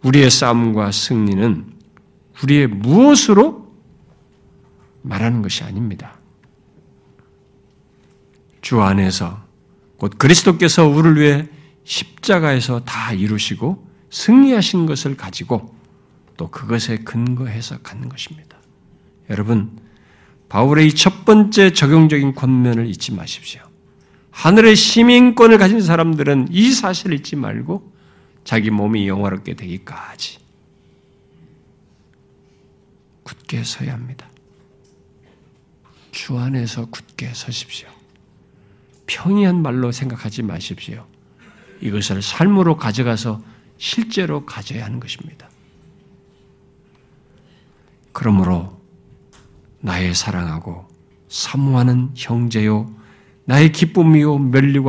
우리의 0.03 0.31
싸움과 0.31 0.91
승리는 0.91 1.67
우리의 2.43 2.67
무엇으로 2.67 3.73
말하는 5.03 5.43
것이 5.43 5.63
아닙니다. 5.63 6.19
주 8.61 8.81
안에서 8.81 9.43
곧 9.97 10.15
그리스도께서 10.19 10.87
우리를 10.87 11.21
위해 11.21 11.49
십자가에서 11.85 12.81
다 12.85 13.13
이루시고 13.13 13.87
승리하신 14.11 14.87
것을 14.87 15.17
가지고 15.17 15.75
또 16.37 16.51
그것에 16.51 16.99
근거해서 16.99 17.79
갖는 17.79 18.09
것입니다. 18.09 18.59
여러분, 19.31 19.79
바울의 20.49 20.89
이 20.89 20.95
첫 20.95 21.25
번째 21.25 21.73
적용적인 21.73 22.35
권면을 22.35 22.87
잊지 22.87 23.13
마십시오. 23.13 23.63
하늘의 24.31 24.77
시민권을 24.77 25.59
가진 25.59 25.81
사람들은 25.81 26.49
이 26.51 26.71
사실을 26.73 27.17
잊지 27.17 27.37
말고 27.37 27.93
자기 28.45 28.71
몸이 28.71 29.09
영화롭게 29.09 29.55
되기까지 29.55 30.39
굳게 33.23 33.63
서야 33.65 33.93
합니다. 33.93 34.29
주 36.11 36.39
안에서 36.39 36.87
굳게 36.87 37.33
서십시오. 37.35 37.89
평이한 39.07 39.63
말로 39.63 39.93
생각하지 39.93 40.43
마십시오. 40.43 41.07
이것을 41.83 42.23
삶으로 42.23 42.77
가져가서 42.77 43.43
실제로 43.77 44.47
가져야 44.47 44.85
하는 44.85 45.01
것입니다. 45.01 45.49
그러므로 48.13 48.81
나의 49.81 50.15
사랑하고 50.15 50.89
사모하는 51.29 52.13
형제요 52.15 52.95
나의 53.45 53.73
기쁨이요 53.73 54.39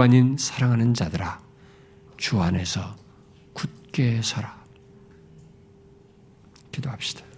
아닌 0.02 0.38
사랑하는 0.38 0.94
자들아 0.94 1.42
주 2.18 2.40
안에서 2.42 2.96
굳게 3.54 4.22
서라. 4.22 4.64
기도합시다. 6.72 7.33